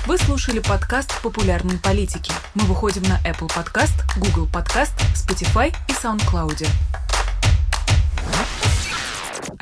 Вы 0.05 0.17
слушали 0.17 0.59
подкаст 0.59 1.21
«Популярные 1.21 1.79
политики». 1.79 2.33
Мы 2.55 2.65
выходим 2.65 3.03
на 3.03 3.19
Apple 3.25 3.47
Podcast, 3.47 3.93
Google 4.17 4.49
Podcast, 4.51 4.91
Spotify 5.15 5.73
и 5.87 5.93
SoundCloud. 5.93 7.02